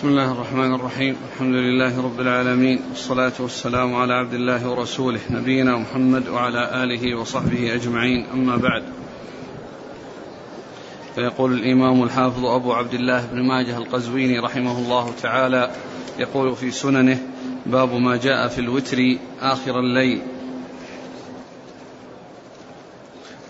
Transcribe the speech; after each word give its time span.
بسم 0.00 0.08
الله 0.08 0.32
الرحمن 0.32 0.74
الرحيم. 0.74 1.16
الحمد 1.32 1.54
لله 1.54 2.04
رب 2.04 2.20
العالمين. 2.20 2.78
والصلاة 2.90 3.32
والسلام 3.38 3.94
على 3.94 4.14
عبد 4.14 4.34
الله 4.34 4.68
ورسوله 4.68 5.20
نبينا 5.30 5.76
محمد 5.76 6.28
وعلى 6.28 6.84
آله 6.84 7.18
وصحبه 7.18 7.74
أجمعين. 7.74 8.26
أما 8.32 8.56
بعد 8.56 8.82
فيقول 11.14 11.52
الإمام 11.52 12.02
الحافظ 12.02 12.44
أبو 12.44 12.72
عبد 12.72 12.94
الله 12.94 13.26
بن 13.26 13.46
ماجه 13.48 13.76
القزويني 13.76 14.38
رحمه 14.38 14.78
الله 14.78 15.12
تعالى 15.22 15.70
يقول 16.18 16.56
في 16.56 16.70
سننه 16.70 17.18
باب 17.66 17.94
ما 17.94 18.16
جاء 18.16 18.48
في 18.48 18.58
الوتر 18.58 19.16
آخر 19.40 19.80
الليل. 19.80 20.22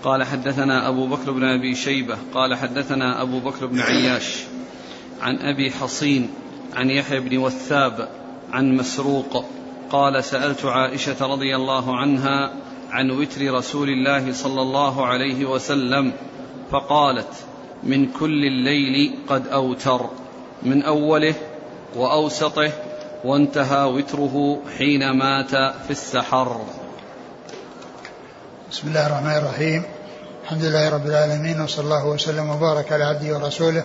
قال 0.05 0.25
حدثنا 0.25 0.89
أبو 0.89 1.07
بكر 1.07 1.31
بن 1.31 1.45
أبي 1.45 1.75
شيبة 1.75 2.17
قال 2.35 2.55
حدثنا 2.55 3.23
أبو 3.23 3.39
بكر 3.41 3.67
بن 3.67 3.81
عياش 3.81 4.51
عن 5.21 5.39
أبي 5.39 5.71
حصين 5.71 6.31
عن 6.75 6.91
يحيى 6.91 7.21
بن 7.21 7.39
وثاب 7.39 8.09
عن 8.53 8.77
مسروق 8.77 9.45
قال 9.91 10.25
سألت 10.25 10.65
عائشة 10.65 11.27
رضي 11.27 11.57
الله 11.57 11.97
عنها 11.97 12.53
عن 12.91 13.11
وتر 13.11 13.55
رسول 13.55 13.89
الله 13.89 14.33
صلى 14.33 14.63
الله 14.63 15.07
عليه 15.07 15.45
وسلم 15.45 16.13
فقالت 16.71 17.33
من 17.83 18.07
كل 18.07 18.45
الليل 18.45 19.19
قد 19.29 19.47
أوتر 19.49 20.11
من 20.63 20.83
أوله 20.83 21.35
وأوسطه 21.97 22.73
وانتهى 23.25 23.85
وتره 23.85 24.63
حين 24.79 25.11
مات 25.11 25.51
في 25.57 25.91
السحر. 25.91 26.67
بسم 28.71 28.89
الله 28.89 29.07
الرحمن 29.07 29.37
الرحيم. 29.37 29.83
الحمد 30.45 30.65
لله 30.65 30.89
رب 30.89 31.07
العالمين 31.07 31.61
وصلى 31.61 31.85
الله 31.85 32.07
وسلم 32.07 32.51
وبارك 32.51 32.93
على 32.93 33.05
عبده 33.05 33.39
ورسوله 33.39 33.85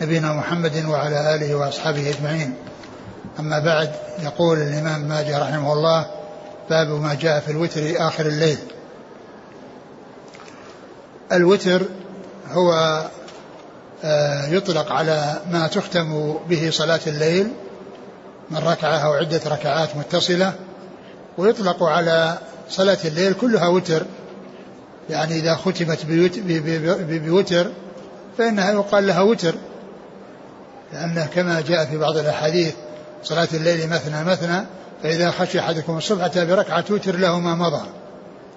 نبينا 0.00 0.32
محمد 0.32 0.84
وعلى 0.84 1.34
آله 1.34 1.54
وأصحابه 1.54 2.10
أجمعين. 2.10 2.54
أما 3.38 3.58
بعد 3.58 3.90
يقول 4.22 4.58
الإمام 4.58 5.00
ماجه 5.00 5.38
رحمه 5.38 5.72
الله 5.72 6.06
باب 6.70 6.88
ما 6.88 7.14
جاء 7.14 7.40
في 7.40 7.50
الوتر 7.50 7.80
آخر 7.96 8.26
الليل. 8.26 8.58
الوتر 11.32 11.82
هو 12.52 13.02
آه، 14.04 14.46
يطلق 14.46 14.92
على 14.92 15.40
ما 15.50 15.66
تختم 15.66 16.34
به 16.48 16.70
صلاة 16.70 17.00
الليل 17.06 17.48
من 18.50 18.58
ركعة 18.58 18.98
أو 18.98 19.12
عدة 19.12 19.40
ركعات 19.46 19.96
متصلة 19.96 20.52
ويطلق 21.38 21.82
على 21.82 22.38
صلاة 22.70 22.98
الليل 23.04 23.32
كلها 23.32 23.68
وتر. 23.68 24.02
يعني 25.10 25.38
إذا 25.38 25.54
ختمت 25.54 26.06
بوتر 27.08 27.70
فإنها 28.38 28.72
يقال 28.72 29.06
لها 29.06 29.20
وتر. 29.20 29.54
لأنه 30.92 31.26
كما 31.34 31.60
جاء 31.60 31.84
في 31.84 31.98
بعض 31.98 32.16
الأحاديث 32.16 32.74
صلاة 33.22 33.48
الليل 33.54 33.88
مثنى 33.88 34.24
مثنى 34.24 34.66
فإذا 35.02 35.30
خشي 35.30 35.60
أحدكم 35.60 35.96
الصبح 35.96 36.24
أتى 36.24 36.46
بركعة 36.46 36.80
توتر 36.80 37.16
له 37.16 37.38
ما 37.38 37.54
مضى. 37.54 37.86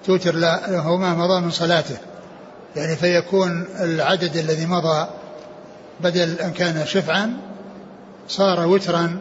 توتر 0.06 0.34
له 0.34 0.96
ما 0.96 1.14
مضى 1.14 1.40
من 1.40 1.50
صلاته. 1.50 1.96
يعني 2.76 2.96
فيكون 2.96 3.66
العدد 3.80 4.36
الذي 4.36 4.66
مضى 4.66 5.06
بدل 6.00 6.38
أن 6.40 6.52
كان 6.52 6.86
شفعا 6.86 7.36
صار 8.28 8.66
وترا 8.66 9.18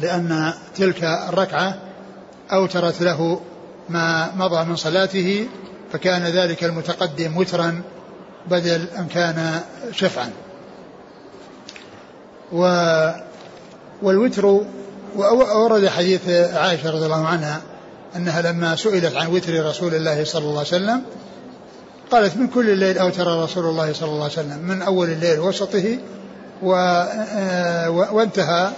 لأن 0.00 0.52
تلك 0.76 1.04
الركعة 1.04 1.78
أوترت 2.52 3.02
له 3.02 3.40
ما 3.88 4.34
مضى 4.34 4.64
من 4.64 4.76
صلاته 4.76 5.48
فكان 5.92 6.22
ذلك 6.22 6.64
المتقدم 6.64 7.36
وترا 7.36 7.82
بدل 8.50 8.86
أن 8.98 9.06
كان 9.06 9.60
شفعا. 9.92 10.30
و 12.52 12.62
والوتر 14.02 14.60
وورد 15.16 15.88
حديث 15.88 16.28
عائشة 16.28 16.90
رضي 16.90 17.04
الله 17.04 17.26
عنها 17.26 17.60
أنها 18.16 18.52
لما 18.52 18.76
سئلت 18.76 19.16
عن 19.16 19.26
وتر 19.26 19.66
رسول 19.66 19.94
الله 19.94 20.24
صلى 20.24 20.42
الله 20.42 20.58
عليه 20.58 20.68
وسلم 20.68 21.02
قالت 22.10 22.36
من 22.36 22.46
كل 22.46 22.70
الليل 22.70 22.98
أوتر 22.98 23.42
رسول 23.42 23.64
الله 23.64 23.92
صلى 23.92 24.08
الله 24.08 24.22
عليه 24.22 24.32
وسلم 24.32 24.58
من 24.58 24.82
أول 24.82 25.08
الليل 25.08 25.40
وسطه 25.40 25.98
و 26.62 26.74
آه، 26.74 27.90
وانتهى 27.90 28.70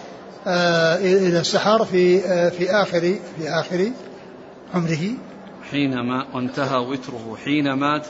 آه، 0.46 0.96
إلى 0.96 1.40
السحر 1.40 1.84
في 1.84 2.24
آه، 2.24 2.48
في 2.48 2.70
آخر 2.70 3.00
في 3.00 3.48
آخر 3.48 3.90
عمره. 4.74 5.14
حينما 5.70 6.26
وانتهى 6.34 6.78
وتره 6.78 7.36
حين 7.44 7.72
مات 7.72 8.06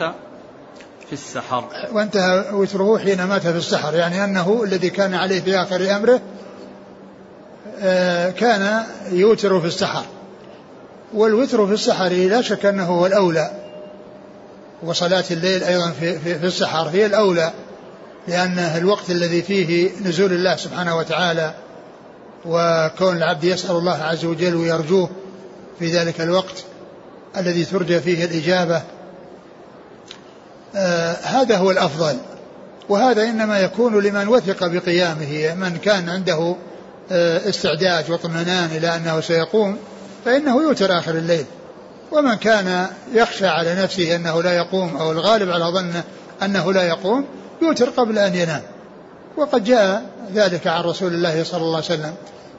في 1.09 1.13
السحر. 1.13 1.65
وانتهى 1.93 2.45
وتره 2.53 2.99
حين 2.99 3.25
مات 3.25 3.43
في 3.43 3.57
السحر 3.57 3.95
يعني 3.95 4.25
أنه 4.25 4.63
الذي 4.65 4.91
كان 4.91 5.15
عليه 5.15 5.41
في 5.41 5.57
آخر 5.57 5.97
أمره 5.97 6.21
كان 8.31 8.83
يوتر 9.13 9.61
في 9.61 9.67
السحر. 9.67 10.05
والوتر 11.15 11.67
في 11.67 11.73
السحر 11.73 12.09
لا 12.09 12.43
شك 12.43 12.67
أنه 12.67 12.85
هو 12.85 13.07
الأولى. 13.07 13.51
وصلاة 14.83 15.25
الليل 15.31 15.65
أيضا 15.65 15.91
في, 15.91 16.19
في, 16.19 16.39
في 16.39 16.47
السحر 16.47 16.89
هي 16.89 17.07
الأولى 17.07 17.53
لأنه 18.29 18.77
الوقت 18.77 19.11
الذي 19.11 19.43
فيه 19.43 19.91
نزول 20.05 20.33
الله 20.33 20.57
سبحانه 20.57 20.97
وتعالى 20.97 21.55
وكون 22.45 23.17
العبد 23.17 23.45
يسأل 23.45 23.77
الله 23.77 24.03
عز 24.03 24.25
وجل 24.25 24.55
ويرجوه 24.55 25.11
في 25.79 25.87
ذلك 25.87 26.21
الوقت 26.21 26.65
الذي 27.37 27.65
ترجى 27.65 28.01
فيه 28.01 28.25
الإجابة 28.25 28.77
آه 28.77 28.83
هذا 31.23 31.57
هو 31.57 31.71
الأفضل. 31.71 32.17
وهذا 32.89 33.23
إنما 33.23 33.59
يكون 33.59 34.03
لمن 34.03 34.29
وثق 34.29 34.67
بقيامه 34.67 35.55
من 35.55 35.77
كان 35.77 36.09
عنده 36.09 36.57
آه 37.13 37.49
استعداد 37.49 38.11
واطمئنان 38.11 38.71
إلى 38.77 38.97
أنه 38.97 39.21
سيقوم 39.21 39.77
فإنه 40.25 40.63
يوتر 40.63 40.99
آخر 40.99 41.11
الليل. 41.11 41.45
ومن 42.13 42.35
كان 42.35 42.87
يخشى 43.15 43.47
على 43.47 43.75
نفسه 43.75 44.17
أنه 44.17 44.43
لا 44.43 44.53
يقوم 44.53 44.97
أو 44.97 45.13
الغالب 45.13 45.51
على 45.51 45.65
ظنه 45.65 46.05
أنه 46.43 46.73
لا 46.73 46.83
يقوم 46.83 47.25
يوتر 47.63 47.91
قبل 47.91 48.19
أن 48.19 48.35
ينام. 48.35 48.63
وقد 49.37 49.65
جاء 49.65 50.03
ذلك 50.35 50.67
عن 50.67 50.85
رسول 50.85 51.15
الله 51.15 51.45
صلى 51.45 51.61
الله 51.61 51.77
عليه 51.77 51.87
وسلم 51.87 52.15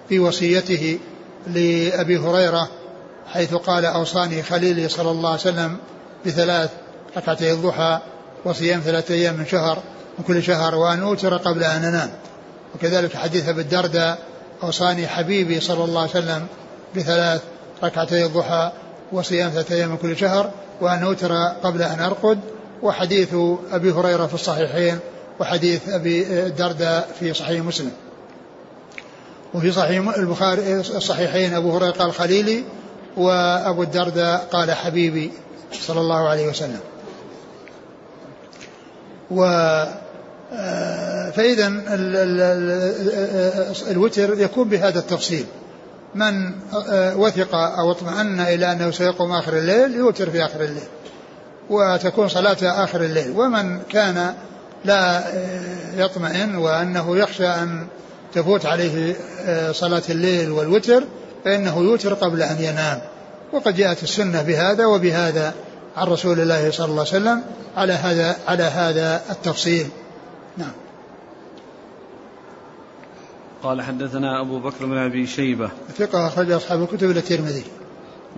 في 0.10 0.20
وصيته 0.20 1.00
لأبي 1.48 2.18
هريرة 2.18 2.70
حيث 3.28 3.54
قال 3.54 3.86
أوصاني 3.86 4.44
خليلي 4.44 4.90
صلى 4.90 5.12
الله 5.12 5.30
عليه 5.30 5.40
وسلم 5.40 5.78
بثلاث 6.26 6.70
ركعتي 7.18 7.54
الضحى 7.54 8.00
وصيام 8.46 8.80
ثلاثة 8.80 9.14
أيام 9.14 9.36
من 9.36 9.46
شهر 9.46 9.78
من 10.20 10.26
كل 10.26 10.44
شهر 10.44 10.76
وأن 10.76 11.04
أوتر 11.04 11.38
قبل 11.38 11.64
أن 11.64 11.84
أنام. 11.84 12.10
وكذلك 12.76 13.16
حديث 13.16 13.50
أبي 13.50 13.62
الدرداء 13.62 14.20
أوصاني 14.64 15.08
حبيبي 15.08 15.60
صلى 15.60 15.84
الله 15.84 16.02
عليه 16.02 16.12
وسلم 16.12 16.48
بثلاث 16.96 17.42
ركعتي 17.84 18.26
الضحى 18.26 18.72
وصيام 19.12 19.50
ثلاثة 19.50 19.76
أيام 19.76 19.90
من 19.90 19.98
كل 19.98 20.18
شهر 20.18 20.52
وأن 20.82 21.04
أوتر 21.04 21.34
قبل 21.64 21.82
أن 21.82 22.00
أرقد. 22.00 22.40
وحديث 22.82 23.34
أبي 23.72 23.92
هريرة 23.92 24.26
في 24.28 24.34
الصحيحين 24.34 25.00
وحديث 25.40 25.90
أبي 25.90 26.24
الدرداء 26.46 27.10
في 27.20 27.34
صحيح 27.34 27.64
مسلم. 27.64 27.92
وفي 29.54 29.72
صحيح 29.72 30.18
البخاري 30.18 30.80
الصحيحين 30.80 31.54
أبو 31.54 31.78
هريرة 31.78 31.92
قال 31.92 32.14
خليلي 32.14 32.64
وأبو 33.18 33.84
الدرداء 33.84 34.48
قال 34.52 34.72
حبيبي 34.72 35.32
صلى 35.74 36.00
الله 36.02 36.30
عليه 36.30 36.48
وسلم. 36.50 36.80
و 39.32 39.44
آه، 40.54 41.30
فإذا 41.30 41.68
الوتر 43.92 44.40
يكون 44.40 44.70
بهذا 44.70 45.00
التفصيل. 45.00 45.46
من 46.16 46.52
آه، 46.90 47.18
وثق 47.18 47.56
أو 47.56 47.92
اطمأن 47.92 48.40
إلى 48.40 48.72
أنه 48.72 48.92
سيقوم 48.92 49.32
آخر 49.32 49.58
الليل 49.58 49.96
يوتر 49.96 50.30
في 50.30 50.46
آخر 50.46 50.62
الليل. 50.62 50.88
وتكون 51.70 52.28
صلاته 52.28 52.84
آخر 52.84 53.02
الليل. 53.02 53.34
ومن 53.38 53.80
كان 53.90 54.34
لا 54.86 55.18
آه، 55.18 55.62
يطمئن 55.98 56.56
وأنه 56.56 57.18
يخشى 57.18 57.48
أن 57.48 57.88
تفوت 58.34 58.66
عليه 58.66 59.16
صلاة 59.72 60.04
الليل 60.10 60.52
والوتر 60.52 61.04
فإنه 61.46 61.78
يوتر 61.78 62.14
قبل 62.14 62.44
أن 62.44 62.58
ينام. 62.60 63.00
وقد 63.54 63.76
جاءت 63.76 64.04
السنة 64.04 64.42
بهذا 64.42 64.86
وبهذا. 64.86 65.54
عن 65.98 66.08
رسول 66.08 66.40
الله 66.40 66.72
صلى 66.72 66.86
الله 66.86 67.06
عليه 67.08 67.12
وسلم 67.12 67.44
على 67.78 67.94
هذا 67.94 68.36
على 68.48 68.64
هذا 68.64 69.22
التفصيل. 69.30 69.88
نعم. 70.58 70.72
قال 73.64 73.82
حدثنا 73.82 74.42
أبو 74.42 74.60
بكر 74.60 74.86
بن 74.86 74.98
أبي 74.98 75.28
شيبة. 75.28 75.70
ثقة 75.98 76.28
أخرج 76.28 76.52
أصحاب 76.52 76.82
الكتب 76.82 77.12
إلى 77.12 77.20
الترمذي. 77.20 77.64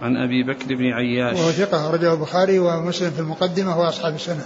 عن 0.01 0.17
أبي 0.17 0.43
بكر 0.43 0.75
بن 0.75 0.85
عياش. 0.85 1.37
وهو 1.37 1.51
ثقة 1.51 1.87
أخرجه 1.87 2.13
البخاري 2.13 2.59
ومسلم 2.59 3.11
في 3.11 3.19
المقدمة 3.19 3.79
وأصحاب 3.79 4.15
السنن 4.15 4.45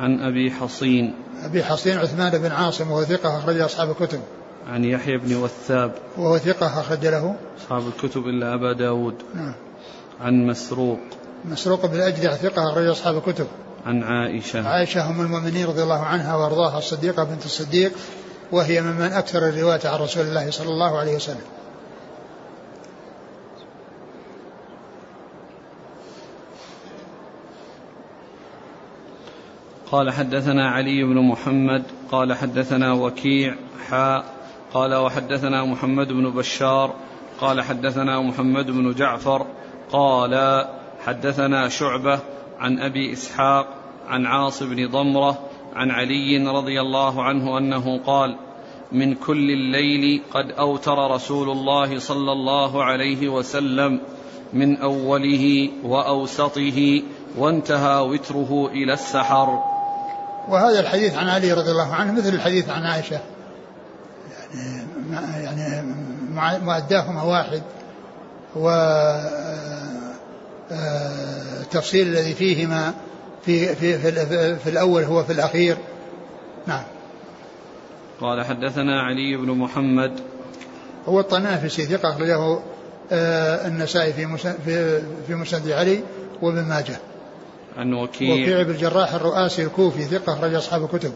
عن 0.00 0.20
أبي 0.20 0.50
حصين. 0.50 1.14
أبي 1.44 1.64
حصين 1.64 1.98
عثمان 1.98 2.38
بن 2.38 2.52
عاصم 2.52 2.90
وهو 2.90 3.04
ثقة 3.04 3.38
أخرج 3.38 3.60
أصحاب 3.60 3.90
الكتب. 3.90 4.20
عن 4.68 4.84
يحيى 4.84 5.18
بن 5.18 5.36
وثاب. 5.36 5.94
وهو 6.16 6.38
ثقة 6.38 6.80
أخرج 6.80 7.06
له. 7.06 7.36
أصحاب 7.58 7.82
الكتب 7.88 8.26
إلا 8.26 8.54
أبا 8.54 8.72
داود. 8.72 9.14
نعم. 9.34 9.54
عن 10.20 10.46
مسروق. 10.46 11.00
مسروق 11.44 11.86
بن 11.86 11.94
الأجدع 11.94 12.34
ثقة 12.34 12.70
أخرج 12.70 12.86
أصحاب 12.86 13.16
الكتب. 13.16 13.46
عن 13.86 14.02
عائشة. 14.02 14.68
عائشة 14.68 15.10
أم 15.10 15.20
المؤمنين 15.20 15.66
رضي 15.66 15.82
الله 15.82 16.02
عنها 16.02 16.36
وأرضاها 16.36 16.78
الصديقة 16.78 17.24
بنت 17.24 17.44
الصديق 17.44 17.92
وهي 18.52 18.80
ممن 18.80 19.12
أكثر 19.12 19.48
الرواية 19.48 19.80
عن 19.84 19.98
رسول 20.00 20.26
الله 20.26 20.50
صلى 20.50 20.68
الله 20.68 20.98
عليه 20.98 21.16
وسلم. 21.16 21.44
قال 29.92 30.10
حدثنا 30.10 30.70
علي 30.70 31.04
بن 31.04 31.18
محمد 31.18 31.82
قال 32.12 32.32
حدثنا 32.32 32.92
وكيع 32.92 33.54
حاء 33.88 34.24
قال 34.72 34.94
وحدثنا 34.94 35.64
محمد 35.64 36.08
بن 36.08 36.30
بشار 36.30 36.94
قال 37.40 37.62
حدثنا 37.62 38.20
محمد 38.20 38.66
بن 38.66 38.94
جعفر 38.94 39.46
قال 39.92 40.64
حدثنا 41.06 41.68
شعبة 41.68 42.20
عن 42.58 42.78
أبي 42.78 43.12
إسحاق 43.12 43.66
عن 44.08 44.26
عاص 44.26 44.62
بن 44.62 44.90
ضمرة 44.90 45.38
عن 45.74 45.90
علي 45.90 46.46
رضي 46.46 46.80
الله 46.80 47.22
عنه 47.22 47.58
أنه 47.58 48.00
قال 48.06 48.36
من 48.92 49.14
كل 49.14 49.50
الليل 49.50 50.22
قد 50.32 50.50
أوتر 50.50 51.10
رسول 51.10 51.50
الله 51.50 51.98
صلى 51.98 52.32
الله 52.32 52.84
عليه 52.84 53.28
وسلم 53.28 54.00
من 54.52 54.76
أوله 54.76 55.70
وأوسطه 55.84 57.02
وانتهى 57.38 58.00
وتره 58.00 58.70
إلى 58.72 58.92
السحر. 58.92 59.62
وهذا 60.48 60.80
الحديث 60.80 61.14
عن 61.14 61.28
علي 61.28 61.52
رضي 61.52 61.70
الله 61.70 61.94
عنه 61.94 62.12
مثل 62.12 62.34
الحديث 62.34 62.70
عن 62.70 62.82
عائشة. 62.82 63.20
يعني 65.10 65.44
يعني 66.34 66.64
مؤداهما 66.64 67.22
واحد. 67.22 67.62
و 68.56 68.68
التفصيل 70.70 72.06
الذي 72.06 72.34
فيهما 72.34 72.94
في 73.44 73.74
في 73.74 73.98
في, 73.98 74.56
في 74.56 74.70
الأول 74.70 75.02
هو 75.02 75.24
في 75.24 75.32
الأخير 75.32 75.76
نعم 76.66 76.84
قال 78.20 78.44
حدثنا 78.44 79.02
علي 79.02 79.36
بن 79.36 79.50
محمد 79.50 80.20
هو 81.08 81.20
الطنافسي 81.20 81.82
ثقة 81.82 82.10
أخرجه 82.10 82.58
آه 83.12 83.66
النسائي 83.68 84.12
في 84.12 84.36
في 84.64 85.02
في 85.26 85.34
مسند 85.34 85.70
علي 85.70 86.02
وابن 86.42 86.64
ماجه. 86.64 86.98
عن 87.76 87.94
وكيع 87.94 88.34
وكيع 88.34 88.62
بن 88.62 88.70
الجراح 88.70 89.14
الرؤاسي 89.14 89.62
الكوفي 89.62 90.02
ثقة 90.02 90.32
أخرج 90.32 90.54
أصحاب 90.54 90.84
الكتب. 90.84 91.12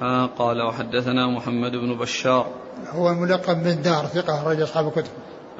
ها 0.00 0.26
قال 0.26 0.62
وحدثنا 0.62 1.26
محمد 1.26 1.72
بن 1.72 1.94
بشار 1.98 2.46
هو 2.88 3.10
الملقب 3.10 3.82
دار 3.82 4.06
ثقة 4.06 4.34
أخرج 4.34 4.60
أصحاب 4.60 4.86
الكتب. 4.88 5.12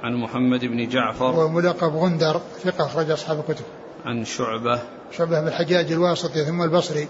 عن 0.02 0.14
محمد 0.14 0.64
بن 0.64 0.88
جعفر 0.88 1.30
هو 1.30 1.48
ملقب 1.48 1.96
غندر 1.96 2.40
ثقة 2.64 2.86
أخرج 2.86 3.10
أصحاب 3.10 3.38
الكتب. 3.38 3.64
عن 4.04 4.24
شعبة 4.24 4.80
شعبة 5.12 5.40
بن 5.40 5.48
الحجاج 5.48 5.92
الواسطي 5.92 6.44
ثم 6.44 6.62
البصري 6.62 7.08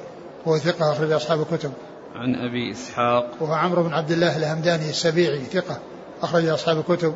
هو 0.49 0.59
ثقة 0.59 0.93
أخرج 0.93 1.13
أصحاب 1.13 1.41
الكتب. 1.41 1.73
عن 2.15 2.35
أبي 2.35 2.71
إسحاق 2.71 3.31
وهو 3.41 3.53
عمرو 3.53 3.83
بن 3.83 3.95
عبد 3.95 4.11
الله 4.11 4.37
الهمداني 4.37 4.91
السبيعي 4.91 5.45
ثقة 5.45 5.79
أخرج 6.23 6.47
أصحاب 6.47 6.79
الكتب 6.79 7.15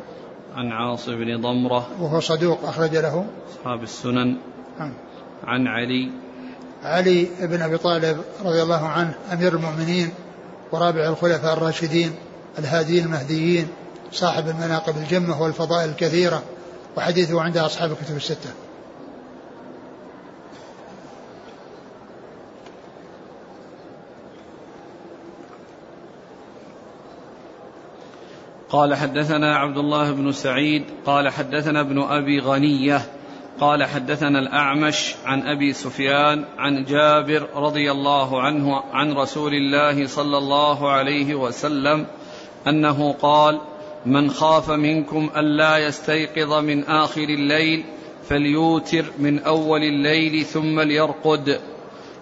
عن 0.55 0.71
عاصم 0.71 1.15
بن 1.15 1.41
ضمرة 1.41 1.87
وهو 1.99 2.19
صدوق 2.19 2.63
أخرج 2.63 2.95
له 2.95 3.25
أصحاب 3.49 3.83
السنن 3.83 4.37
نعم 4.79 4.93
عن 5.43 5.67
علي 5.67 6.11
علي 6.83 7.27
بن 7.41 7.61
أبي 7.61 7.77
طالب 7.77 8.17
رضي 8.45 8.61
الله 8.61 8.87
عنه 8.87 9.13
أمير 9.33 9.55
المؤمنين 9.55 10.09
ورابع 10.71 11.09
الخلفاء 11.09 11.53
الراشدين 11.53 12.15
الهاديين 12.59 13.05
المهديين 13.05 13.67
صاحب 14.11 14.47
المناقب 14.47 14.97
الجمة 14.97 15.41
والفضائل 15.41 15.89
الكثيرة 15.89 16.43
وحديثه 16.97 17.41
عند 17.41 17.57
أصحاب 17.57 17.91
الكتب 17.91 18.15
الستة. 18.15 18.49
قال 28.69 28.95
حدثنا 28.95 29.55
عبد 29.57 29.77
الله 29.77 30.11
بن 30.11 30.31
سعيد 30.31 30.83
قال 31.05 31.29
حدثنا 31.29 31.81
ابن 31.81 32.01
أبي 32.01 32.39
غنية 32.39 33.01
قال 33.59 33.83
حدثنا 33.83 34.39
الأعمش 34.39 35.15
عن 35.25 35.41
أبي 35.47 35.73
سفيان 35.73 36.45
عن 36.57 36.85
جابر 36.85 37.47
رضي 37.55 37.91
الله 37.91 38.41
عنه 38.41 38.83
عن 38.93 39.13
رسول 39.13 39.53
الله 39.53 40.07
صلى 40.07 40.37
الله 40.37 40.91
عليه 40.91 41.35
وسلم 41.35 42.07
أنه 42.67 43.13
قال 43.13 43.61
من 44.05 44.31
خاف 44.31 44.71
منكم 44.71 45.29
الا 45.37 45.77
يستيقظ 45.77 46.53
من 46.53 46.83
آخر 46.83 47.23
الليل 47.23 47.85
فليوتر 48.29 49.05
من 49.19 49.39
أول 49.39 49.83
الليل 49.83 50.45
ثم 50.45 50.79
ليرقد. 50.79 51.59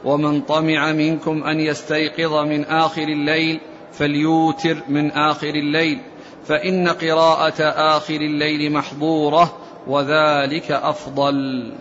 ومن 0.05 0.41
طمع 0.41 0.91
منكم 0.91 1.43
أن 1.43 1.59
يستيقظ 1.59 2.33
من 2.33 2.65
آخر 2.65 3.03
الليل 3.03 3.59
فليوتر 3.93 4.77
من 4.89 5.11
آخر 5.11 5.49
الليل 5.49 6.01
فإن 6.47 6.87
قراءة 6.87 7.63
آخر 7.97 8.15
الليل 8.15 8.71
محظورة 8.71 9.57
وذلك 9.87 10.71
أفضل. 10.71 11.71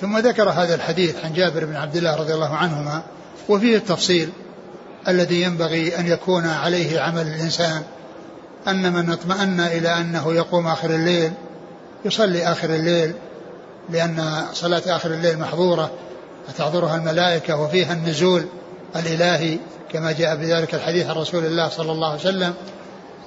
ثم 0.00 0.18
ذكر 0.18 0.48
هذا 0.48 0.74
الحديث 0.74 1.24
عن 1.24 1.32
جابر 1.32 1.64
بن 1.64 1.76
عبد 1.76 1.96
الله 1.96 2.20
رضي 2.20 2.34
الله 2.34 2.54
عنهما 2.54 3.02
وفيه 3.48 3.76
التفصيل 3.76 4.28
الذي 5.08 5.42
ينبغي 5.42 5.98
أن 5.98 6.06
يكون 6.06 6.46
عليه 6.46 7.00
عمل 7.00 7.22
الإنسان. 7.22 7.82
أن 8.68 8.92
من 8.92 9.10
اطمأن 9.10 9.60
إلى 9.60 9.88
أنه 9.88 10.34
يقوم 10.34 10.66
آخر 10.66 10.90
الليل 10.90 11.32
يصلي 12.04 12.52
آخر 12.52 12.74
الليل 12.74 13.12
لأن 13.90 14.42
صلاة 14.52 14.82
آخر 14.86 15.10
الليل 15.10 15.38
محظورة 15.38 15.90
فتحضرها 16.48 16.96
الملائكة 16.96 17.56
وفيها 17.56 17.92
النزول 17.92 18.44
الإلهي 18.96 19.58
كما 19.92 20.12
جاء 20.12 20.36
بذلك 20.36 20.74
الحديث 20.74 21.06
عن 21.06 21.16
رسول 21.16 21.46
الله 21.46 21.68
صلى 21.68 21.92
الله 21.92 22.08
عليه 22.08 22.20
وسلم. 22.20 22.54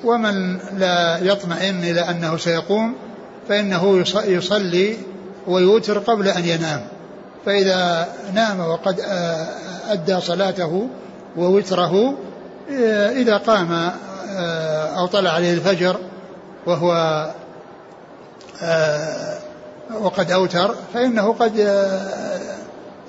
ومن 0.03 0.57
لا 0.77 1.17
يطمئن 1.17 1.83
إلى 1.83 2.01
أنه 2.01 2.37
سيقوم 2.37 2.95
فإنه 3.49 4.03
يصلي 4.25 4.97
ويوتر 5.47 5.99
قبل 5.99 6.27
أن 6.27 6.45
ينام. 6.45 6.81
فإذا 7.45 8.07
نام 8.33 8.59
وقد 8.59 8.99
أدى 9.89 10.21
صلاته 10.21 10.87
ووتره 11.37 12.17
إذا 13.09 13.37
قام 13.37 13.91
أو 14.97 15.05
طلع 15.05 15.29
عليه 15.29 15.53
الفجر 15.53 15.97
وهو 16.65 17.27
وقد 20.01 20.31
أوتر 20.31 20.75
فإنه 20.93 21.33
قد 21.33 21.59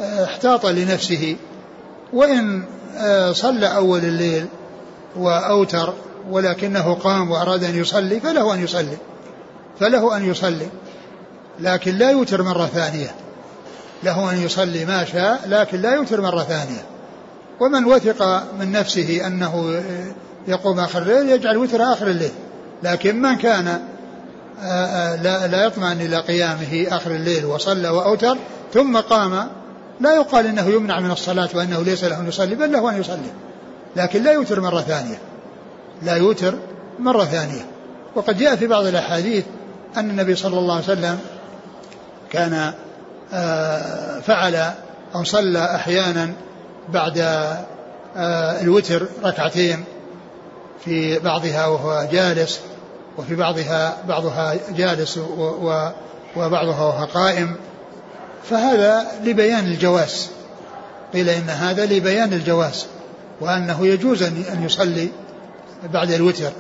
احتاط 0.01 0.67
لنفسه. 0.67 1.37
وإن 2.13 2.65
صلى 3.33 3.67
أول 3.77 4.05
الليل 4.05 4.47
وأوتر 5.17 5.95
ولكنه 6.31 6.95
قام 6.95 7.31
وأراد 7.31 7.65
أن 7.65 7.79
يصلي 7.79 8.21
فله 8.21 8.55
أن 8.55 8.65
يصلي 8.65 8.97
فله 9.81 10.17
أن 10.17 10.31
يصلي 10.31 10.67
لكن 11.61 11.95
لا 11.95 12.11
يوتر 12.11 12.43
مرة 12.43 12.67
ثانية. 12.67 13.15
له 14.03 14.31
أن 14.33 14.39
يصلي 14.39 14.85
ما 14.85 15.05
شاء 15.05 15.41
لكن 15.47 15.81
لا 15.81 15.95
يوتر 15.95 16.21
مرة 16.21 16.43
ثانية. 16.43 16.83
ومن 17.61 17.85
وثق 17.85 18.43
من 18.61 18.73
نفسه 18.73 19.27
أنه 19.27 19.83
يقوم 20.49 20.81
آخر 20.81 21.03
الليل 21.03 21.31
يجعل 21.31 21.57
وتر 21.57 21.83
آخر 21.83 22.07
الليل. 22.07 22.33
لكن 22.83 23.23
من 23.23 23.37
كان 23.37 23.81
لا, 25.23 25.47
لا 25.47 25.65
يطمئن 25.65 26.01
إلى 26.01 26.17
قيامه 26.21 26.87
آخر 26.91 27.11
الليل 27.11 27.45
وصلى 27.45 27.89
وأوتر 27.89 28.37
ثم 28.75 28.97
قام 28.97 29.49
لا 30.01 30.17
يقال 30.17 30.47
إنه 30.47 30.69
يمنع 30.69 31.01
من 31.01 31.11
الصلاة 31.11 31.49
وأنه 31.55 31.83
ليس 31.83 32.05
له 32.05 32.21
أن 32.21 32.29
يصلي 32.29 32.55
بل 32.55 32.73
له 32.73 32.91
أن 32.91 33.01
يصلي. 33.01 33.33
لكن 33.97 34.23
لا 34.23 34.33
يوتر 34.33 34.61
مرة 34.61 34.81
ثانية. 34.81 35.19
لا 36.03 36.17
يوتر 36.17 36.55
مرة 36.99 37.25
ثانية. 37.25 37.67
وقد 38.15 38.39
جاء 38.39 38.57
في 38.57 38.67
بعض 38.67 38.87
الأحاديث 38.87 39.45
أن 39.97 40.11
النبي 40.11 40.35
صلى 40.35 40.59
الله 40.59 40.75
عليه 40.75 40.85
وسلم 40.85 41.19
كان 42.31 42.73
آه، 43.35 44.21
فعل 44.21 44.71
أو 45.15 45.25
صلى 45.25 45.65
أحيانا 45.75 46.33
بعد 46.89 47.19
آه، 48.17 48.61
الوتر 48.61 49.07
ركعتين. 49.25 49.85
في 50.85 51.19
بعضها 51.19 51.67
وهو 51.67 52.09
جالس 52.13 52.61
وفي 53.19 53.35
بعضها 53.35 53.97
بعضها 54.09 54.55
جالس 54.77 55.19
وبعضها 56.37 56.83
وهو 56.83 57.05
قائم. 57.05 57.55
فهذا 58.51 59.07
لبيان 59.25 59.65
الجواز. 59.65 60.31
قيل 61.13 61.29
إن 61.29 61.51
هذا 61.51 61.87
لبيان 61.87 62.33
الجواز 62.33 62.87
وأنه 63.41 63.87
يجوز 63.87 64.23
أن 64.23 64.63
يصلي 64.65 65.09
بعد 65.93 66.11
الوتر. 66.11 66.53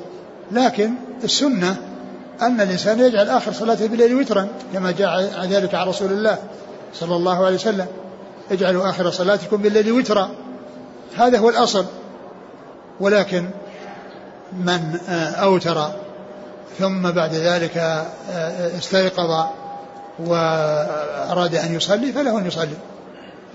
لكن 0.52 0.90
السنة 1.24 1.76
أن 2.42 2.60
الإنسان 2.60 3.00
يجعل 3.00 3.28
آخر 3.28 3.52
صلاته 3.52 3.86
بالليل 3.86 4.14
وترا 4.14 4.48
كما 4.72 4.90
جاء 4.90 5.46
ذلك 5.46 5.74
عن 5.74 5.88
رسول 5.88 6.12
الله 6.12 6.38
صلى 6.94 7.16
الله 7.16 7.46
عليه 7.46 7.56
وسلم. 7.56 7.86
اجعلوا 8.50 8.90
آخر 8.90 9.10
صلاتكم 9.10 9.56
بالليل 9.56 9.92
وترا. 9.92 10.30
هذا 11.16 11.38
هو 11.38 11.48
الأصل. 11.48 11.86
ولكن 13.00 13.50
من 14.56 14.98
أوتر 15.36 15.90
ثم 16.78 17.10
بعد 17.10 17.34
ذلك 17.34 18.06
استيقظ 18.78 19.46
وأراد 20.18 21.54
أن 21.54 21.74
يصلي 21.74 22.12
فله 22.12 22.38
أن 22.38 22.46
يصلي. 22.46 22.76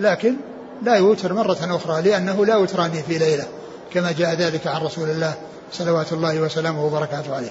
لكن 0.00 0.36
لا 0.82 0.94
يوتر 0.94 1.32
مرة 1.32 1.58
أخرى 1.62 2.02
لأنه 2.02 2.46
لا 2.46 2.56
وتران 2.56 2.90
في 2.90 3.18
ليلة 3.18 3.44
كما 3.92 4.12
جاء 4.12 4.34
ذلك 4.34 4.66
عن 4.66 4.82
رسول 4.82 5.10
الله 5.10 5.34
صلوات 5.72 6.12
الله 6.12 6.40
وسلامه 6.40 6.84
وبركاته 6.84 7.34
عليه. 7.34 7.50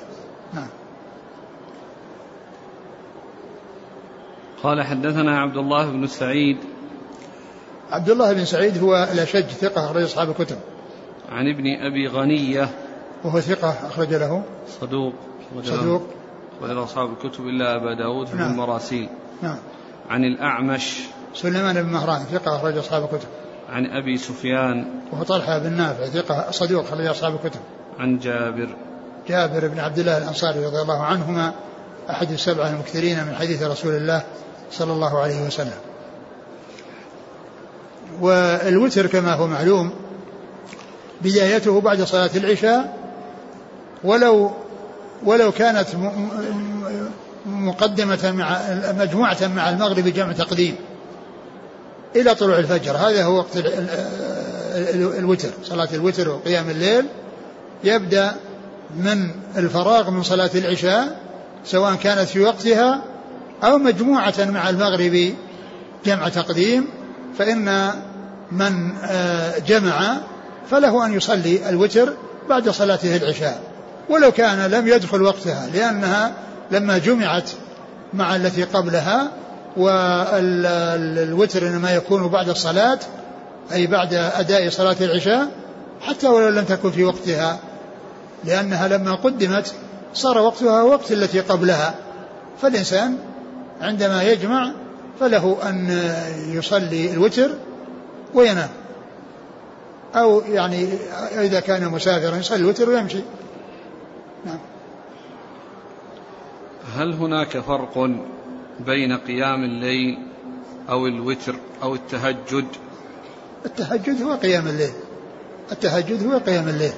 نعم. 0.53 0.67
قال 4.63 4.83
حدثنا 4.83 5.39
عبد 5.41 5.57
الله 5.57 5.91
بن 5.91 6.07
سعيد. 6.07 6.57
عبد 7.91 8.09
الله 8.09 8.33
بن 8.33 8.45
سعيد 8.45 8.83
هو 8.83 9.07
الأشج 9.13 9.45
ثقة 9.45 9.85
أخرج 9.85 10.03
أصحاب 10.03 10.29
الكتب. 10.29 10.57
عن 11.31 11.47
ابن 11.47 11.65
أبي 11.81 12.07
غنية 12.07 12.69
وهو 13.27 13.39
ثقة 13.39 13.69
أخرج 13.87 14.13
له. 14.13 14.43
صدوق. 14.81 15.13
صدوق. 15.63 16.03
أخرج 16.61 16.77
أصحاب 16.77 17.09
الكتب 17.11 17.47
إلا 17.47 17.75
أبا 17.75 17.93
داود 17.93 18.27
في 18.27 18.37
نعم. 18.37 18.51
المراسيل. 18.51 19.09
نعم. 19.41 19.57
عن 20.09 20.23
الأعمش. 20.23 20.99
سليمان 21.33 21.83
بن 21.83 21.89
مهران 21.89 22.19
ثقة 22.19 22.55
أخرج 22.55 22.77
أصحاب 22.77 23.03
الكتب. 23.03 23.27
عن 23.69 23.85
أبي 23.85 24.17
سفيان. 24.17 24.85
وهو 25.11 25.23
طلحة 25.23 25.57
بن 25.57 25.73
نافع 25.73 26.05
ثقة 26.05 26.51
صدوق 26.51 26.85
أخرج 26.85 27.05
أصحاب 27.05 27.33
الكتب. 27.33 27.59
عن 27.99 28.19
جابر. 28.19 28.75
جابر 29.27 29.67
بن 29.67 29.79
عبد 29.79 29.99
الله 29.99 30.17
الأنصاري 30.17 30.65
رضي 30.65 30.81
الله 30.81 31.03
عنهما 31.03 31.53
أحد 32.09 32.31
السبعة 32.31 32.69
المكثرين 32.69 33.23
من 33.23 33.35
حديث 33.35 33.63
رسول 33.63 33.95
الله 33.95 34.23
صلى 34.71 34.93
الله 34.93 35.19
عليه 35.19 35.47
وسلم. 35.47 35.77
والوتر 38.21 39.07
كما 39.07 39.33
هو 39.33 39.47
معلوم 39.47 39.91
بدايته 41.21 41.81
بعد 41.81 42.01
صلاة 42.01 42.29
العشاء 42.35 42.96
ولو 44.03 44.51
ولو 45.25 45.51
كانت 45.51 45.87
مقدمة 47.45 48.31
مع 48.31 48.59
مجموعة 48.99 49.37
مع 49.55 49.69
المغرب 49.69 50.07
جمع 50.07 50.31
تقديم 50.31 50.75
إلى 52.15 52.35
طلوع 52.35 52.57
الفجر. 52.57 52.97
هذا 52.97 53.23
هو 53.23 53.37
وقت 53.37 53.57
الوتر 55.19 55.49
صلاة 55.63 55.87
الوتر 55.93 56.29
وقيام 56.29 56.69
الليل. 56.69 57.05
يبدأ 57.83 58.35
من 58.97 59.29
الفراغ 59.57 60.09
من 60.09 60.23
صلاة 60.23 60.49
العشاء 60.55 61.19
سواء 61.65 61.95
كانت 61.95 62.29
في 62.29 62.39
وقتها 62.39 63.01
أو 63.63 63.77
مجموعة 63.77 64.33
مع 64.39 64.69
المغرب 64.69 65.33
جمع 66.05 66.29
تقديم. 66.29 66.87
فإن 67.37 67.91
من 68.51 68.95
آه، 69.03 69.59
جمع 69.59 70.17
فله 70.71 71.05
أن 71.05 71.13
يصلي 71.13 71.69
الوتر 71.69 72.13
بعد 72.49 72.69
صلاته 72.69 73.17
العشاء. 73.17 73.76
ولو 74.09 74.31
كان 74.31 74.71
لم 74.71 74.87
يدخل 74.87 75.21
وقتها 75.21 75.67
لأنها 75.73 76.33
لما 76.71 76.97
جمعت 76.97 77.49
مع 78.13 78.35
التي 78.35 78.63
قبلها 78.63 79.31
والوتر 79.77 81.67
إنما 81.67 81.91
يكون 81.91 82.27
بعد 82.27 82.49
الصلاة 82.49 82.99
أي 83.71 83.87
بعد 83.87 84.13
أداء 84.13 84.69
صلاة 84.69 84.95
العشاء 85.01 85.47
حتى 86.01 86.27
ولو 86.27 86.49
لم 86.49 86.63
تكن 86.63 86.91
في 86.91 87.03
وقتها 87.03 87.59
لأنها 88.43 88.87
لما 88.87 89.15
قدمت 89.15 89.73
صار 90.13 90.37
وقتها 90.37 90.81
وقت 90.81 91.11
التي 91.11 91.39
قبلها. 91.39 91.95
فالإنسان 92.61 93.17
عندما 93.81 94.23
يجمع 94.23 94.71
فله 95.19 95.57
أن 95.63 96.01
يصلي 96.51 97.11
الوتر 97.11 97.49
وينام. 98.33 98.69
أو 100.15 100.41
يعني 100.41 100.89
إذا 101.31 101.59
كان 101.59 101.89
مسافرا 101.89 102.37
يصلي 102.37 102.57
الوتر 102.57 102.89
ويمشي. 102.89 103.19
نعم. 104.47 104.59
هل 106.95 107.13
هناك 107.13 107.59
فرق 107.59 108.09
بين 108.79 109.17
قيام 109.17 109.63
الليل 109.63 110.17
أو 110.89 111.07
الوتر 111.07 111.55
أو 111.83 111.95
التهجد؟ 111.95 112.65
التهجد 113.65 114.21
هو 114.21 114.33
قيام 114.33 114.67
الليل. 114.67 114.93
التهجد 115.71 116.27
هو 116.27 116.37
قيام 116.37 116.67
الليل. 116.67 116.93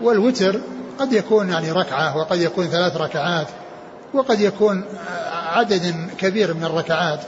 والوتر 0.00 0.60
قد 0.98 1.12
يكون 1.12 1.48
يعني 1.48 1.72
ركعة 1.72 2.16
وقد 2.16 2.40
يكون 2.40 2.66
ثلاث 2.66 2.96
ركعات 2.96 3.46
وقد 4.14 4.40
يكون 4.40 4.84
عدد 5.32 5.94
كبير 6.18 6.54
من 6.54 6.64
الركعات. 6.64 7.20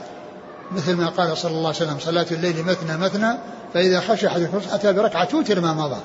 مثل 0.71 0.95
ما 0.95 1.09
قال 1.09 1.37
صلى 1.37 1.51
الله 1.51 1.67
عليه 1.67 1.77
وسلم 1.77 1.99
صلاة 1.99 2.25
الليل 2.31 2.63
مثنى 2.63 2.97
مثنى 2.97 3.37
فإذا 3.73 3.99
خشى 3.99 4.27
أحدكم 4.27 4.59
أتى 4.71 4.93
بركعة 4.93 5.25
توتر 5.25 5.61
ما 5.61 5.73
مضى. 5.73 6.01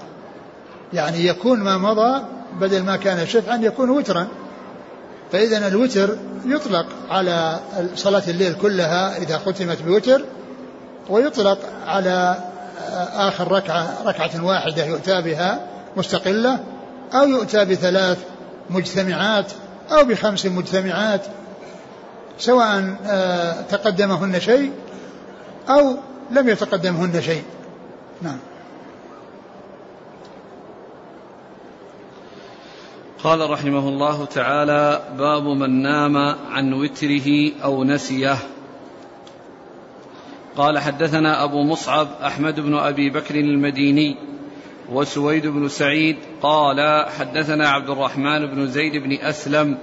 يعني 0.93 1.27
يكون 1.27 1.61
ما 1.61 1.79
مضى 1.79 2.25
بدل 2.53 2.83
ما 2.83 2.97
كان 2.97 3.27
شفعا 3.27 3.57
يكون 3.57 3.91
وترا. 3.91 4.29
فإذا 5.33 5.69
الوتر 5.69 6.17
يطلق 6.47 6.87
على 7.11 7.59
صلاة 7.95 8.23
الليل 8.29 8.55
كلها 8.55 9.19
إذا 9.19 9.39
ختمت 9.39 9.83
بوتر 9.83 10.25
ويطلق 11.09 11.59
على 11.87 12.37
آخر 13.15 13.53
ركعة 13.53 14.03
ركعة 14.05 14.45
واحدة 14.45 14.85
يؤتى 14.85 15.23
بها 15.23 15.61
مستقلة 15.97 16.59
أو 17.15 17.29
يؤتى 17.29 17.65
بثلاث 17.65 18.19
مجتمعات 18.71 19.53
أو 19.93 20.05
بخمس 20.05 20.47
مجتمعات 20.47 21.21
سواء 22.39 22.97
آه، 23.07 23.63
تقدمهن 23.63 24.41
شيء 24.41 24.73
أو 25.69 25.97
لم 26.31 26.49
يتقدمهن 26.49 27.23
شيء. 27.23 27.43
نعم. 28.23 28.39
قال 33.25 33.51
رحمه 33.51 33.89
الله 33.89 34.25
تعالى 34.25 35.03
باب 35.19 35.45
من 35.47 35.83
نام 35.83 36.17
عن 36.51 36.73
وتره 36.73 37.53
أو 37.65 37.85
نسيه. 37.85 38.37
قال 40.57 40.79
حدثنا 40.79 41.45
أبو 41.45 41.63
مصعب 41.63 42.09
أحمد 42.23 42.61
بن 42.61 42.75
أبي 42.75 43.11
بكر 43.11 43.35
المديني 43.35 44.17
وسويد 44.93 45.47
بن 45.47 45.69
سعيد 45.69 46.17
قال 46.43 47.07
حدثنا 47.19 47.69
عبد 47.69 47.91
الرحمن 47.91 48.47
بن 48.47 48.67
زيد 48.67 48.97
بن 48.97 49.13
أسلم 49.13 49.79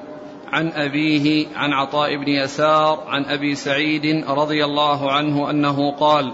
عن 0.51 0.68
أبيه 0.68 1.48
عن 1.56 1.74
عطاء 1.74 2.15
بن 2.15 2.27
يسار 2.27 3.04
عن 3.08 3.25
أبي 3.25 3.56
سعيد 3.56 4.24
رضي 4.27 4.65
الله 4.65 5.12
عنه 5.12 5.50
أنه 5.50 5.92
قال 5.92 6.32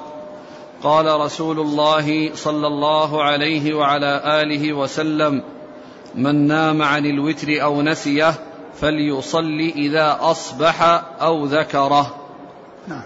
قال 0.84 1.20
رسول 1.20 1.60
الله 1.60 2.34
صلى 2.34 2.68
الله 2.68 3.24
عليه 3.24 3.74
وعلى 3.74 4.42
آله 4.42 4.74
وسلم 4.74 5.44
من 6.16 6.48
نام 6.48 6.82
عن 6.82 7.06
الوتر 7.06 7.64
أو 7.64 7.82
نسيه 7.82 8.34
فليصلي 8.74 9.70
إذا 9.70 10.18
أصبح 10.22 10.82
أو 11.22 11.46
ذكره. 11.46 12.16
نعم. 12.88 13.04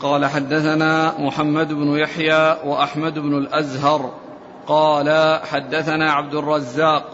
قال 0.00 0.26
حدثنا 0.26 1.14
محمد 1.18 1.72
بن 1.72 1.98
يحيى 1.98 2.56
وأحمد 2.64 3.18
بن 3.18 3.38
الأزهر. 3.38 4.14
قال 4.66 5.40
حدثنا 5.44 6.12
عبد 6.12 6.34
الرزاق. 6.34 7.04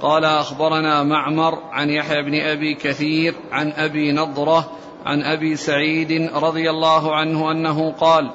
قال 0.00 0.24
أخبرنا 0.24 1.02
معمر 1.02 1.58
عن 1.72 1.90
يحيى 1.90 2.22
بن 2.22 2.40
أبي 2.40 2.74
كثير 2.74 3.34
عن 3.52 3.72
أبي 3.72 4.12
نضرة 4.12 4.70
عن 5.06 5.22
أبي 5.22 5.56
سعيد 5.56 6.30
رضي 6.34 6.70
الله 6.70 7.16
عنه 7.16 7.50
أنه 7.50 7.92
قال 7.92 8.30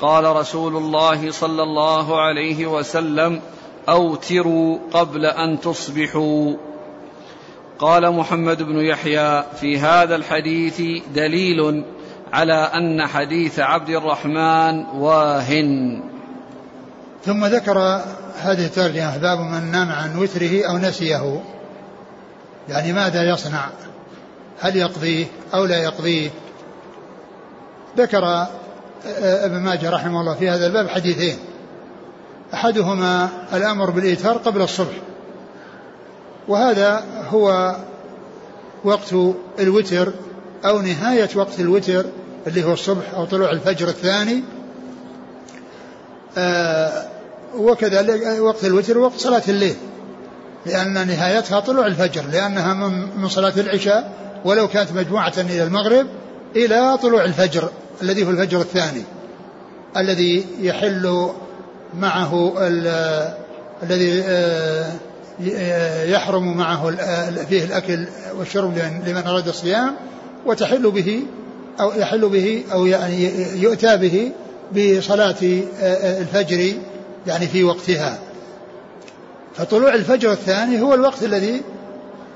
قال 0.00 0.36
رسول 0.36 0.76
الله 0.76 1.30
صلى 1.30 1.62
الله 1.62 2.20
عليه 2.20 2.66
وسلم 2.66 3.40
أوتروا 3.88 4.78
قبل 4.92 5.26
أن 5.26 5.60
تصبحوا. 5.60 6.54
قال 7.78 8.10
محمد 8.12 8.62
بن 8.62 8.76
يحيى 8.76 9.44
في 9.60 9.78
هذا 9.78 10.16
الحديث 10.16 10.82
دليل 11.14 11.84
على 12.32 12.54
أن 12.54 13.06
حديث 13.06 13.58
عبد 13.58 13.88
الرحمن 13.88 14.84
واهن. 14.86 16.02
ثم 17.24 17.46
ذكر 17.46 17.78
هذه 18.40 18.66
الترجمه 18.66 19.18
باب 19.18 19.38
من 19.38 19.70
نام 19.70 19.88
عن 19.92 20.18
وتره 20.18 20.68
أو 20.68 20.78
نسيه. 20.78 21.42
يعني 22.68 22.92
ماذا 22.92 23.30
يصنع؟ 23.30 23.68
هل 24.60 24.76
يقضيه 24.76 25.26
أو 25.54 25.64
لا 25.64 25.82
يقضيه؟ 25.82 26.30
ذكر 27.98 28.46
ابن 29.22 29.60
ماجه 29.60 29.90
رحمه 29.90 30.20
الله 30.20 30.34
في 30.34 30.50
هذا 30.50 30.66
الباب 30.66 30.88
حديثين. 30.88 31.38
أحدهما 32.54 33.28
الأمر 33.54 33.90
بالايتار 33.90 34.36
قبل 34.36 34.62
الصبح. 34.62 34.94
وهذا 36.48 37.04
هو 37.28 37.76
وقت 38.84 39.14
الوتر 39.60 40.12
أو 40.64 40.80
نهاية 40.80 41.28
وقت 41.34 41.60
الوتر 41.60 42.06
اللي 42.46 42.64
هو 42.64 42.72
الصبح 42.72 43.14
أو 43.14 43.24
طلوع 43.24 43.50
الفجر 43.50 43.88
الثاني. 43.88 44.42
آه 46.38 47.08
وكذلك 47.56 48.40
وقت 48.40 48.64
الوتر 48.64 48.98
وقت 48.98 49.18
صلاة 49.18 49.42
الليل 49.48 49.76
لأن 50.66 50.92
نهايتها 50.92 51.60
طلوع 51.60 51.86
الفجر 51.86 52.24
لأنها 52.32 52.74
من 53.16 53.28
صلاة 53.28 53.52
العشاء 53.56 54.12
ولو 54.44 54.68
كانت 54.68 54.92
مجموعة 54.92 55.32
إلى 55.38 55.62
المغرب 55.62 56.06
إلى 56.56 56.98
طلوع 57.02 57.24
الفجر 57.24 57.68
الذي 58.02 58.26
هو 58.26 58.30
الفجر 58.30 58.60
الثاني 58.60 59.02
الذي 59.96 60.46
يحل 60.60 61.30
معه 61.98 62.54
الذي 63.82 64.22
آه، 64.26 64.92
يحرم 66.04 66.56
معه 66.56 66.90
فيه 67.48 67.64
الأكل 67.64 68.06
والشرب 68.38 68.78
لمن 69.06 69.22
أراد 69.26 69.48
الصيام 69.48 69.94
وتحل 70.46 70.90
به 70.90 71.22
أو 71.80 71.92
يحل 71.92 72.28
به 72.28 72.64
أو 72.72 72.86
يعني 72.86 73.30
يؤتى 73.62 73.96
به 73.96 74.32
بصلاة 74.72 75.62
آه، 75.80 76.20
الفجر 76.20 76.72
يعني 77.26 77.46
في 77.46 77.64
وقتها. 77.64 78.18
فطلوع 79.54 79.94
الفجر 79.94 80.32
الثاني 80.32 80.80
هو 80.80 80.94
الوقت 80.94 81.22
الذي 81.22 81.62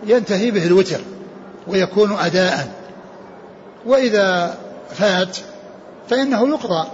ينتهي 0.07 0.50
به 0.50 0.67
الوتر 0.67 1.00
ويكون 1.67 2.12
أداء. 2.12 2.69
وإذا 3.87 4.59
فات 4.95 5.37
فإنه 6.11 6.49
يقضى. 6.49 6.88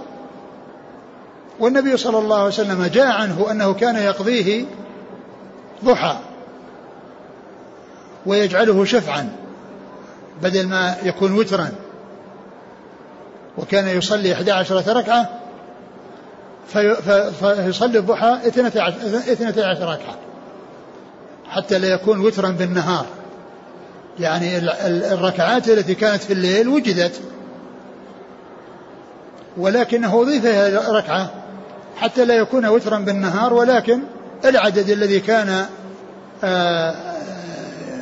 والنبي 1.59 1.97
صلى 1.97 2.17
الله 2.17 2.35
عليه 2.35 2.47
وسلم 2.47 2.85
جاء 2.85 3.07
عنه 3.07 3.51
أنه 3.51 3.73
كان 3.73 3.95
يقضيه 3.95 4.65
ضحى 5.85 6.17
ويجعله 8.25 8.85
شفعا 8.85 9.29
بدل 10.41 10.67
ما 10.67 10.95
يكون 11.03 11.31
وترا. 11.31 11.71
وكان 13.57 13.87
يصلي 13.87 14.33
11 14.33 14.97
ركعة 14.97 15.29
فيصلي 17.39 17.99
الضحى 17.99 18.39
12 18.47 19.81
ركعة 19.81 20.15
حتى 21.49 21.79
لا 21.79 21.87
يكون 21.87 22.19
وترا 22.19 22.49
بالنهار. 22.49 23.05
يعني 24.19 24.57
الركعات 25.13 25.69
التي 25.69 25.95
كانت 25.95 26.23
في 26.23 26.33
الليل 26.33 26.67
وجدت 26.67 27.21
ولكنه 29.57 30.21
أضيف 30.21 30.45
ركعة 30.89 31.44
حتى 31.95 32.25
لا 32.25 32.33
يكون 32.33 32.65
وترا 32.65 32.99
بالنهار 32.99 33.53
ولكن 33.53 33.99
العدد 34.45 34.89
الذي 34.89 35.19
كان 35.19 35.65
آه، 36.43 36.95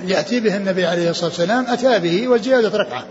يأتي 0.06 0.40
به 0.40 0.58
النبي 0.58 0.86
عليه 0.86 1.10
الصلاة 1.10 1.30
والسلام 1.30 1.66
أتى 1.68 2.00
به 2.00 2.28
وزيادة 2.28 2.78
ركعة 2.78 3.04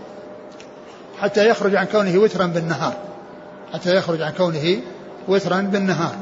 حتى 1.21 1.49
يخرج 1.49 1.75
عن 1.75 1.85
كونه 1.85 2.17
وترا 2.17 2.45
بالنهار 2.45 2.93
حتى 3.73 3.95
يخرج 3.95 4.21
عن 4.21 4.31
كونه 4.31 4.77
وترا 5.27 5.61
بالنهار. 5.61 6.15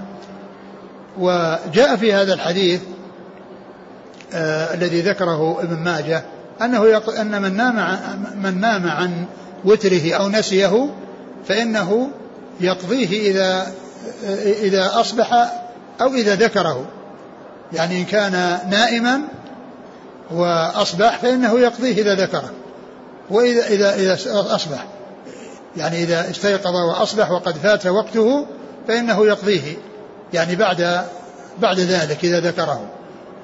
وجاء 1.19 1.95
في 1.95 2.13
هذا 2.13 2.33
الحديث 2.33 2.81
آه 4.33 4.73
الذي 4.73 5.01
ذكره 5.01 5.63
ابن 5.63 5.75
ماجه 5.83 6.23
أنه 6.61 6.85
يق... 6.85 7.09
أن 7.09 7.41
من 7.41 7.57
نام 7.57 7.99
من 8.43 8.61
نام 8.61 8.87
عن 8.87 9.25
وتره 9.65 10.13
أو 10.13 10.29
نسيه 10.29 10.89
فإنه 11.47 12.09
يقضيه 12.59 13.31
إذا 13.31 13.67
إذا 14.43 14.91
أصبح 14.93 15.51
أو 16.01 16.13
إذا 16.13 16.35
ذكره. 16.35 16.85
يعني 17.73 17.99
إن 17.99 18.05
كان 18.05 18.59
نائما 18.69 19.21
وأصبح 20.31 21.17
فإنه 21.17 21.59
يقضيه 21.59 22.01
إذا 22.01 22.15
ذكره. 22.15 22.51
واذا 23.29 23.67
اذا 23.67 23.95
إذا 23.95 24.17
أصبح. 24.55 24.85
يعني 25.77 26.03
إذا 26.03 26.29
استيقظ 26.29 26.75
وأصبح 26.75 27.31
وقد 27.31 27.57
فات 27.57 27.87
وقته 27.87 28.45
فإنه 28.87 29.25
يقضيه. 29.25 29.77
يعني 30.33 30.55
بعد 30.55 31.05
بعد 31.59 31.79
ذلك 31.79 32.25
إذا 32.25 32.39
ذكره. 32.39 32.85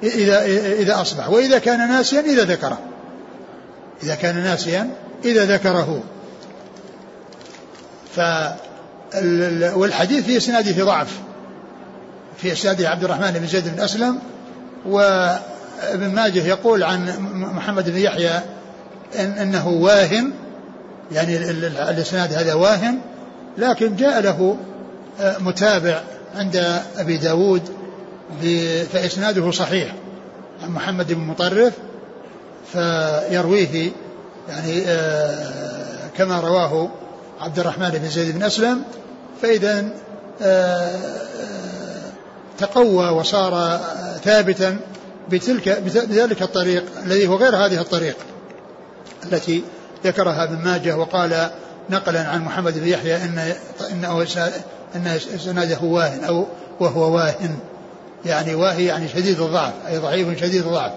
إذا 0.03 0.45
إذا 0.73 1.01
أصبح. 1.01 1.29
وإذا 1.29 1.59
كان 1.59 1.89
ناسيا 1.89 2.19
إذا 2.19 2.43
ذكره. 2.43 2.79
إذا 4.03 4.15
كان 4.15 4.43
ناسيا 4.43 4.89
إذا 5.25 5.45
ذكره. 5.45 6.03
ف 8.15 8.19
والحديث 9.75 10.25
في 10.25 10.38
إسناده 10.38 10.74
في 10.74 10.81
ضعف. 10.81 11.19
في 12.38 12.51
إسناده 12.51 12.89
عبد 12.89 13.03
الرحمن 13.03 13.31
بن 13.31 13.47
زيد 13.47 13.75
بن 13.75 13.83
أسلم 13.83 14.19
وابن 14.86 16.09
ماجه 16.13 16.47
يقول 16.47 16.83
عن 16.83 17.13
محمد 17.55 17.89
بن 17.89 17.97
يحيى 17.97 18.39
إن 19.19 19.31
إنه 19.31 19.67
واهن 19.67 20.31
يعني 21.12 21.38
الإسناد 21.38 22.33
هذا 22.33 22.53
واهن 22.53 23.00
لكن 23.57 23.95
جاء 23.95 24.21
له 24.21 24.57
متابع 25.39 26.01
عند 26.36 26.81
أبي 26.97 27.17
داود 27.17 27.62
فإسناده 28.93 29.51
صحيح. 29.51 29.93
عن 30.63 30.69
محمد 30.69 31.13
بن 31.13 31.21
مطرف 31.21 31.74
فيرويه 32.73 33.91
يعني 34.49 34.84
آه، 34.88 36.10
كما 36.17 36.39
رواه 36.39 36.89
عبد 37.41 37.60
الرحمن 37.60 37.89
بن 37.89 38.10
زيد 38.10 38.36
بن 38.36 38.43
أسلم 38.43 38.84
فإذا 39.41 39.86
آه، 40.41 41.00
تقوى 42.58 43.10
وصار 43.10 43.80
ثابتا 44.23 44.80
بتلك 45.30 45.69
بذلك 45.80 46.41
الطريق 46.41 46.84
الذي 47.06 47.28
هو 47.28 47.36
غير 47.36 47.56
هذه 47.56 47.82
الطريق 47.82 48.15
التي 49.23 49.63
ذكرها 50.06 50.43
ابن 50.43 50.56
ماجه 50.56 50.97
وقال 50.97 51.50
نقلا 51.89 52.28
عن 52.28 52.41
محمد 52.41 52.80
بن 52.80 52.88
يحيى 52.88 53.15
إن 53.15 53.54
إنه 53.91 54.26
أن 54.95 55.08
إسناده 55.36 55.78
واهن 55.82 56.23
أو 56.23 56.47
وهو 56.80 57.15
واهن. 57.15 57.58
يعني 58.26 58.56
واهي 58.56 58.86
يعني 58.86 59.08
شديد 59.08 59.41
الضعف 59.41 59.73
أي 59.88 59.97
ضعيف 59.97 60.39
شديد 60.41 60.65
الضعف. 60.65 60.91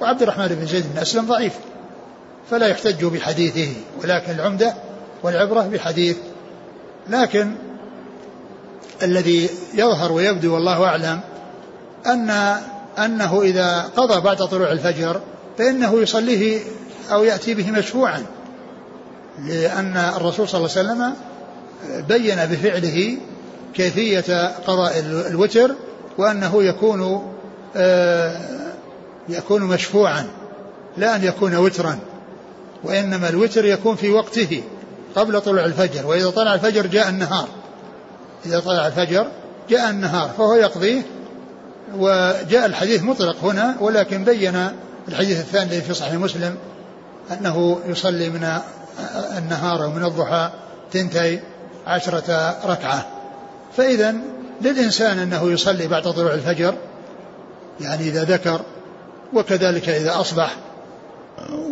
وعبد 0.00 0.22
الرحمن 0.22 0.48
بن 0.48 0.66
زيد 0.66 0.84
بن 0.92 0.98
أسلم 0.98 1.26
ضعيف. 1.26 1.52
فلا 2.50 2.66
يحتج 2.66 3.04
بحديثه 3.04 3.72
ولكن 4.02 4.32
العمدة 4.32 4.74
والعبرة 5.22 5.60
بحديث. 5.62 6.16
لكن 7.08 7.52
الذي 9.02 9.48
يظهر 9.74 10.12
ويبدو 10.12 10.54
والله 10.54 10.84
أعلم 10.84 11.20
أن 12.06 12.30
أنه 12.98 13.42
إذا 13.42 13.90
قضى 13.96 14.20
بعد 14.20 14.36
طلوع 14.36 14.72
الفجر 14.72 15.20
فإنه 15.58 16.00
يصليه 16.02 16.60
أو 17.12 17.24
يأتي 17.24 17.54
به 17.54 17.70
مشفوعا 17.70 18.22
لأن 19.44 19.96
الرسول 19.96 20.48
صلى 20.48 20.58
الله 20.58 20.70
عليه 20.76 20.88
وسلم 20.88 21.14
بين 22.08 22.36
بفعله 22.36 23.16
كيفية 23.74 24.46
قضاء 24.66 24.98
الوتر 25.30 25.74
وأنه 26.18 26.62
يكون 26.62 27.32
آه، 27.76 28.40
يكون 29.28 29.62
مشفوعا 29.62 30.26
لا 30.96 31.16
أن 31.16 31.24
يكون 31.24 31.56
وترا 31.56 31.98
وإنما 32.84 33.28
الوتر 33.28 33.64
يكون 33.64 33.96
في 33.96 34.10
وقته 34.10 34.62
قبل 35.16 35.40
طلوع 35.40 35.64
الفجر 35.64 36.06
وإذا 36.06 36.30
طلع 36.30 36.54
الفجر 36.54 36.86
جاء 36.86 37.08
النهار. 37.08 37.48
إذا 38.46 38.60
طلع 38.60 38.86
الفجر 38.86 39.26
جاء 39.70 39.90
النهار 39.90 40.30
فهو 40.38 40.54
يقضيه 40.54 41.02
وجاء 41.94 42.66
الحديث 42.66 43.02
مطلق 43.02 43.36
هنا 43.44 43.76
ولكن 43.80 44.24
بين 44.24 44.68
الحديث 45.08 45.40
الثاني 45.40 45.80
في 45.80 45.94
صحيح 45.94 46.14
مسلم 46.14 46.56
أنه 47.32 47.80
يصلي 47.86 48.30
من 48.30 48.48
النهار 49.38 49.86
ومن 49.86 50.04
الضحى 50.04 50.50
تنتهي 50.92 51.40
عشرة 51.86 52.56
ركعة. 52.64 53.06
فإذا 53.76 54.14
للإنسان 54.60 55.18
أنه 55.18 55.50
يصلي 55.50 55.88
بعد 55.88 56.02
طلوع 56.02 56.34
الفجر 56.34 56.74
يعني 57.80 58.08
إذا 58.08 58.24
ذكر 58.24 58.60
وكذلك 59.34 59.88
إذا 59.88 60.20
أصبح. 60.20 60.56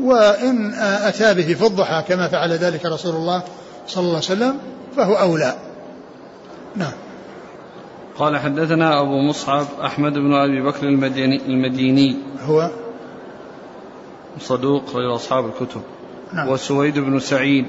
وإن 0.02 0.74
أتى 0.80 1.34
به 1.34 1.54
في 1.54 1.66
الضحى 1.66 2.02
كما 2.08 2.28
فعل 2.28 2.52
ذلك 2.52 2.86
رسول 2.86 3.14
الله 3.14 3.42
صلى 3.88 4.00
الله 4.00 4.14
عليه 4.14 4.26
وسلم 4.26 4.58
فهو 4.96 5.14
أولى. 5.14 5.54
نعم. 6.76 6.92
قال 8.18 8.36
حدثنا 8.36 9.00
أبو 9.00 9.20
مصعب 9.20 9.66
أحمد 9.84 10.12
بن 10.12 10.34
أبي 10.34 10.62
بكر 10.62 10.88
المديني, 10.88 11.46
المديني. 11.46 12.16
هو؟ 12.42 12.70
صدوق 14.40 14.96
غير 14.96 15.14
أصحاب 15.14 15.46
الكتب. 15.46 15.80
نعم. 16.32 16.48
وسويد 16.48 16.98
بن 16.98 17.18
سعيد. 17.18 17.66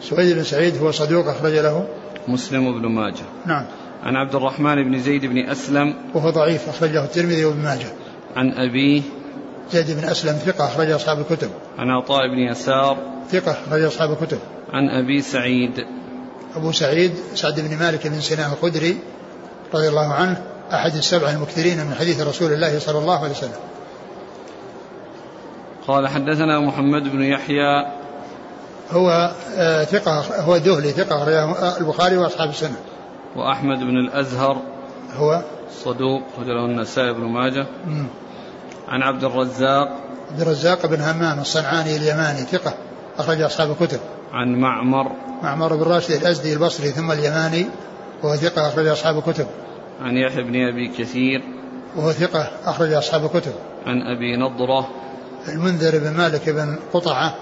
سويد 0.00 0.36
بن 0.36 0.44
سعيد 0.44 0.76
هو 0.82 0.90
صدوق 0.90 1.28
أخرج 1.28 1.52
له؟ 1.52 1.88
مسلم 2.28 2.80
بن 2.80 2.88
ماجه. 2.88 3.24
نعم. 3.46 3.64
عن 4.02 4.16
عبد 4.16 4.34
الرحمن 4.34 4.90
بن 4.90 4.98
زيد 4.98 5.26
بن 5.26 5.38
أسلم. 5.38 5.94
وهو 6.14 6.30
ضعيف 6.30 6.68
أخرجه 6.68 7.04
الترمذي 7.04 7.44
وابن 7.44 7.62
ماجه. 7.62 7.86
عن 8.36 8.52
أبيه. 8.52 9.02
زيد 9.70 9.90
بن 10.00 10.04
أسلم 10.04 10.32
ثقة 10.32 10.66
أخرج 10.66 10.90
أصحاب 10.90 11.18
الكتب. 11.18 11.50
عن 11.78 11.90
عطاء 11.90 12.28
بن 12.28 12.38
يسار. 12.38 12.96
ثقة 13.28 13.52
أخرج 13.52 13.82
أصحاب 13.82 14.12
الكتب. 14.12 14.38
عن 14.72 14.88
أبي 14.88 15.22
سعيد. 15.22 15.86
أبو 16.56 16.72
سعيد 16.72 17.14
سعد 17.34 17.60
بن 17.60 17.78
مالك 17.78 18.06
بن 18.06 18.20
سنان 18.20 18.52
الخدري 18.52 18.98
رضي 19.74 19.88
الله 19.88 20.12
عنه 20.12 20.42
أحد 20.72 20.94
السبع 20.94 21.30
المكثرين 21.30 21.86
من 21.86 21.94
حديث 21.94 22.20
رسول 22.20 22.52
الله 22.52 22.78
صلى 22.78 22.98
الله 22.98 23.18
عليه 23.18 23.30
وسلم. 23.30 23.60
قال 25.88 26.08
حدثنا 26.08 26.60
محمد 26.60 27.02
بن 27.02 27.22
يحيى. 27.22 27.86
هو 28.90 29.34
آه، 29.56 29.84
ثقة 29.84 30.20
هو 30.40 30.56
ذهلي 30.56 30.90
ثقة 30.90 31.24
البخاري 31.80 32.16
وأصحاب 32.16 32.50
السنة. 32.50 32.76
وأحمد 33.36 33.78
بن 33.78 33.96
الأزهر. 33.96 34.56
هو؟ 35.16 35.42
صدوق 35.84 36.22
رجله 36.38 36.64
النسائي 36.64 37.12
بن 37.12 37.24
ماجه. 37.24 37.66
عن 38.88 39.02
عبد 39.02 39.24
الرزاق. 39.24 39.88
عبد 40.30 40.40
الرزاق 40.40 40.86
بن 40.86 41.00
همام 41.00 41.40
الصنعاني 41.40 41.96
اليماني 41.96 42.40
ثقة 42.40 42.74
أخرج 43.18 43.40
أصحاب 43.40 43.70
الكتب. 43.70 44.00
عن 44.32 44.54
معمر. 44.54 45.12
معمر 45.42 45.76
بن 45.76 45.82
راشد 45.82 46.10
الأزدي 46.10 46.52
البصري 46.52 46.88
ثم 46.88 47.12
اليماني 47.12 47.66
وهو 48.22 48.36
ثقة 48.36 48.68
أخرج 48.68 48.86
أصحاب 48.86 49.18
الكتب. 49.18 49.46
عن 50.00 50.16
يحيى 50.16 50.42
بن 50.42 50.68
أبي 50.68 50.88
كثير. 50.98 51.42
وهو 51.96 52.12
ثقة 52.12 52.50
أخرج 52.64 52.92
أصحاب 52.92 53.24
الكتب. 53.24 53.52
عن 53.86 54.02
أبي 54.02 54.36
نضرة. 54.36 54.88
المنذر 55.48 55.98
بن 55.98 56.16
مالك 56.16 56.50
بن 56.50 56.78
قطعة 56.92 57.34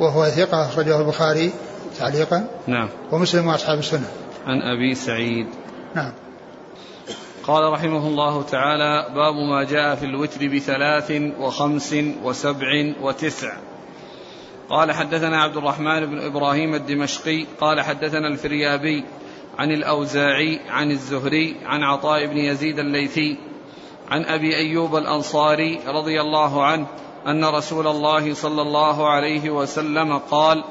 وهو 0.00 0.24
ثقة 0.24 0.66
أخرجه 0.66 1.00
البخاري 1.00 1.52
تعليقا. 1.98 2.46
نعم. 2.66 2.88
ومسلم 3.12 3.46
وأصحاب 3.46 3.78
السنة. 3.78 4.08
عن 4.46 4.62
أبي 4.62 4.94
سعيد. 4.94 5.46
نعم. 5.94 6.12
قال 7.46 7.72
رحمه 7.72 8.06
الله 8.06 8.42
تعالى 8.42 9.14
باب 9.14 9.34
ما 9.34 9.64
جاء 9.64 9.94
في 9.94 10.04
الوتر 10.06 10.48
بثلاث 10.48 11.12
وخمس 11.40 11.94
وسبع 12.22 12.94
وتسع. 13.02 13.52
قال 14.70 14.92
حدثنا 14.92 15.42
عبد 15.42 15.56
الرحمن 15.56 16.06
بن 16.06 16.18
إبراهيم 16.18 16.74
الدمشقي 16.74 17.46
قال 17.60 17.80
حدثنا 17.80 18.28
الفريابي 18.28 19.04
عن 19.58 19.70
الأوزاعي 19.70 20.60
عن 20.68 20.90
الزهري 20.90 21.56
عن 21.64 21.82
عطاء 21.82 22.26
بن 22.26 22.36
يزيد 22.36 22.78
الليثي 22.78 23.38
عن 24.10 24.24
أبي 24.24 24.56
أيوب 24.56 24.96
الأنصاري 24.96 25.80
رضي 25.86 26.20
الله 26.20 26.64
عنه 26.64 26.86
أن 27.26 27.44
رسول 27.44 27.86
الله 27.86 28.34
صلى 28.34 28.62
الله 28.62 29.08
عليه 29.08 29.50
وسلم 29.50 30.18
قال 30.18 30.64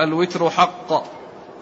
الوتر 0.00 0.50
حق 0.50 1.04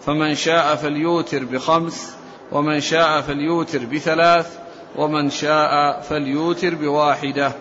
فمن 0.01 0.35
شاء 0.35 0.75
فليوتر 0.75 1.45
بخمس 1.45 2.15
ومن 2.51 2.79
شاء 2.79 3.21
فليوتر 3.21 3.85
بثلاث 3.85 4.57
ومن 4.95 5.29
شاء 5.29 6.01
فليوتر 6.01 6.75
بواحدة. 6.75 7.51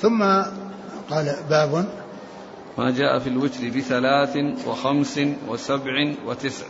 ثم 0.00 0.22
قال 1.10 1.36
باب 1.50 1.97
ما 2.78 2.90
جاء 2.90 3.18
في 3.18 3.28
الوتر 3.28 3.68
بثلاث 3.76 4.36
وخمس 4.66 5.20
وسبع 5.48 6.14
وتسع. 6.26 6.64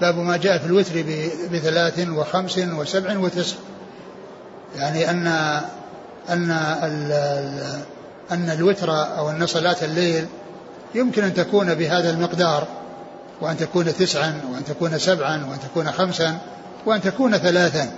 باب 0.00 0.18
ما 0.18 0.36
جاء 0.36 0.58
في 0.58 0.66
الوتر 0.66 1.04
بثلاث 1.52 2.08
وخمس 2.08 2.58
وسبع 2.58 3.18
وتسع. 3.18 3.56
يعني 4.76 5.10
أن 5.10 5.26
أن 6.28 6.50
أن 8.30 8.50
الوتر 8.50 8.90
أو 8.90 9.30
أن 9.30 9.46
صلاة 9.46 9.76
الليل 9.82 10.26
يمكن 10.94 11.24
أن 11.24 11.34
تكون 11.34 11.74
بهذا 11.74 12.10
المقدار 12.10 12.66
وأن 13.40 13.56
تكون 13.56 13.84
تسعا 13.84 14.40
وأن 14.52 14.64
تكون 14.64 14.98
سبعا 14.98 15.46
وأن 15.50 15.58
تكون 15.60 15.92
خمسا 15.92 16.38
وأن 16.86 17.00
تكون 17.00 17.36
ثلاثا. 17.36 17.90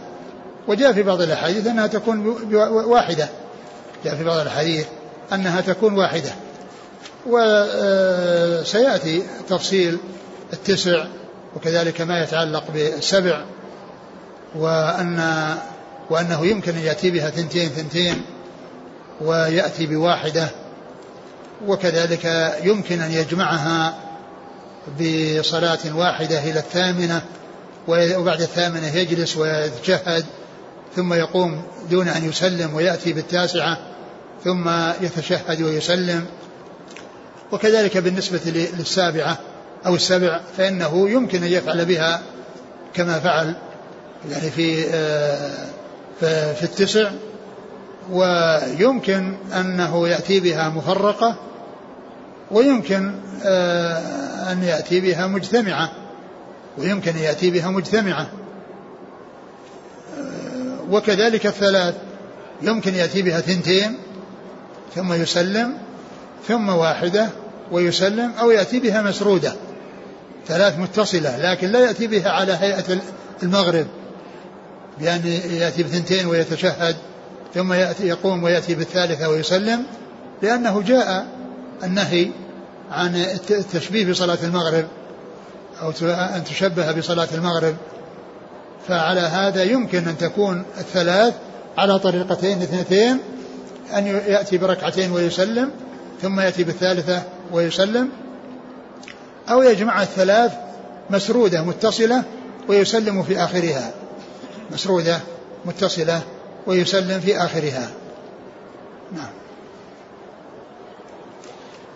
وجاء 0.68 0.92
في 0.92 1.02
بعض 1.02 1.20
الأحاديث 1.20 1.66
أنها 1.66 1.86
تكون 1.86 2.26
واحدة. 2.86 3.28
جاء 4.04 4.16
في 4.16 4.24
بعض 4.24 4.38
الأحاديث 4.38 4.86
أنها 5.32 5.60
تكون 5.60 5.94
واحدة. 5.94 6.30
وسيأتي 7.26 9.22
تفصيل 9.48 9.98
التسع 10.52 11.04
وكذلك 11.56 12.00
ما 12.00 12.22
يتعلق 12.22 12.64
بالسبع 12.74 13.44
وأن 14.54 15.44
وأنه 16.10 16.46
يمكن 16.46 16.72
أن 16.74 16.82
يأتي 16.82 17.10
بها 17.10 17.30
ثنتين 17.30 17.68
ثنتين 17.68 18.22
ويأتي 19.20 19.86
بواحدة 19.86 20.48
وكذلك 21.66 22.54
يمكن 22.64 23.00
أن 23.00 23.10
يجمعها 23.10 23.94
بصلاة 25.00 25.96
واحدة 25.96 26.38
إلى 26.38 26.58
الثامنة 26.58 27.22
وبعد 27.88 28.40
الثامنة 28.40 28.96
يجلس 28.96 29.36
ويتشهد 29.36 30.24
ثم 30.96 31.12
يقوم 31.12 31.62
دون 31.90 32.08
أن 32.08 32.28
يسلم 32.28 32.74
ويأتي 32.74 33.12
بالتاسعة 33.12 33.78
ثم 34.44 34.70
يتشهد 35.00 35.62
ويسلم 35.62 36.26
وكذلك 37.52 37.98
بالنسبة 37.98 38.40
للسابعة 38.78 39.38
أو 39.86 39.94
السبع 39.94 40.40
فإنه 40.56 41.10
يمكن 41.10 41.42
أن 41.42 41.52
يفعل 41.52 41.84
بها 41.84 42.22
كما 42.94 43.18
فعل 43.18 43.54
يعني 44.30 44.50
في 44.50 44.84
آه، 44.90 46.52
في 46.52 46.62
التسع 46.62 47.10
ويمكن 48.10 49.34
أنه 49.60 50.08
يأتي 50.08 50.40
بها 50.40 50.68
مفرقة 50.68 51.36
ويمكن 52.50 53.14
آه، 53.44 54.52
أن 54.52 54.62
يأتي 54.62 55.00
بها 55.00 55.26
مجتمعة 55.26 55.92
ويمكن 56.78 57.10
أن 57.10 57.22
يأتي 57.22 57.50
بها 57.50 57.70
مجتمعة. 57.70 58.26
آه، 60.18 60.90
وكذلك 60.90 61.46
الثلاث 61.46 61.94
يمكن 62.62 62.94
يأتي 62.94 63.22
بها 63.22 63.40
ثنتين 63.40 63.98
ثم 64.94 65.12
يسلم 65.12 65.74
ثم 66.48 66.68
واحدة 66.68 67.28
ويسلم 67.72 68.32
أو 68.40 68.50
يأتي 68.50 68.80
بها 68.80 69.02
مسرودة. 69.02 69.52
ثلاث 70.46 70.78
متصلة 70.78 71.52
لكن 71.52 71.68
لا 71.68 71.80
يأتي 71.80 72.06
بها 72.06 72.30
على 72.30 72.52
هيئة 72.52 72.98
المغرب. 73.42 73.86
بأن 75.00 75.26
يأتي 75.50 75.82
بثنتين 75.82 76.26
ويتشهد 76.26 76.96
ثم 77.54 77.72
يأتي 77.72 78.06
يقوم 78.08 78.42
ويأتي 78.44 78.74
بالثالثة 78.74 79.28
ويسلم 79.28 79.84
لأنه 80.42 80.82
جاء 80.82 81.26
النهي 81.84 82.30
عن 82.90 83.16
التشبيه 83.50 84.10
بصلاة 84.10 84.38
المغرب 84.42 84.86
أو 85.82 85.92
أن 86.10 86.44
تشبه 86.44 86.92
بصلاة 86.92 87.28
المغرب. 87.34 87.74
فعلى 88.88 89.20
هذا 89.20 89.62
يمكن 89.62 90.08
أن 90.08 90.18
تكون 90.18 90.64
الثلاث 90.78 91.34
على 91.78 91.98
طريقتين 91.98 92.62
اثنتين 92.62 93.18
أن 93.96 94.06
يأتي 94.06 94.58
بركعتين 94.58 95.12
ويسلم 95.12 95.70
ثم 96.22 96.40
يأتي 96.40 96.64
بالثالثة 96.64 97.22
ويسلم 97.52 98.08
أو 99.48 99.62
يجمع 99.62 100.02
الثلاث 100.02 100.52
مسرودة 101.10 101.62
متصلة 101.62 102.24
ويسلم 102.68 103.22
في 103.22 103.36
آخرها. 103.36 103.92
مسرودة 104.70 105.20
متصلة 105.64 106.22
ويسلم 106.66 107.20
في 107.20 107.36
آخرها. 107.36 107.90
نعم. 109.12 109.30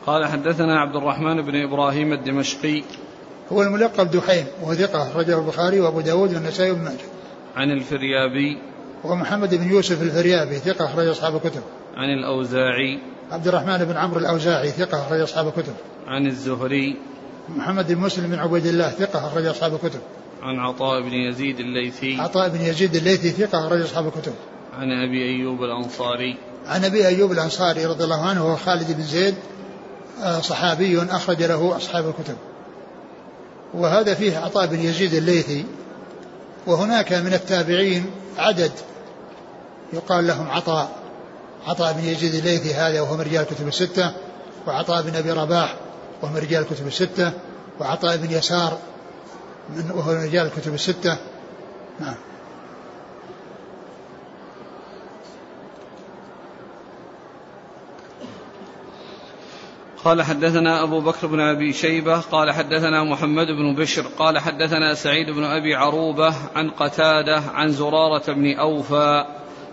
قال 0.06 0.26
حدثنا 0.26 0.80
عبد 0.80 0.96
الرحمن 0.96 1.42
بن 1.42 1.62
إبراهيم 1.62 2.12
الدمشقي. 2.12 2.82
هو 3.52 3.62
الملقب 3.62 4.10
دحيم 4.10 4.46
وهو 4.62 4.74
ثقة 4.74 5.18
رجل 5.18 5.38
البخاري 5.38 5.80
وأبو 5.80 6.00
داود 6.00 6.34
والنسائي 6.34 6.70
وابن 6.70 6.84
ماجه. 6.84 7.04
عن 7.56 7.70
الفريابي. 7.70 8.58
ومحمد 9.04 9.54
بن 9.54 9.70
يوسف 9.70 10.02
الفريابي 10.02 10.56
ثقة 10.56 10.84
أخرج 10.84 11.06
أصحاب 11.06 11.36
الكتب. 11.36 11.62
عن 11.96 12.08
الأوزاعي. 12.18 13.15
عبد 13.32 13.48
الرحمن 13.48 13.84
بن 13.84 13.96
عمرو 13.96 14.18
الأوزاعي 14.18 14.70
ثقة 14.70 15.06
أخرج 15.06 15.20
أصحاب 15.20 15.48
الكتب. 15.48 15.74
عن 16.06 16.26
الزهري. 16.26 16.96
محمد 17.48 17.92
بن 17.92 18.00
مسلم 18.00 18.30
بن 18.30 18.38
عبيد 18.38 18.66
الله 18.66 18.90
ثقة 18.90 19.26
أخرج 19.26 19.46
أصحاب 19.46 19.74
الكتب. 19.74 20.00
عن 20.42 20.58
عطاء 20.58 21.00
بن 21.00 21.12
يزيد 21.12 21.60
الليثي. 21.60 22.20
عطاء 22.20 22.48
بن 22.48 22.60
يزيد 22.60 22.96
الليثي 22.96 23.30
ثقة 23.30 23.66
أخرج 23.66 23.80
أصحاب 23.80 24.06
الكتب. 24.06 24.32
عن 24.78 24.90
أبي 24.90 25.24
أيوب 25.24 25.62
الأنصاري. 25.62 26.36
عن 26.66 26.84
أبي 26.84 27.06
أيوب 27.06 27.32
الأنصاري 27.32 27.86
رضي 27.86 28.04
الله 28.04 28.22
عنه 28.22 28.40
هو 28.40 28.56
خالد 28.56 28.92
بن 28.92 29.02
زيد 29.02 29.34
آه، 30.22 30.40
صحابي 30.40 31.02
أخرج 31.02 31.42
له 31.42 31.76
أصحاب 31.76 32.08
الكتب. 32.08 32.36
وهذا 33.74 34.14
فيه 34.14 34.38
عطاء 34.38 34.66
بن 34.66 34.80
يزيد 34.80 35.14
الليثي. 35.14 35.64
وهناك 36.66 37.12
من 37.12 37.34
التابعين 37.34 38.10
عدد 38.38 38.72
يقال 39.92 40.26
لهم 40.26 40.50
عطاء. 40.50 41.05
عطاء 41.66 41.92
بن 41.92 42.04
يزيد 42.04 42.34
الليثي 42.34 42.74
هذا 42.74 43.00
وهو 43.00 43.14
من 43.14 43.20
رجال 43.20 43.42
الكتب 43.42 43.68
الستة 43.68 44.12
وعطاء 44.66 45.02
بن 45.02 45.16
أبي 45.16 45.30
رباح 45.30 45.76
وهو 46.22 46.32
من 46.32 46.38
رجال 46.38 46.62
الكتب 46.62 46.86
الستة 46.86 47.32
وعطاء 47.80 48.16
بن 48.16 48.30
يسار 48.30 48.78
وهو 49.94 50.12
من 50.12 50.24
رجال 50.24 50.46
الكتب 50.46 50.74
الستة. 50.74 51.16
نعم. 52.00 52.14
قال 60.04 60.22
حدثنا 60.22 60.82
أبو 60.82 61.00
بكر 61.00 61.26
بن 61.26 61.40
أبي 61.40 61.72
شيبة 61.72 62.20
قال 62.20 62.52
حدثنا 62.52 63.04
محمد 63.04 63.46
بن 63.46 63.74
بشر 63.74 64.06
قال 64.18 64.38
حدثنا 64.38 64.94
سعيد 64.94 65.30
بن 65.30 65.44
أبي 65.44 65.74
عروبة 65.74 66.34
عن 66.54 66.70
قتادة 66.70 67.42
عن 67.54 67.68
زرارة 67.68 68.32
بن 68.32 68.58
أوفى 68.58 69.24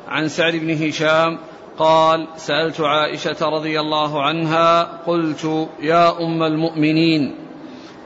عن 0.08 0.28
سعد 0.28 0.56
بن 0.56 0.88
هشام 0.88 1.40
قال 1.78 2.28
سألت 2.38 2.82
عائشة 2.82 3.50
رضي 3.50 3.80
الله 3.80 4.24
عنها 4.24 4.84
قلت 5.08 5.70
يا 5.80 6.22
أم 6.22 6.44
المؤمنين 6.44 7.36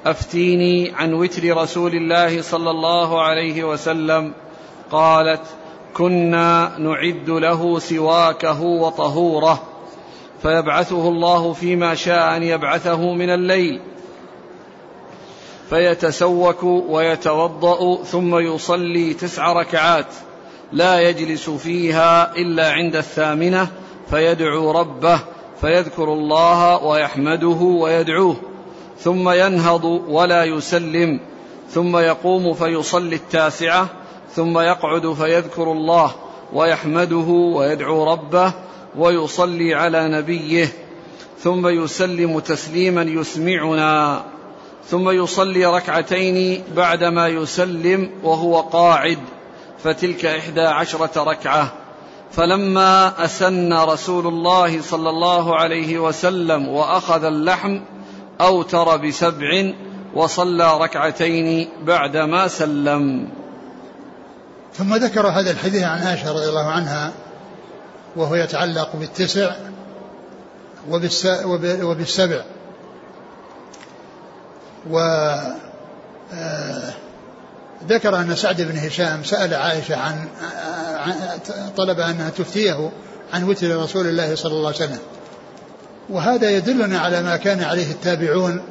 أفتيني 0.05 0.91
عن 0.95 1.13
وتر 1.13 1.57
رسول 1.57 1.91
الله 1.91 2.41
صلى 2.41 2.69
الله 2.69 3.21
عليه 3.21 3.63
وسلم. 3.63 4.33
قالت 4.91 5.41
كنا 5.93 6.77
نعد 6.77 7.29
له 7.29 7.79
سواكه 7.79 8.61
وطهوره 8.61 9.63
فيبعثه 10.41 11.07
الله 11.09 11.53
فيما 11.53 11.95
شاء 11.95 12.35
أن 12.37 12.43
يبعثه 12.43 13.13
من 13.13 13.29
الليل 13.29 13.81
فيتسوك 15.69 16.63
ويتوضأ 16.63 18.03
ثم 18.03 18.37
يصلي 18.39 19.13
تسع 19.13 19.53
ركعات. 19.53 20.13
لا 20.71 21.09
يجلس 21.09 21.49
فيها 21.49 22.35
إلا 22.35 22.71
عند 22.71 22.95
الثامنة 22.95 23.67
فيدعو 24.09 24.71
ربه 24.71 25.19
فيذكر 25.61 26.13
الله 26.13 26.83
ويحمده 26.83 27.57
ويدعوه 27.61 28.35
ثم 28.99 29.29
ينهض 29.29 29.85
ولا 30.07 30.43
يسلم 30.43 31.19
ثم 31.69 31.97
يقوم 31.97 32.53
فيصلي 32.53 33.15
التاسعة 33.15 33.89
ثم 34.35 34.59
يقعد 34.59 35.13
فيذكر 35.13 35.71
الله 35.71 36.11
ويحمده 36.53 37.27
ويدعو 37.55 38.11
ربه 38.11 38.53
ويصلي 38.97 39.73
على 39.73 40.07
نبيه 40.07 40.73
ثم 41.39 41.67
يسلم 41.67 42.39
تسليما 42.39 43.01
يسمعنا 43.01 44.23
ثم 44.85 45.09
يصلي 45.09 45.65
ركعتين 45.65 46.63
بعدما 46.75 47.27
يسلم 47.27 48.09
وهو 48.23 48.59
قاعد. 48.59 49.19
فتلك 49.83 50.25
إحدى 50.25 50.61
عشرة 50.61 51.23
ركعة. 51.23 51.73
فلما 52.31 53.25
أسن 53.25 53.73
رسول 53.73 54.27
الله 54.27 54.81
صلى 54.81 55.09
الله 55.09 55.55
عليه 55.55 55.99
وسلم 55.99 56.67
وأخذ 56.67 57.23
اللحم 57.23 57.79
أوتر 58.41 58.97
بسبع 58.97 59.73
وصلى 60.15 60.77
ركعتين 60.77 61.69
بعدما 61.83 62.47
سلم. 62.47 63.29
ثم 64.73 64.95
ذكر 64.95 65.27
هذا 65.27 65.51
الحديث 65.51 65.83
عن 65.83 66.07
عائشة 66.07 66.31
رضي 66.31 66.49
الله 66.49 66.65
عنها 66.65 67.13
وهو 68.15 68.35
يتعلق 68.35 68.95
بالتسع 68.95 69.55
وبالسبع. 71.81 72.41
و 74.89 74.99
آه، 76.33 76.93
ذكر 77.89 78.19
أن 78.19 78.35
سعد 78.35 78.61
بن 78.61 78.77
هشام 78.77 79.23
سأل 79.23 79.53
عائشة 79.53 79.95
عن 79.95 80.27
طلب 81.77 81.99
أنها 81.99 82.29
تفتيه 82.29 82.91
عن 83.33 83.43
وتر 83.43 83.83
رسول 83.83 84.07
الله 84.07 84.35
صلى 84.35 84.51
الله 84.51 84.67
عليه 84.67 84.77
وسلم. 84.77 84.99
وهذا 86.09 86.49
يدلنا 86.49 86.99
على 86.99 87.21
ما 87.21 87.37
كان 87.37 87.63
عليه 87.63 87.91
التابعون 87.91 88.61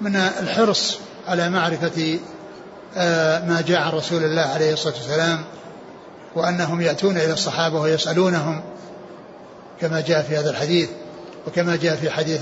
من 0.00 0.16
الحرص 0.16 0.98
على 1.28 1.50
معرفة 1.50 2.18
آه، 2.96 3.44
ما 3.44 3.60
جاء 3.60 3.80
عن 3.80 3.92
رسول 3.92 4.24
الله 4.24 4.42
عليه 4.42 4.72
الصلاة 4.72 4.94
والسلام 4.94 5.44
وأنهم 6.34 6.80
يأتون 6.80 7.16
إلى 7.16 7.32
الصحابة 7.32 7.80
ويسألونهم 7.80 8.62
كما 9.80 10.00
جاء 10.00 10.22
في 10.22 10.36
هذا 10.36 10.50
الحديث 10.50 10.88
وكما 11.46 11.76
جاء 11.76 11.96
في 11.96 12.10
حديث 12.10 12.40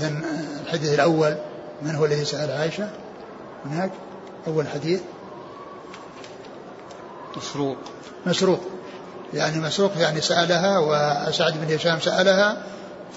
الحديث 0.65 0.93
الأول 0.93 1.35
من 1.81 1.95
هو 1.95 2.05
الذي 2.05 2.25
سأل 2.25 2.51
عائشة؟ 2.51 2.89
هناك 3.65 3.91
أول 4.47 4.67
حديث. 4.67 4.99
مسروق. 7.37 7.77
مسروق. 8.25 8.59
يعني 9.33 9.59
مسروق 9.59 9.91
يعني 9.97 10.21
سألها 10.21 10.79
وسعد 10.79 11.53
بن 11.61 11.75
هشام 11.75 11.99
سألها 11.99 12.57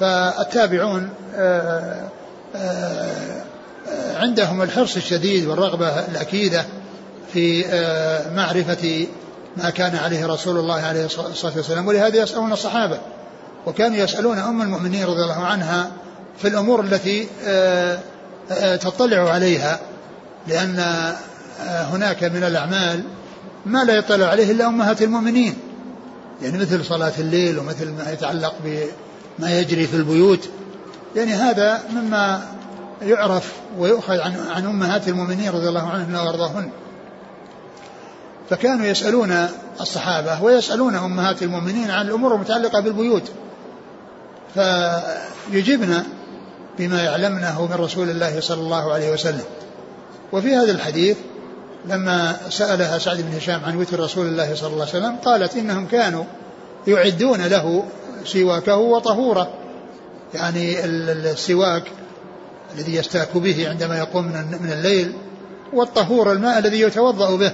فالتابعون 0.01 1.11
آه، 1.37 2.09
آه، 2.57 3.33
عندهم 4.17 4.63
الحرص 4.63 4.97
الشديد 4.97 5.47
والرغبة 5.47 5.89
الأكيدة 5.89 6.65
في 7.33 7.67
آه، 7.67 8.35
معرفة 8.35 9.07
ما 9.57 9.71
كان 9.71 9.97
عليه 9.97 10.27
رسول 10.27 10.59
الله 10.59 10.81
عليه 10.81 11.05
الصلاة 11.05 11.57
والسلام 11.57 11.87
ولهذا 11.87 12.17
يسألون 12.17 12.53
الصحابة 12.53 12.99
وكانوا 13.67 13.97
يسألون 13.97 14.39
أم 14.39 14.63
المؤمنين 14.63 15.05
رضي 15.05 15.23
الله 15.23 15.45
عنها 15.45 15.91
في 16.39 16.49
الأمور 16.49 16.81
التي 16.81 17.29
تطلع 18.77 19.31
عليها 19.31 19.81
لأن 20.47 20.85
هناك 21.69 22.25
من 22.25 22.45
الأعمال 22.45 23.03
ما 23.69 23.85
لا 23.85 23.95
يطلع 23.97 24.27
عليه 24.27 24.51
إلا 24.51 24.67
أمهات 24.67 25.03
المؤمنين 25.03 25.55
يعني 26.43 26.59
مثل 26.59 26.85
صلاة 26.85 27.13
الليل 27.19 27.59
ومثل 27.59 27.91
ما 27.91 28.13
يتعلق 28.13 28.55
بما 28.65 29.59
يجري 29.61 29.87
في 29.87 29.97
البيوت 29.97 30.49
يعني 31.17 31.33
هذا 31.33 31.83
مما 31.93 32.43
يعرف 33.03 33.53
ويؤخذ 33.79 34.21
عن 34.21 34.35
عن 34.51 34.67
أمهات 34.67 35.09
المؤمنين 35.09 35.51
رضي 35.51 35.69
الله 35.69 35.89
عنهن 35.89 36.15
وأرضاهن. 36.15 36.71
فكانوا 38.51 38.87
يسألون 38.87 39.49
الصحابة 39.81 40.43
ويسألون 40.43 40.95
أمهات 40.95 41.43
المؤمنين 41.43 41.91
عن 41.91 42.07
الأمور 42.07 42.35
المتعلقة 42.35 42.81
بالبيوت. 42.81 43.31
فيجبن 44.55 46.03
بما 46.79 47.03
يعلمنه 47.03 47.67
من 47.67 47.75
رسول 47.75 48.11
الله 48.11 48.41
صلى 48.41 48.61
الله 48.61 48.93
عليه 48.93 49.13
وسلم. 49.13 49.45
وفي 50.33 50.57
هذا 50.57 50.73
الحديث 50.73 51.17
لما 51.89 52.37
سألها 52.51 52.99
سعد 52.99 53.21
بن 53.21 53.37
هشام 53.37 53.65
عن 53.65 53.77
وتر 53.77 54.01
رسول 54.01 54.27
الله 54.27 54.55
صلى 54.55 54.73
الله 54.73 54.87
عليه 54.87 54.99
وسلم 54.99 55.17
قالت 55.17 55.57
إنهم 55.57 55.87
كانوا 55.87 56.25
يعدون 56.87 57.47
له 57.47 57.85
سواكه 58.25 58.77
وطهوره. 58.77 59.55
يعني 60.35 60.85
السواك 60.85 61.83
الذي 62.75 62.95
يستاك 62.95 63.37
به 63.37 63.69
عندما 63.69 63.99
يقوم 63.99 64.25
من 64.63 64.73
الليل 64.73 65.13
والطهور 65.73 66.33
الماء 66.33 66.59
الذي 66.59 66.81
يتوضأ 66.81 67.37
به. 67.37 67.53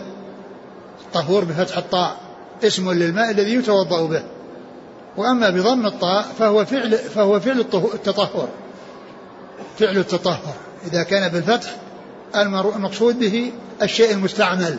طهور 1.14 1.44
بفتح 1.44 1.78
الطاء 1.78 2.16
اسم 2.64 2.92
للماء 2.92 3.30
الذي 3.30 3.54
يتوضأ 3.54 4.06
به. 4.06 4.22
وأما 5.16 5.50
بضم 5.50 5.86
الطاء 5.86 6.26
فهو 6.38 6.64
فعل 6.64 6.98
فهو 6.98 7.40
فعل 7.40 7.60
التطهر. 7.60 8.48
فعل 9.78 9.98
التطهر. 9.98 10.54
إذا 10.86 11.02
كان 11.02 11.28
بالفتح 11.28 11.76
المقصود 12.36 13.18
به 13.18 13.52
الشيء 13.82 14.12
المستعمل. 14.12 14.76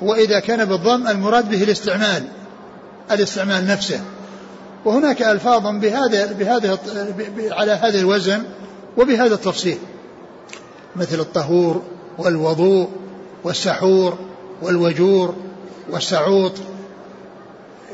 وإذا 0.00 0.40
كان 0.40 0.64
بالضم 0.64 1.08
المراد 1.08 1.50
به 1.50 1.62
الاستعمال 1.62 2.24
الاستعمال 3.10 3.66
نفسه. 3.66 4.00
وهناك 4.84 5.22
ألفاظ 5.22 5.62
بهذا 5.66 6.32
بهذا 6.32 6.78
على 7.50 7.72
هذا 7.72 7.98
الوزن 7.98 8.42
وبهذا 8.96 9.34
التفصيل. 9.34 9.78
مثل 10.96 11.20
الطهور 11.20 11.82
والوضوء 12.18 12.88
والسحور 13.44 14.18
والوجور 14.62 15.34
والسعوط. 15.90 16.52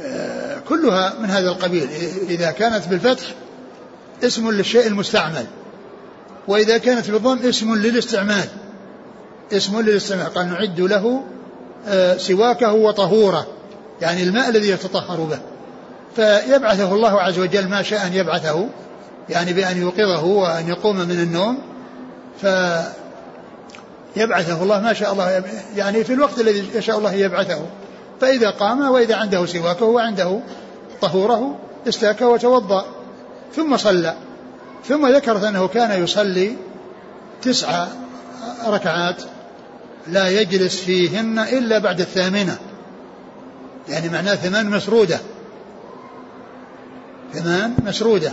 آه، 0.02 0.58
كلها 0.68 1.14
من 1.20 1.30
هذا 1.30 1.48
القبيل. 1.48 1.88
إذا 2.28 2.50
كانت 2.50 2.88
بالفتح 2.88 3.26
اسم 4.24 4.50
للشيء 4.50 4.86
المستعمل. 4.86 5.46
وإذا 6.48 6.78
كانت 6.78 7.10
بالضم 7.10 7.38
اسم 7.48 7.74
للاستعمال 7.74 8.48
اسم 9.52 9.80
للاستعمال 9.80 10.34
قال 10.34 10.48
نعد 10.48 10.80
له 10.80 11.22
آه، 11.88 12.16
سواكه 12.16 12.72
وطهوره 12.72 13.46
يعني 14.00 14.22
الماء 14.22 14.48
الذي 14.48 14.68
يتطهر 14.68 15.20
به. 15.20 15.38
فيبعثه 16.16 16.94
الله 16.94 17.20
عز 17.20 17.38
وجل 17.38 17.68
ما 17.68 17.82
شاء 17.82 18.06
أن 18.06 18.12
يبعثه 18.12 18.68
يعني 19.28 19.52
بأن 19.52 19.80
يوقظه 19.80 20.24
وأن 20.24 20.68
يقوم 20.68 20.96
من 20.96 21.20
النوم. 21.20 21.58
فيبعثه 24.14 24.62
الله 24.62 24.80
ما 24.80 24.92
شاء 24.92 25.12
الله 25.12 25.42
يعني 25.76 26.04
في 26.04 26.12
الوقت 26.12 26.40
الذي 26.40 26.64
يشاء 26.74 26.98
الله 26.98 27.12
يبعثه. 27.12 27.60
فإذا 28.20 28.50
قام 28.50 28.90
وإذا 28.90 29.16
عنده 29.16 29.46
سواكه 29.46 29.84
وعنده 29.84 30.40
طهوره 31.00 31.58
استاك 31.88 32.20
وتوضأ 32.22 32.84
ثم 33.56 33.76
صلى. 33.76 34.14
ثم 34.84 35.06
ذكرت 35.06 35.44
أنه 35.44 35.68
كان 35.68 36.02
يصلي 36.02 36.56
تسع 37.42 37.86
ركعات 38.66 39.22
لا 40.08 40.28
يجلس 40.28 40.76
فيهن 40.80 41.38
إلا 41.38 41.78
بعد 41.78 42.00
الثامنة. 42.00 42.58
يعني 43.88 44.08
معناه 44.08 44.34
ثمان 44.34 44.70
مسرودة. 44.70 45.20
ثمان 47.32 47.74
مسرودة. 47.86 48.32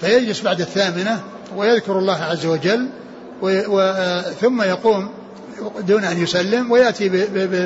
فيجلس 0.00 0.40
بعد 0.40 0.60
الثامنة 0.60 1.20
ويذكر 1.56 1.98
الله 1.98 2.22
عز 2.22 2.46
وجل 2.46 2.88
ثم 4.40 4.62
يقوم 4.62 5.08
دون 5.80 6.04
أن 6.04 6.22
يسلم 6.22 6.70
ويأتي 6.70 7.08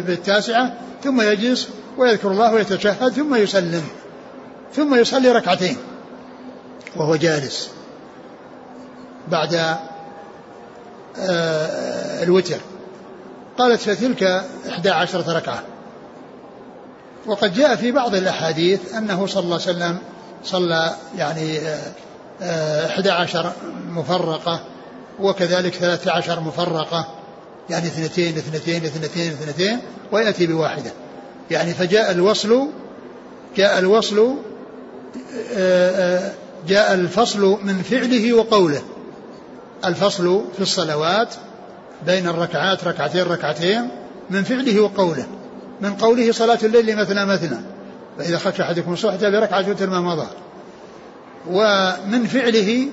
بالتاسعة 0.01 0.75
ثم 1.05 1.21
يجلس 1.21 1.69
ويذكر 1.99 2.31
الله 2.31 2.55
ويتشهد 2.55 3.13
ثم 3.13 3.35
يسلم. 3.35 3.83
ثم 4.77 4.95
يصلي 4.95 5.33
ركعتين 5.33 5.77
وهو 6.97 7.17
جالس. 7.17 7.71
بعد 9.31 9.79
آه، 11.19 12.23
الوتر. 12.23 12.57
قالت 13.59 13.81
فتلك 13.81 14.23
إحدى 14.69 14.91
عشرة 14.91 15.37
ركعة. 15.37 15.63
وقد 17.27 17.55
جاء 17.55 17.77
في 17.77 17.93
بعض 17.93 18.15
الأحاديث 18.15 18.95
أنه 18.95 19.27
صلى 19.27 19.43
الله 19.43 19.61
عليه 19.61 19.77
وسلم 19.77 19.99
صلى 20.45 20.95
يعني 21.17 21.59
آه، 21.59 21.93
آه، 22.43 22.87
إحدى 22.87 23.11
عشر 23.11 23.53
مفرقة 23.89 24.61
وكذلك 25.21 25.75
ثلاثة 25.75 26.13
عشر 26.13 26.41
مفرقة 26.41 27.07
يعني 27.71 27.87
اثنتين 27.87 28.37
اثنتين 28.37 28.85
اثنتين 28.85 29.33
اثنتين 29.33 29.79
ويأتي 30.13 30.47
بواحدة. 30.47 30.93
يعني 31.51 31.75
فجاء 31.75 32.11
الوصل 32.11 32.69
جاء 33.57 33.79
الوصل 33.79 34.35
جاء 36.69 36.95
الفصل 36.95 37.59
من 37.63 37.83
فعله 37.83 38.33
وقوله. 38.33 38.83
الفصل 39.85 40.45
في 40.57 40.63
الصلوات 40.63 41.29
بين 42.07 42.29
الركعات 42.29 42.85
ركعتين 42.85 43.23
ركعتين 43.23 43.89
من 44.31 44.43
فعله 44.43 44.81
وقوله. 44.81 45.27
من 45.81 45.95
قوله 45.95 46.33
صلاة 46.33 46.59
الليل 46.63 46.97
مثنى 46.97 47.25
مثنى. 47.25 47.59
فإذا 48.19 48.39
خشى 48.39 48.63
أحدكم 48.63 48.93
الصبح 48.93 49.15
بركعة 49.15 49.71
وتر 49.71 49.91
ما 49.91 50.01
مضى. 50.01 50.27
ومن 51.51 52.27
فعله 52.27 52.89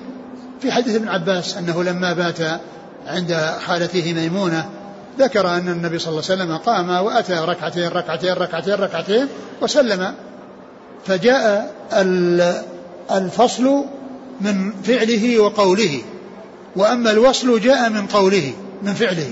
في 0.60 0.72
حديث 0.72 0.94
ابن 0.94 1.08
عباس 1.08 1.56
أنه 1.56 1.82
لما 1.82 2.12
بات 2.12 2.60
عند 3.06 3.54
خالته 3.66 4.12
ميمونة 4.12 4.70
ذكر 5.18 5.48
أن 5.48 5.68
النبي 5.68 5.98
صلى 5.98 6.10
الله 6.10 6.22
عليه 6.30 6.42
وسلم 6.42 6.56
قام 6.56 6.90
وأتى 6.90 7.32
ركعتين 7.32 7.88
ركعتين 7.88 8.32
ركعتين 8.32 8.74
ركعتين 8.74 9.26
وسلم. 9.60 10.14
فجاء 11.06 11.74
الفصل 13.10 13.84
من 14.40 14.72
فعله 14.72 15.40
وقوله. 15.40 16.02
وأما 16.76 17.10
الوصل 17.10 17.60
جاء 17.60 17.90
من 17.90 18.06
قوله 18.06 18.52
من 18.82 18.94
فعله 18.94 19.30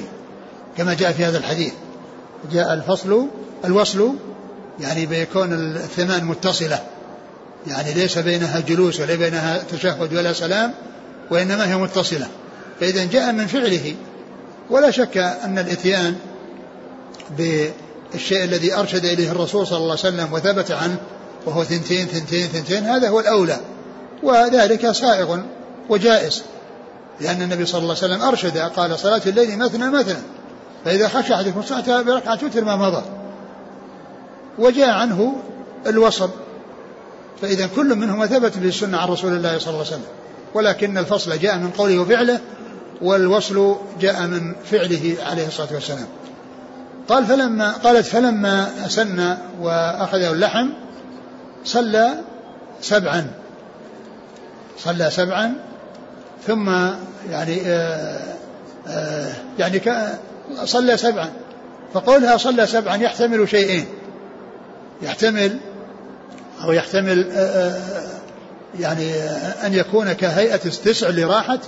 كما 0.77 0.95
جاء 0.95 1.13
في 1.13 1.25
هذا 1.25 1.39
الحديث. 1.39 1.73
جاء 2.53 2.75
الفصل 2.75 3.27
الوصل 3.65 4.15
يعني 4.81 5.07
بيكون 5.07 5.53
الثمان 5.77 6.25
متصلة. 6.25 6.83
يعني 7.67 7.95
ليس 7.95 8.19
بينها 8.19 8.61
جلوس 8.61 9.01
ولا 9.01 9.15
بينها 9.15 9.63
تشهد 9.73 10.15
ولا 10.15 10.33
سلام 10.33 10.75
وإنما 11.31 11.71
هي 11.71 11.77
متصلة. 11.77 12.29
فإذا 12.81 13.05
جاء 13.05 13.33
من 13.33 13.47
فعله 13.47 13.95
ولا 14.71 14.91
شك 14.91 15.17
أن 15.19 15.59
الإتيان 15.59 16.17
بالشيء 17.39 18.45
الذي 18.45 18.75
أرشد 18.75 19.05
إليه 19.05 19.31
الرسول 19.31 19.67
صلى 19.67 19.79
الله 19.79 19.91
عليه 19.91 20.01
وسلم 20.01 20.33
وثبت 20.33 20.71
عنه 20.71 20.97
وهو 21.47 21.65
ثنتين 21.65 22.07
ثنتين 22.07 22.47
ثنتين 22.49 22.85
هذا 22.85 23.09
هو 23.09 23.21
الأولى. 23.21 23.61
وذلك 24.23 24.91
سائغ 24.91 25.39
وجائز. 25.89 26.43
لأن 27.21 27.43
النبي 27.43 27.67
صلى 27.67 27.79
الله 27.79 27.97
عليه 28.03 28.15
وسلم 28.15 28.23
أرشد 28.23 28.59
قال 28.59 28.99
صلاة 28.99 29.23
الليل 29.27 29.59
مثنى 29.59 29.91
مثنى 29.91 30.19
فإذا 30.85 31.09
خشى 31.09 31.35
أحدكم 31.35 31.61
الصلاة 31.61 32.03
بركعة 32.03 32.39
وتر 32.43 32.65
ما 32.65 32.77
مضى. 32.77 33.03
وجاء 34.59 34.91
عنه 34.91 35.37
الوصل 35.87 36.31
فإذا 37.43 37.67
كل 37.67 37.95
منهما 37.95 38.27
ثبت 38.27 38.59
بالسنة 38.59 38.99
عن 38.99 39.09
رسول 39.09 39.33
الله 39.33 39.59
صلى 39.59 39.69
الله 39.69 39.79
عليه 39.79 39.97
وسلم. 39.97 40.07
ولكن 40.55 40.99
الفصل 40.99 41.39
جاء 41.39 41.57
من 41.57 41.71
قوله 41.71 41.99
وفعله 41.99 42.41
والوصل 43.03 43.77
جاء 44.01 44.27
من 44.27 44.55
فعله 44.65 45.17
عليه 45.31 45.47
الصلاة 45.47 45.75
والسلام. 45.75 46.07
قال 47.09 47.27
فلما 47.27 47.73
قالت 47.73 48.07
فلما 48.07 48.87
أسن 48.87 49.37
وأخذه 49.61 50.31
اللحم 50.31 50.69
صلى 51.65 52.15
سبعا. 52.81 53.31
صلى 54.79 55.11
سبعا 55.11 55.55
ثم 56.47 56.69
يعني 57.31 57.61
آآ 57.67 58.19
آآ 58.89 59.33
يعني 59.59 59.81
صلى 60.65 60.97
سبعا. 60.97 61.31
فقولها 61.95 62.37
صلى 62.37 62.67
سبعا 62.67 62.97
يحتمل 62.97 63.49
شيئين. 63.49 63.87
يحتمل 65.03 65.59
أو 66.65 66.73
يحتمل 66.73 67.27
يعني 68.81 69.15
أن 69.67 69.75
يكون 69.75 70.13
كهيئة 70.13 70.61
التسع 70.67 71.09
اللي 71.09 71.25
راحت 71.25 71.61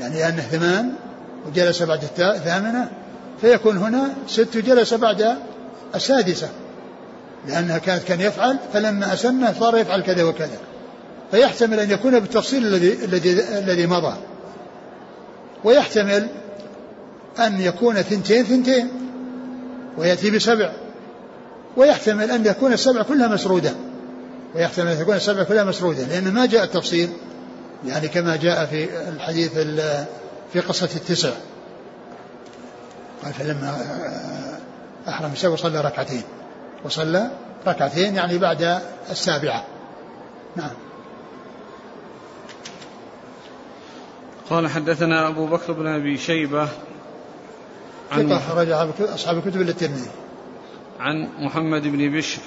يعني 0.00 0.28
أنه 0.28 0.42
ثمان 0.42 0.92
وجلس 1.46 1.82
بعد 1.82 2.02
الثامنة. 2.18 2.88
فيكون 3.40 3.76
هنا 3.76 4.08
ست 4.28 4.56
جلس 4.56 4.94
بعد 4.94 5.36
السادسة 5.94 6.48
لأنها 7.48 7.78
كانت 7.78 8.02
كان 8.02 8.20
يفعل 8.20 8.56
فلما 8.72 9.12
أسن 9.12 9.54
صار 9.60 9.76
يفعل 9.76 10.02
كذا 10.02 10.24
وكذا. 10.24 10.58
فيحتمل 11.32 11.80
أن 11.80 11.90
يكون 11.90 12.20
بالتفصيل 12.20 12.66
الذي 12.66 13.04
الذي 13.04 13.32
الذي 13.58 13.86
مضى. 13.86 14.16
ويحتمل 15.64 16.28
أن 17.38 17.60
يكون 17.60 18.02
ثنتين 18.02 18.44
ثنتين. 18.44 18.88
ويأتي 19.98 20.30
بسبع. 20.30 20.72
ويحتمل 21.76 22.30
أن 22.30 22.46
يكون 22.46 22.72
السبع 22.72 23.02
كلها 23.02 23.28
مسرودة. 23.28 23.72
ويحتمل 24.54 24.88
أن 24.88 24.98
تكون 24.98 25.16
السبع 25.16 25.42
كلها 25.42 25.64
مسرودة 25.64 26.04
لأن 26.04 26.32
ما 26.32 26.46
جاء 26.46 26.64
التفصيل 26.64 27.08
يعني 27.86 28.08
كما 28.08 28.36
جاء 28.36 28.66
في 28.66 29.08
الحديث 29.08 29.52
في 30.52 30.60
قصة 30.68 30.88
التسع. 30.96 31.30
قال 33.24 33.32
فلما 33.34 33.76
أحرم 35.08 35.32
السبع 35.32 35.56
صلى 35.56 35.80
ركعتين. 35.80 36.22
وصلى 36.84 37.30
ركعتين 37.66 38.16
يعني 38.16 38.38
بعد 38.38 38.78
السابعة. 39.10 39.64
نعم. 40.56 40.70
قال 44.50 44.68
حدثنا 44.68 45.28
أبو 45.28 45.46
بكر 45.46 45.72
بن 45.72 45.86
أبي 45.86 46.18
شيبة 46.18 46.68
عن 48.12 48.28
ثقة 48.28 48.36
أخرج 48.36 48.70
أصحاب 49.00 49.38
الكتب 49.38 49.60
إلا 49.60 49.70
الترمذي. 49.70 50.10
عن 51.00 51.28
محمد 51.38 51.82
بن 51.82 52.18
بشر. 52.18 52.42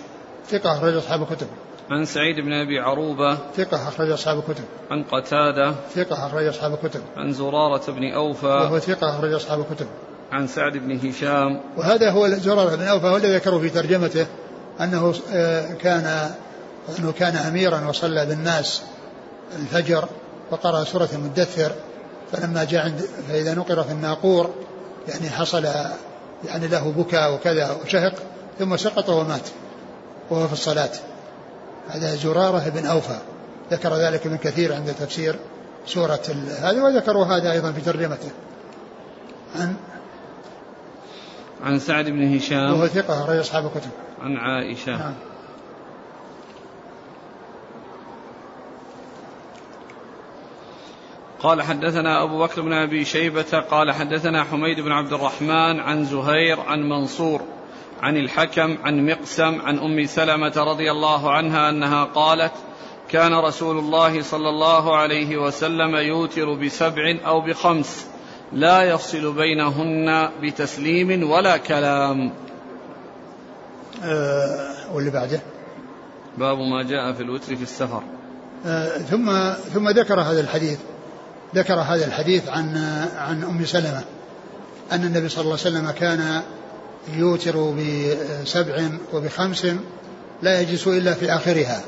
ثقة 0.49 0.77
أخرج 0.77 0.95
أصحاب 0.95 1.21
الكتب. 1.21 1.47
عن 1.89 2.05
سعيد 2.05 2.36
بن 2.39 2.53
أبي 2.53 2.79
عروبة. 2.79 3.38
ثقة 3.58 3.88
أخرج 3.88 4.12
أصحاب 4.12 4.39
الكتب. 4.39 4.63
عن 4.91 5.03
قتادة. 5.03 5.75
ثقة 5.95 6.27
أخرج 6.27 6.45
أصحاب 6.45 6.73
الكتب. 6.73 7.01
عن 7.17 7.34
زرارة 7.34 7.91
بن 7.91 8.13
أوفى. 8.13 8.45
وهو 8.45 8.79
ثقة 8.79 9.10
أخرج 9.10 9.34
أصحاب 9.34 9.60
الكتب. 9.60 9.88
عن 10.31 10.47
سعد 10.47 10.77
بن 10.77 11.10
هشام. 11.10 11.62
وهذا 11.77 12.12
هو 12.12 12.27
زرارة 12.27 12.75
بن 12.75 12.81
أوفى 12.81 13.08
هو 13.08 13.17
الذي 13.17 13.36
ذكره 13.36 13.60
في 13.60 13.69
ترجمته 13.69 14.25
أنه 14.81 15.13
كان 15.81 16.31
أنه 16.99 17.12
كان 17.12 17.36
أميرا 17.36 17.88
وصلى 17.88 18.25
بالناس 18.25 18.84
الفجر. 19.55 20.10
وقرأ 20.51 20.84
سورة 20.84 21.10
المدثر 21.13 21.71
فلما 22.31 22.63
جاء 22.63 22.86
عند 22.86 23.01
فإذا 23.29 23.53
نقر 23.53 23.84
في 23.84 23.91
الناقور 23.91 24.49
يعني 25.08 25.29
حصل 25.29 25.65
يعني 26.45 26.67
له 26.67 26.91
بكاء 26.91 27.34
وكذا 27.34 27.77
وشهق 27.84 28.13
ثم 28.60 28.77
سقط 28.77 29.10
ومات 29.10 29.49
وهو 30.29 30.47
في 30.47 30.53
الصلاة. 30.53 30.89
هذا 31.89 32.15
زرارة 32.15 32.69
بن 32.69 32.86
أوفى. 32.86 33.17
ذكر 33.71 33.93
ذلك 33.95 34.25
ابن 34.25 34.38
كثير 34.38 34.73
عند 34.73 34.93
تفسير 34.93 35.36
سورة 35.86 36.21
هذا 36.60 36.84
وذكروا 36.84 37.25
هذا 37.25 37.51
أيضا 37.51 37.71
في 37.71 37.81
ترجمته. 37.81 38.29
عن 39.55 39.75
عن 41.63 41.79
سعد 41.79 42.05
بن 42.05 42.36
هشام. 42.36 42.73
وهو 42.73 42.88
ثقة 42.88 43.23
أخرج 43.23 43.38
أصحاب 43.38 43.65
الكتب. 43.65 43.89
عن 44.21 44.38
عائشة. 44.38 44.91
نعم. 44.91 45.13
قال 51.45 51.62
حدثنا 51.62 52.23
أبو 52.23 52.39
بكر 52.39 52.62
بن 52.62 52.73
أبي 52.73 53.05
شيبة 53.05 53.60
قال 53.71 53.91
حدثنا 53.91 54.43
حميد 54.43 54.79
بن 54.79 54.91
عبد 54.91 55.13
الرحمن 55.13 55.79
عن 55.79 56.05
زهير 56.05 56.60
عن 56.60 56.89
منصور 56.89 57.41
عن 58.01 58.17
الحكم 58.17 58.77
عن 58.84 59.05
مقسم 59.05 59.62
عن 59.62 59.79
أم 59.79 60.05
سلمة 60.05 60.53
رضي 60.58 60.91
الله 60.91 61.31
عنها 61.31 61.69
أنها 61.69 62.03
قالت 62.03 62.51
كان 63.10 63.34
رسول 63.34 63.77
الله 63.77 64.21
صلى 64.21 64.49
الله 64.49 64.97
عليه 64.97 65.38
وسلم 65.38 65.95
يوتر 65.95 66.53
بسبع 66.53 67.17
أو 67.25 67.41
بخمس 67.41 68.08
لا 68.53 68.84
يفصل 68.84 69.34
بينهن 69.34 70.29
بتسليم 70.41 71.29
ولا 71.29 71.58
كلام. 71.58 72.31
أه 74.03 74.93
واللي 74.93 75.12
بعده؟ 75.12 75.41
باب 76.38 76.58
ما 76.58 76.84
جاء 76.84 77.13
في 77.13 77.23
الوتر 77.23 77.55
في 77.55 77.63
السفر. 77.63 78.03
أه 78.65 78.97
ثم 78.97 79.53
ثم 79.53 79.89
ذكر 79.89 80.21
هذا 80.21 80.41
الحديث. 80.41 80.79
ذكر 81.55 81.73
هذا 81.73 82.05
الحديث 82.05 82.49
عن 82.49 82.77
عن 83.17 83.43
أم 83.43 83.65
سلمة 83.65 84.03
أن 84.91 85.03
النبي 85.03 85.29
صلى 85.29 85.41
الله 85.41 85.58
عليه 85.65 85.77
وسلم 85.77 85.91
كان 85.91 86.41
يوتر 87.13 87.73
بسبع 88.43 88.89
وبخمس 89.13 89.67
لا 90.41 90.62
يجلس 90.62 90.88
إلا 90.88 91.13
في 91.13 91.36
آخرها 91.36 91.81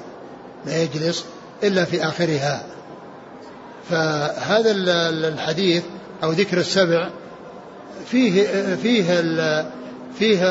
لا 0.66 0.84
يجلس 0.84 1.26
إلا 1.64 1.86
في 1.86 2.08
آخرها. 2.08 2.64
فهذا 3.90 4.72
الحديث 5.10 5.84
أو 6.24 6.32
ذكر 6.32 6.58
السبع 6.58 7.10
فيه 8.12 8.44
فيه 8.76 9.22
فيه 10.20 10.44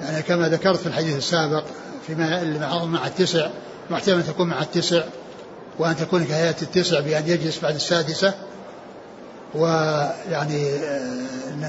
يعني 0.00 0.22
كما 0.22 0.48
ذكرت 0.48 0.78
في 0.78 0.86
الحديث 0.86 1.16
السابق 1.16 1.64
فيما 2.06 2.42
مع 2.84 3.06
التسع 3.06 3.50
محتمل 3.90 4.22
تكون 4.22 4.48
مع 4.48 4.62
التسع 4.62 5.02
وأن 5.78 5.96
تكون 5.96 6.24
كهيئة 6.24 6.62
التسع 6.62 7.00
بأن 7.00 7.22
يجلس 7.26 7.58
بعد 7.58 7.74
السادسة. 7.74 8.34
ويعني 9.54 10.70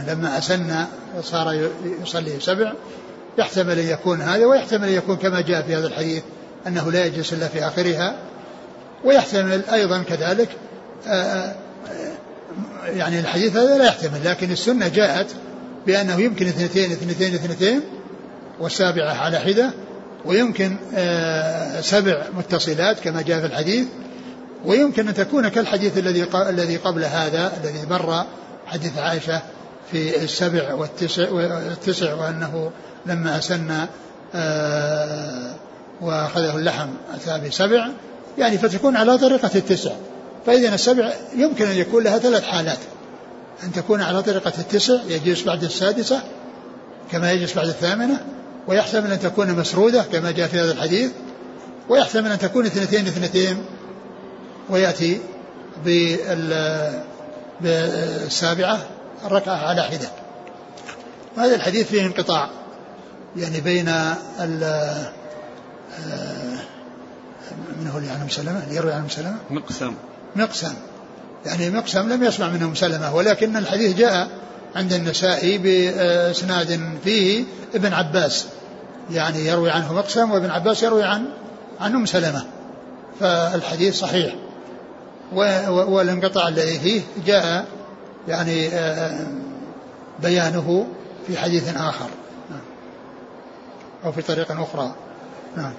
لما 0.08 0.38
أسن 0.38 0.86
صار 1.22 1.70
يصلي 2.04 2.40
سبع 2.40 2.74
يحتمل 3.38 3.80
أن 3.80 3.88
يكون 3.88 4.22
هذا 4.22 4.46
ويحتمل 4.46 4.88
أن 4.88 4.94
يكون 4.94 5.16
كما 5.16 5.42
جاء 5.42 5.62
في 5.62 5.76
هذا 5.76 5.88
الحديث 5.88 6.24
أنه 6.68 6.92
لا 6.92 7.06
يجلس 7.06 7.34
إلا 7.34 7.48
في 7.48 7.68
آخرها. 7.68 8.16
ويحتمل 9.04 9.62
أيضا 9.74 10.04
كذلك 10.04 10.50
يعني 12.86 13.20
الحديث 13.20 13.58
هذا 13.58 13.78
لا 13.78 13.86
يحتمل 13.86 14.26
لكن 14.26 14.52
السنة 14.52 14.88
جاءت 14.88 15.28
بأنه 15.88 16.22
يمكن 16.22 16.48
اثنتين 16.48 16.92
اثنتين 16.92 17.34
اثنتين 17.34 17.82
والسابعة 18.60 19.14
على 19.14 19.40
حدة 19.40 19.72
ويمكن 20.26 20.78
سبع 21.82 22.24
متصلات 22.34 23.00
كما 23.00 23.22
جاء 23.22 23.40
في 23.40 23.46
الحديث 23.46 23.86
ويمكن 24.66 25.08
أن 25.08 25.14
تكون 25.14 25.48
كالحديث 25.48 25.98
الذي 25.98 26.28
الذي 26.36 26.78
قبل 26.78 27.04
هذا 27.04 27.54
الذي 27.64 27.86
مر 27.90 28.26
حديث 28.66 28.98
عائشة 28.98 29.42
في 29.92 30.24
السبع 30.24 30.74
والتسع, 30.74 31.30
والتسع 31.30 32.14
وأنه 32.14 32.72
لما 33.06 33.38
أسن 33.38 33.72
وأخذه 36.02 36.56
اللحم 36.56 36.90
أتى 37.14 37.48
بسبع 37.48 37.88
يعني 38.38 38.58
فتكون 38.58 38.96
على 38.96 39.18
طريقة 39.18 39.52
التسع. 39.56 39.92
فإذا 40.46 40.76
السبع 40.76 41.14
يمكن 41.36 41.66
أن 41.66 41.78
يكون 41.78 42.04
لها 42.04 42.18
ثلاث 42.18 42.44
حالات. 42.44 42.78
أن 43.64 43.72
تكون 43.72 44.02
على 44.02 44.24
طريقة 44.24 44.54
التسع 44.60 44.94
يجلس 45.08 45.44
بعد 45.44 45.64
السادسة 45.64 46.22
كما 47.12 47.32
يجلس 47.32 47.54
بعد 47.54 47.68
الثامنة 47.68 48.26
ويحتمل 48.68 49.12
أن 49.12 49.20
تكون 49.20 49.52
مسرودة 49.52 50.04
كما 50.04 50.32
جاء 50.32 50.48
في 50.48 50.60
هذا 50.60 50.72
الحديث 50.72 51.12
ويحتمل 51.90 52.32
أن 52.32 52.40
تكون 52.40 52.66
اثنتين 52.66 53.08
اثنتين 53.08 53.66
ويأتي 54.70 55.20
بالسابعة 57.62 58.80
الركعة 59.26 59.56
على 59.56 59.84
حدة. 59.84 60.10
وهذا 61.38 61.56
الحديث 61.56 61.88
فيه 61.88 62.06
انقطاع 62.06 62.50
يعني 63.38 63.62
بين 63.62 63.90
ال 64.40 64.60
من 67.80 67.88
هو 67.88 67.98
اللي 67.98 68.10
عن 68.10 68.22
ام 68.22 68.30
سلمة؟ 68.30 68.64
اللي 68.64 68.76
يروي 68.76 68.94
عن 68.94 69.02
ام 69.02 69.10
سلمة؟ 69.10 69.38
مقسم. 69.50 69.94
مقسم. 70.36 70.74
يعني 71.46 71.70
مقسم 71.70 72.10
لم 72.10 72.24
يسمع 72.24 72.50
منه 72.50 72.66
ام 72.66 72.76
سلمه 72.76 73.16
ولكن 73.16 73.58
الحديث 73.58 73.98
جاء 73.98 74.30
عند 74.76 74.94
النسائي 74.94 75.58
بإسناد 75.58 77.00
فيه 77.04 77.44
ابن 77.76 77.94
عباس. 77.94 78.48
يعني 79.12 79.46
يروي 79.46 79.72
عنه 79.72 79.94
مقسم 79.94 80.32
وابن 80.32 80.50
عباس 80.50 80.84
يروي 80.84 81.04
عن 81.04 81.26
عن 81.82 81.96
أم 81.96 82.06
سلمة. 82.06 82.46
فالحديث 83.20 84.00
صحيح. 84.00 84.36
والانقطاع 85.32 86.48
الذي 86.48 86.80
فيه 86.80 87.02
جاء 87.26 87.66
يعني 88.28 88.68
آه، 88.68 89.28
بيانه 90.24 90.88
في 91.28 91.38
حديث 91.38 91.78
آخر. 91.78 92.10
نعم. 92.50 92.62
أو 94.06 94.12
في 94.12 94.22
طريقة 94.22 94.64
أخرى. 94.64 94.96
نعم. 95.58 95.74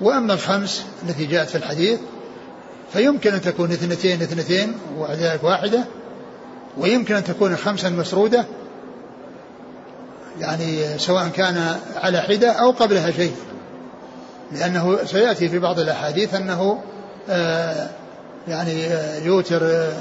وأما 0.00 0.34
الخمس 0.34 0.84
التي 1.02 1.26
جاءت 1.26 1.48
في 1.48 1.58
الحديث 1.58 1.98
فيمكن 2.92 3.34
أن 3.34 3.40
تكون 3.40 3.72
اثنتين 3.72 4.22
اثنتين 4.22 4.74
وذلك 4.98 5.44
واحدة 5.44 5.84
ويمكن 6.78 7.14
أن 7.14 7.24
تكون 7.24 7.56
خمسا 7.56 7.88
مسرودة 7.88 8.44
يعني 10.40 10.98
سواء 10.98 11.28
كان 11.28 11.76
على 11.96 12.20
حدة 12.20 12.52
أو 12.52 12.70
قبلها 12.70 13.10
شيء. 13.10 13.34
لأنه 14.52 15.04
سيأتي 15.04 15.48
في 15.48 15.58
بعض 15.58 15.78
الأحاديث 15.78 16.34
أنه 16.34 16.82
آه 17.28 17.88
يعني 18.48 18.86
آه 18.86 19.18
يوتر 19.18 19.60
آه 19.62 19.92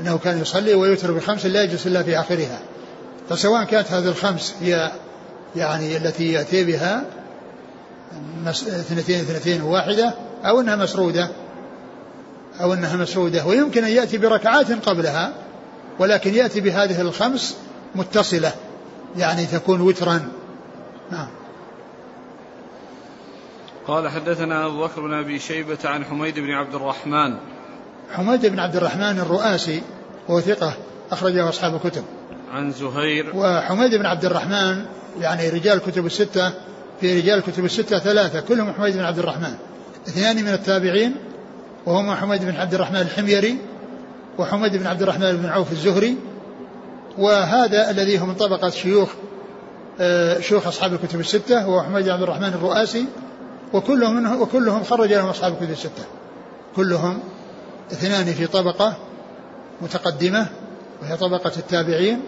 أنه 0.00 0.18
كان 0.18 0.40
يصلي 0.40 0.74
ويوتر 0.74 1.12
بخمس 1.12 1.46
لا 1.46 1.62
يجلس 1.62 1.86
إلا 1.86 2.02
في 2.02 2.20
آخرها. 2.20 2.58
فسواء 3.30 3.64
كانت 3.64 3.92
هذه 3.92 4.08
الخمس 4.08 4.54
هي 4.60 4.92
يعني 5.56 5.96
التي 5.96 6.32
يأتي 6.32 6.64
بها 6.64 7.04
اثنتين 8.48 9.20
اثنتين 9.20 9.62
واحدة 9.62 10.14
أو 10.44 10.60
أنها 10.60 10.76
مسرودة. 10.76 11.28
أو 12.60 12.74
أنها 12.74 12.96
مسرودة 12.96 13.46
ويمكن 13.46 13.84
أن 13.84 13.90
يأتي 13.90 14.18
بركعات 14.18 14.72
قبلها 14.88 15.32
ولكن 15.98 16.34
يأتي 16.34 16.60
بهذه 16.60 17.00
الخمس 17.00 17.56
متصلة 17.94 18.52
يعني 19.16 19.46
تكون 19.46 19.80
وترا. 19.80 20.28
نعم. 21.10 21.28
قال 23.86 24.08
حدثنا 24.08 24.66
أبو 24.66 24.84
بكر 24.84 25.00
بن 25.00 25.14
أبي 25.14 25.38
شيبة 25.38 25.78
عن 25.84 26.04
حميد 26.04 26.38
بن 26.38 26.50
عبد 26.50 26.74
الرحمن. 26.74 27.36
حميد 28.12 28.46
بن 28.46 28.58
عبد 28.58 28.76
الرحمن 28.76 29.18
الرؤاسي 29.18 29.82
هو 30.30 30.40
ثقة 30.40 30.72
أخرجه 31.10 31.48
أصحاب 31.48 31.74
الكتب. 31.74 32.04
عن 32.52 32.72
زهير. 32.72 33.32
وحميد 33.34 33.94
بن 33.94 34.06
عبد 34.06 34.24
الرحمن 34.24 34.84
يعني 35.20 35.48
رجال 35.48 35.76
الكتب 35.76 36.06
الستة 36.06 36.52
في 37.00 37.20
رجال 37.20 37.38
الكتب 37.38 37.64
الستة 37.64 37.98
ثلاثة 37.98 38.40
كلهم 38.40 38.72
حميد 38.72 38.94
بن 38.94 39.04
عبد 39.04 39.18
الرحمن. 39.18 39.54
اثنان 40.08 40.36
من 40.36 40.48
التابعين 40.48 41.27
وهما 41.88 42.14
حميد 42.14 42.44
بن 42.44 42.56
عبد 42.56 42.74
الرحمن 42.74 43.00
الحميري 43.00 43.58
وحميد 44.38 44.76
بن 44.76 44.86
عبد 44.86 45.02
الرحمن 45.02 45.36
بن 45.36 45.46
عوف 45.46 45.72
الزهري 45.72 46.16
وهذا 47.18 47.90
الذي 47.90 48.20
هو 48.20 48.26
من 48.26 48.34
طبقة 48.34 48.70
شيوخ 48.70 49.08
آه، 50.00 50.40
شيوخ 50.40 50.66
أصحاب 50.66 50.92
الكتب 50.92 51.20
الستة 51.20 51.62
هو 51.62 51.82
حميد 51.82 52.04
بن 52.04 52.10
عبد 52.10 52.22
الرحمن 52.22 52.48
الرؤاسي 52.48 53.06
وكلهم 53.72 54.16
منه 54.16 54.42
وكلهم 54.42 54.84
خرج 54.84 55.12
لهم 55.12 55.28
أصحاب 55.28 55.52
الكتب 55.52 55.70
الستة. 55.70 56.04
كلهم 56.76 57.20
اثنان 57.92 58.26
في 58.26 58.46
طبقة 58.46 58.96
متقدمة 59.80 60.46
وهي 61.02 61.16
طبقة 61.16 61.52
التابعين 61.56 62.20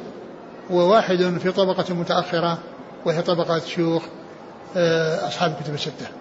وواحد 0.70 1.38
في 1.42 1.52
طبقة 1.52 1.94
متأخرة 1.94 2.58
وهي 3.04 3.22
طبقة 3.22 3.58
شيوخ 3.58 4.02
آه، 4.76 5.28
أصحاب 5.28 5.56
الكتب 5.58 5.74
الستة. 5.74 6.20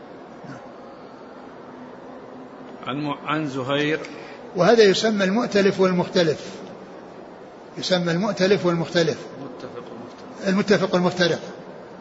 عن 2.89 3.07
عن 3.25 3.47
زهير. 3.47 3.99
وهذا 4.55 4.83
يسمى 4.83 5.23
المؤتلف 5.23 5.79
والمختلف. 5.79 6.45
يسمى 7.77 8.11
المؤتلف 8.11 8.65
والمختلف. 8.65 9.17
متفق 9.41 9.83
المتفق 10.47 10.93
والمفترق 10.93 11.39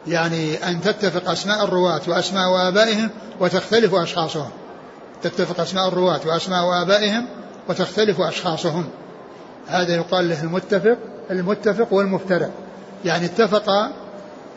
يعني 0.06 0.54
أن 0.56 0.80
تتفق 0.80 1.30
أسماء 1.30 1.64
الرواة 1.64 2.00
وأسماء 2.08 2.68
آبائهم 2.68 3.10
وتختلف 3.40 3.94
أشخاصهم. 3.94 4.50
تتفق 5.22 5.60
أسماء 5.60 5.88
الرواة 5.88 6.20
وأسماء 6.26 6.82
آبائهم 6.82 7.26
وتختلف 7.68 8.20
أشخاصهم. 8.20 8.88
هذا 9.66 9.96
يقال 9.96 10.28
له 10.28 10.42
المتفق 10.42 10.98
المتفق 11.30 11.92
والمفترق. 11.92 12.50
يعني 13.04 13.24
اتفق 13.24 13.90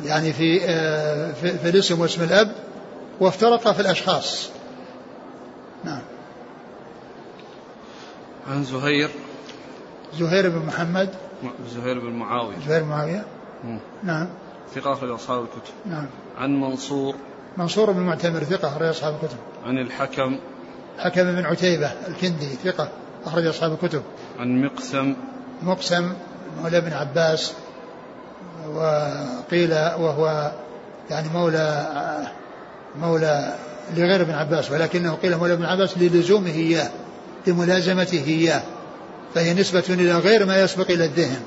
يعني 0.05 0.33
في 0.33 0.61
آه، 0.65 1.31
في, 1.31 1.57
في 1.57 1.69
الاسم 1.69 2.01
واسم 2.01 2.23
الأب 2.23 2.51
وافترق 3.19 3.71
في 3.71 3.79
الأشخاص. 3.79 4.49
نعم. 5.83 6.01
عن 8.47 8.63
زهير. 8.63 9.09
زهير 10.19 10.49
بن 10.49 10.65
محمد. 10.65 11.09
زهير 11.75 11.99
بن 11.99 12.11
معاوية. 12.11 12.55
زهير 12.67 12.83
بن 12.83 12.89
معاوية. 12.89 13.25
نعم. 14.03 14.27
ثقة 14.75 14.93
أخرج 14.93 15.09
أصحاب 15.09 15.43
الكتب. 15.43 15.73
نعم. 15.85 16.05
عن 16.37 16.61
منصور. 16.61 17.15
منصور 17.57 17.91
بن 17.91 17.99
معتمر 17.99 18.43
ثقة 18.43 18.67
أخرج 18.67 18.87
أصحاب 18.87 19.13
الكتب. 19.13 19.37
عن 19.65 19.77
الحكم. 19.77 20.37
حكم 20.97 21.23
بن 21.23 21.45
عتيبة 21.45 21.91
الكندي 22.07 22.45
ثقة 22.45 22.89
أخرج 23.25 23.45
أصحاب 23.45 23.71
الكتب. 23.71 24.01
عن 24.39 24.61
مقسم. 24.61 25.15
مقسم 25.63 26.13
مولى 26.61 26.77
ابن 26.77 26.93
عباس 26.93 27.53
وقيل 28.67 29.71
وهو 29.73 30.51
يعني 31.09 31.29
مولى 31.29 31.87
مولى 32.99 33.53
لغير 33.97 34.21
ابن 34.21 34.33
عباس 34.33 34.71
ولكنه 34.71 35.13
قيل 35.13 35.37
مولى 35.37 35.53
ابن 35.53 35.65
عباس 35.65 35.97
للزومه 35.97 36.49
إياه. 36.49 36.89
لملازمته 37.47 38.23
إياه 38.27 38.63
فهي 39.35 39.53
نسبة 39.53 39.83
إلى 39.89 40.17
غير 40.17 40.45
ما 40.45 40.61
يسبق 40.61 40.91
إلى 40.91 41.05
الذهن. 41.05 41.41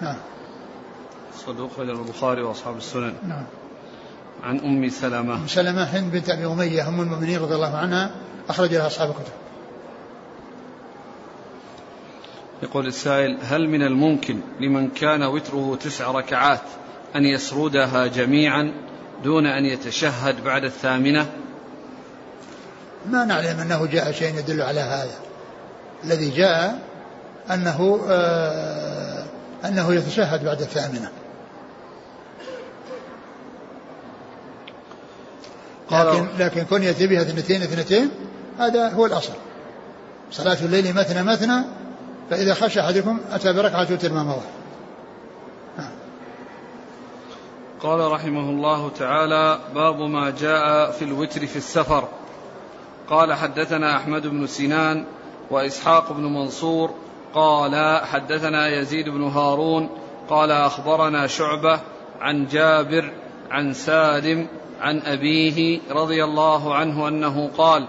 نعم. 0.00 0.16
صدوق 1.46 1.80
إلى 1.80 1.92
البخاري 1.92 2.42
وأصحاب 2.42 2.76
السنن. 2.76 3.14
نعم. 3.28 3.44
عن 4.42 4.58
أم 4.58 4.88
سلمة. 4.88 5.34
أم 5.34 5.46
سلمة 5.46 5.82
هند 5.82 6.12
بنت 6.12 6.30
أبي 6.30 6.46
أمية 6.46 6.88
أم 6.88 7.00
المؤمنين 7.00 7.40
رضي 7.40 7.54
الله 7.54 7.76
عنها 7.76 8.10
أخرج 8.48 8.74
لها 8.74 8.86
أصحاب 8.86 9.10
الكتب. 9.10 9.32
يقول 12.62 12.86
السائل 12.86 13.38
هل 13.42 13.68
من 13.68 13.82
الممكن 13.82 14.40
لمن 14.60 14.88
كان 14.88 15.22
وتره 15.22 15.78
تسع 15.80 16.10
ركعات 16.10 16.60
أن 17.16 17.24
يسردها 17.24 18.06
جميعا 18.06 18.72
دون 19.24 19.46
أن 19.46 19.64
يتشهد 19.64 20.44
بعد 20.44 20.64
الثامنة؟ 20.64 21.26
ما 23.10 23.24
نعلم 23.24 23.60
أنه 23.60 23.86
جاء 23.86 24.12
شيء 24.12 24.38
يدل 24.38 24.62
على 24.62 24.80
هذا. 24.80 25.18
الذي 26.04 26.30
جاء 26.30 26.78
أنه 27.50 28.00
آه 28.08 29.24
أنه 29.64 29.94
يتشهد 29.94 30.44
بعد 30.44 30.60
الثامنة. 30.60 31.10
لكن 35.90 36.26
لكن 36.38 36.64
كون 36.64 36.82
يأتي 36.82 37.06
بها 37.06 37.22
اثنتين 37.22 37.62
اثنتين 37.62 38.10
هذا 38.58 38.88
هو 38.88 39.06
الأصل. 39.06 39.32
صلاة 40.30 40.58
الليل 40.62 40.94
مثنى 40.94 41.22
مثنى 41.22 41.64
فإذا 42.30 42.54
خشى 42.54 42.80
أحدكم 42.80 43.20
أتى 43.32 43.52
بركعة 43.52 43.92
وتر 43.92 44.12
ما 44.12 44.22
مضى. 44.22 44.46
قال 47.80 48.12
رحمه 48.12 48.50
الله 48.50 48.90
تعالى 48.90 49.60
باب 49.74 50.00
ما 50.00 50.30
جاء 50.30 50.90
في 50.90 51.04
الوتر 51.04 51.46
في 51.46 51.56
السفر. 51.56 52.08
قال 53.10 53.34
حدثنا 53.34 53.96
أحمد 53.96 54.26
بن 54.26 54.46
سنان 54.46 55.04
وإسحاق 55.50 56.12
بن 56.12 56.22
منصور 56.22 56.90
قال 57.34 58.00
حدثنا 58.06 58.68
يزيد 58.68 59.08
بن 59.08 59.22
هارون 59.22 59.88
قال 60.28 60.50
أخبرنا 60.50 61.26
شعبة 61.26 61.80
عن 62.20 62.46
جابر 62.46 63.12
عن 63.50 63.72
سالم 63.72 64.46
عن 64.80 65.00
أبيه 65.00 65.80
رضي 65.90 66.24
الله 66.24 66.74
عنه 66.74 67.08
أنه 67.08 67.50
قال 67.58 67.86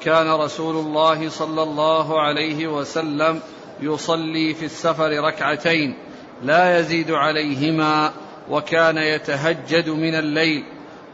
كان 0.00 0.30
رسول 0.30 0.76
الله 0.76 1.28
صلى 1.28 1.62
الله 1.62 2.20
عليه 2.20 2.66
وسلم 2.66 3.40
يصلي 3.80 4.54
في 4.54 4.64
السفر 4.64 5.24
ركعتين 5.24 5.94
لا 6.42 6.78
يزيد 6.78 7.10
عليهما 7.10 8.12
وكان 8.50 8.98
يتهجد 8.98 9.88
من 9.88 10.14
الليل. 10.14 10.64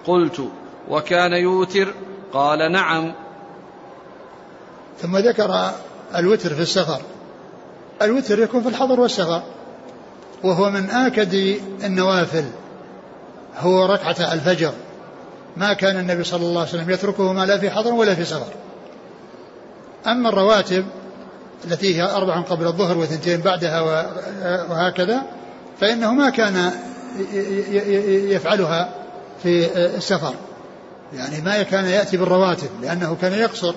قلت 0.07 0.49
وكان 0.89 1.33
يوتر؟ 1.33 1.95
قال 2.33 2.73
نعم. 2.73 3.13
ثم 5.03 5.17
ذكر 5.17 5.71
الوتر 6.17 6.55
في 6.55 6.63
السفر. 6.63 7.01
الوتر 8.03 8.39
يكون 8.39 8.63
في 8.63 8.69
الحضر 8.69 9.01
والسفر. 9.01 9.43
وهو 10.45 10.71
من 10.71 10.91
آكد 10.91 11.35
النوافل. 11.85 12.45
هو 13.59 13.87
ركعة 13.87 14.33
الفجر. 14.33 14.73
ما 15.57 15.73
كان 15.73 15.97
النبي 15.97 16.25
صلى 16.25 16.43
الله 16.43 16.61
عليه 16.61 16.71
وسلم 16.71 16.91
يتركهما 16.91 17.47
لا 17.47 17.59
في 17.59 17.71
حضر 17.71 17.95
ولا 17.95 18.15
في 18.15 18.25
سفر. 18.25 18.53
أما 20.07 20.29
الرواتب 20.29 20.85
التي 21.65 21.97
هي 21.97 22.03
أربع 22.03 22.41
قبل 22.41 22.67
الظهر 22.67 22.99
وثنتين 22.99 23.41
بعدها 23.41 23.81
وهكذا 24.71 25.23
فإنه 25.81 26.15
ما 26.15 26.31
كان 26.31 26.73
يفعلها 28.31 28.93
في 29.43 29.77
السفر. 29.97 30.35
يعني 31.15 31.41
ما 31.41 31.63
كان 31.63 31.85
يأتي 31.85 32.17
بالرواتب 32.17 32.69
لأنه 32.83 33.17
كان 33.21 33.33
يقصر. 33.33 33.75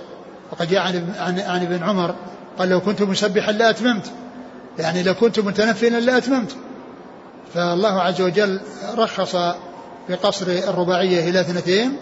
وقد 0.53 0.69
جاء 0.69 0.81
عن, 0.81 1.39
عن 1.39 1.61
ابن 1.61 1.83
عمر 1.83 2.15
قال 2.59 2.69
لو 2.69 2.81
كنت 2.81 3.01
مسبحا 3.01 3.51
لأتممت 3.51 4.11
يعني 4.79 5.03
لو 5.03 5.13
كنت 5.13 5.39
متنفلا 5.39 5.99
لأتممت 5.99 6.55
فالله 7.53 8.01
عز 8.01 8.21
وجل 8.21 8.59
رخص 8.97 9.35
بقصر 10.09 10.47
الرباعية 10.47 11.29
إلى 11.29 11.41
اثنتين 11.41 11.97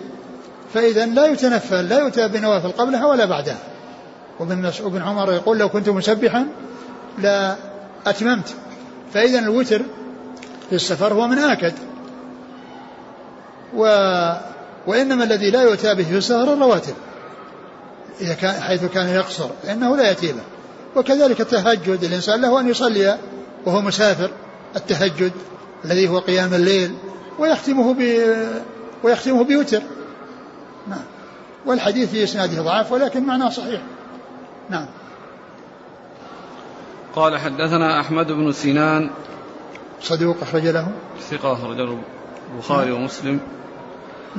فإذا 0.74 1.06
لا 1.06 1.26
يتنفل 1.26 1.90
لا 1.90 2.00
يؤتى 2.00 2.28
بنوافل 2.28 2.72
قبلها 2.72 3.06
ولا 3.06 3.26
بعدها. 3.26 3.58
وابن 4.40 4.72
وابن 4.84 5.02
عمر 5.02 5.34
يقول 5.34 5.58
لو 5.58 5.70
كنت 5.70 5.90
مسبحا 5.90 6.48
لا 7.20 7.56
أتممت. 8.08 8.56
فإذا 9.14 9.40
الوتر 9.40 9.82
في 10.70 10.76
السفر 10.76 11.14
هو 11.14 11.28
من 11.28 11.40
آكد. 11.40 11.74
و 13.76 13.84
وإنما 14.88 15.24
الذي 15.24 15.52
لا 15.52 15.62
يؤتى 15.62 15.96
به 15.96 16.04
في 16.04 16.18
السفر 16.18 16.54
الرواتب. 16.54 16.94
إذا 18.22 18.34
كان 18.34 18.62
حيث 18.62 18.86
كان 18.86 19.08
يقصر 19.08 19.50
فإنه 19.64 19.98
لا 19.98 20.04
يأتي 20.04 20.32
به 20.32 20.42
وكذلك 20.96 21.42
التهجد 21.42 22.04
الإنسان 22.04 22.42
له 22.42 22.60
أن 22.60 22.70
يصلي 22.70 23.18
وهو 23.66 23.82
مسافر 23.82 24.30
التهجد 24.76 25.32
الذي 25.86 26.10
هو 26.10 26.20
قيام 26.20 26.54
الليل 26.54 26.96
ويختمه 27.40 27.94
ب 27.94 28.26
ويختمه 29.04 29.44
بوتر. 29.44 29.82
نعم. 30.88 31.04
والحديث 31.66 32.10
في 32.10 32.24
إسناده 32.24 32.62
ضعف 32.62 32.92
ولكن 32.92 33.26
معناه 33.26 33.50
صحيح. 33.50 33.82
نعم. 34.70 34.86
قال 37.16 37.38
حدثنا 37.38 38.00
أحمد 38.00 38.32
بن 38.32 38.52
سنان. 38.52 39.10
صدوق 40.02 40.38
أخرج 40.42 40.68
له. 40.68 40.88
ثقة 41.30 41.54
أخرج 41.54 41.80
البخاري 42.54 42.92
نعم. 42.92 43.02
ومسلم. 43.02 43.40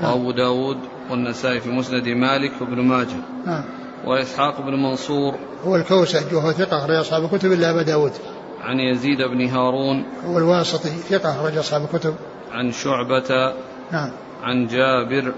وأبو 0.00 0.30
داود 0.30 0.78
والنسائي 1.10 1.60
في 1.60 1.70
مسند 1.70 2.08
مالك 2.08 2.52
وابن 2.60 2.80
ماجه. 2.80 3.16
نعم. 3.46 3.64
وإسحاق 4.04 4.60
بن 4.60 4.82
منصور. 4.82 5.34
هو 5.64 5.76
الكوسج 5.76 6.34
وهو 6.34 6.52
ثقة 6.52 6.78
أخرج 6.78 6.96
أصحاب 6.96 7.24
الكتب 7.24 7.52
إلا 7.52 7.70
أبا 7.70 7.82
داود. 7.82 8.12
عن 8.60 8.80
يزيد 8.80 9.22
بن 9.22 9.48
هارون. 9.48 10.04
هو 10.26 10.38
الواسطي 10.38 10.88
ثقة 10.88 11.30
أخرج 11.30 11.56
أصحاب 11.56 11.84
الكتب. 11.84 12.14
عن 12.52 12.72
شعبة. 12.72 13.52
نعم. 13.92 14.10
عن 14.42 14.66
جابر. 14.66 15.32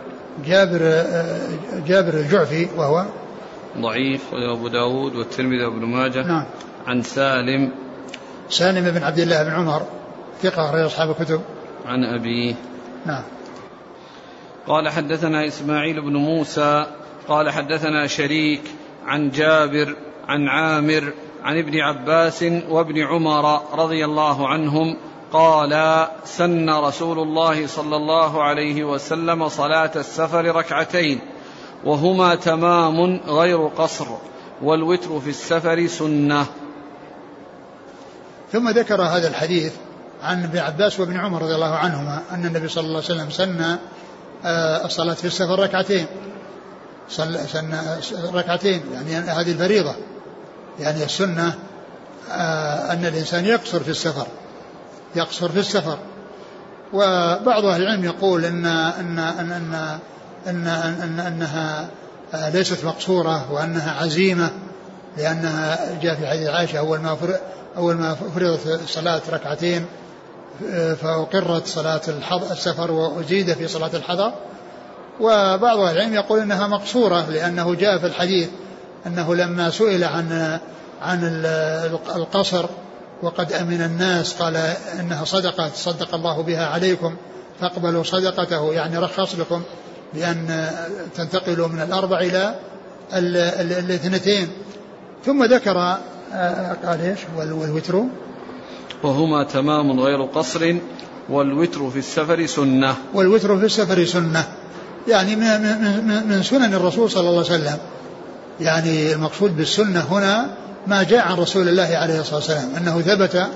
جابر 0.47 1.05
جابر 1.87 2.15
الجعفي 2.15 2.67
وهو؟ 2.77 3.05
ضعيف 3.79 4.33
وأبو 4.33 4.69
داود 4.69 5.17
والترمذي 5.17 5.65
وابن 5.65 5.85
ماجه. 5.85 6.27
نعم. 6.27 6.45
عن 6.87 7.03
سالم. 7.03 7.71
سالم 8.49 8.91
بن 8.91 9.03
عبد 9.03 9.19
الله 9.19 9.43
بن 9.43 9.51
عمر 9.51 9.83
ثقة 10.43 10.71
أخرج 10.71 10.81
أصحاب 10.81 11.11
الكتب. 11.11 11.41
عن 11.87 12.05
أبيه. 12.05 12.55
نعم. 13.07 13.23
قال 14.67 14.89
حدثنا 14.89 15.47
إسماعيل 15.47 16.01
بن 16.01 16.17
موسى 16.17 16.87
قال 17.29 17.51
حدثنا 17.51 18.07
شريك 18.07 18.63
عن 19.07 19.31
جابر 19.31 19.97
عن 20.29 20.49
عامر 20.49 21.13
عن 21.45 21.59
ابن 21.59 21.81
عباس 21.81 22.43
وابن 22.69 22.99
عمر 22.99 23.61
رضي 23.79 24.05
الله 24.05 24.49
عنهم 24.49 24.97
قال 25.33 26.07
سن 26.25 26.71
رسول 26.71 27.19
الله 27.19 27.67
صلى 27.67 27.97
الله 27.97 28.43
عليه 28.43 28.85
وسلم 28.85 29.49
صلاة 29.49 29.91
السفر 29.97 30.57
ركعتين 30.57 31.21
وهما 31.85 32.35
تمام 32.35 33.21
غير 33.27 33.67
قصر 33.67 34.07
والوتر 34.63 35.21
في 35.21 35.31
السفر 35.31 35.87
سنة. 35.87 36.47
ثم 38.53 38.69
ذكر 38.69 39.03
هذا 39.03 39.29
الحديث 39.29 39.73
عن 40.23 40.45
ابن 40.45 40.59
عباس 40.59 41.01
وابن 41.01 41.17
عمر 41.17 41.43
رضي 41.43 41.55
الله 41.55 41.75
عنهما 41.75 42.23
أن 42.31 42.47
النبي 42.47 42.69
صلى 42.69 42.85
الله 42.85 43.03
عليه 43.05 43.15
وسلم 43.15 43.31
سن 43.31 43.79
الصلاة 44.85 45.15
في 45.15 45.25
السفر 45.25 45.59
ركعتين. 45.59 46.07
سن 47.09 47.37
ركعتين 48.35 48.83
يعني 48.93 49.17
هذه 49.17 49.53
الفريضة. 49.53 49.95
يعني 50.79 51.05
السنة 51.05 51.55
آه، 52.31 52.93
أن 52.93 53.07
الإنسان 53.07 53.45
يقصر 53.45 53.81
في 53.81 53.91
السفر. 53.91 54.27
يقصر 55.17 55.49
في 55.49 55.59
السفر. 55.59 55.99
وبعض 56.93 57.65
أهل 57.65 57.83
العلم 57.83 58.05
يقول 58.05 58.45
إن 58.45 58.67
أن 58.67 59.19
أن 59.19 59.53
أن, 59.53 59.75
أن, 60.47 60.67
أن 61.03 61.21
أنها 61.21 61.89
آه، 62.35 62.51
ليست 62.51 62.85
مقصورة 62.85 63.53
وأنها 63.53 64.03
عزيمة 64.03 64.51
لأنها 65.17 65.99
جاء 66.03 66.15
في 66.15 66.27
حديث 66.27 66.49
عائشة 66.49 66.79
أول 66.79 66.99
ما 66.99 67.17
أول 67.77 67.95
ما 67.95 68.15
فرضت 68.15 68.67
الصلاة 68.67 69.23
ركعتين 69.33 69.87
فأقرت 71.01 71.67
صلاة 71.67 72.01
السفر 72.51 72.91
وأزيد 72.91 73.53
في 73.53 73.69
صلاة 73.69 73.91
الحضر. 73.95 74.33
وبعض 75.21 75.79
أهل 75.79 75.97
العلم 75.97 76.15
يقول 76.15 76.41
إنها 76.41 76.67
مقصورة 76.67 77.31
لأنه 77.31 77.75
جاء 77.75 77.99
في 77.99 78.07
الحديث 78.07 78.49
أنه 79.07 79.35
لما 79.35 79.71
سئل 79.71 80.05
عن 80.05 80.59
عن 81.03 81.21
القصر 82.17 82.67
وقد 83.23 83.53
أمن 83.53 83.83
الناس 83.83 84.35
قال 84.35 84.57
إنها 85.01 85.25
صدقة 85.25 85.71
صدق 85.75 86.15
الله 86.15 86.43
بها 86.43 86.67
عليكم 86.67 87.17
فاقبلوا 87.61 88.03
صدقته 88.03 88.73
يعني 88.73 88.99
رخص 88.99 89.35
لكم 89.35 89.63
بأن 90.15 90.71
تنتقلوا 91.17 91.69
من 91.69 91.83
الأربع 91.83 92.21
إلى 92.21 92.55
الاثنتين. 93.13 94.49
ثم 95.25 95.45
ذكر 95.45 95.97
آه، 96.33 96.77
قال 96.85 97.01
إيش؟ 97.01 97.19
والوتر. 97.37 98.03
وهما 99.05 99.45
تمام 99.45 100.01
غير 100.01 100.23
قصر 100.23 100.75
والوتر 101.29 101.91
في 101.91 101.99
السفر 101.99 102.47
سنة. 102.47 102.97
والوتر 103.15 103.59
في 103.59 103.65
السفر 103.65 104.05
سنة. 104.05 104.45
يعني 105.09 105.37
من 106.27 106.43
سنن 106.43 106.75
الرسول 106.75 107.11
صلى 107.11 107.21
الله 107.21 107.45
عليه 107.45 107.55
وسلم. 107.55 107.79
يعني 108.61 109.13
المقصود 109.13 109.57
بالسنة 109.57 110.01
هنا 110.01 110.57
ما 110.87 111.03
جاء 111.03 111.29
عن 111.29 111.37
رسول 111.37 111.69
الله 111.69 111.97
عليه 111.97 112.21
الصلاة 112.21 112.37
والسلام 112.37 112.75
أنه 112.77 113.01
ثبت 113.01 113.49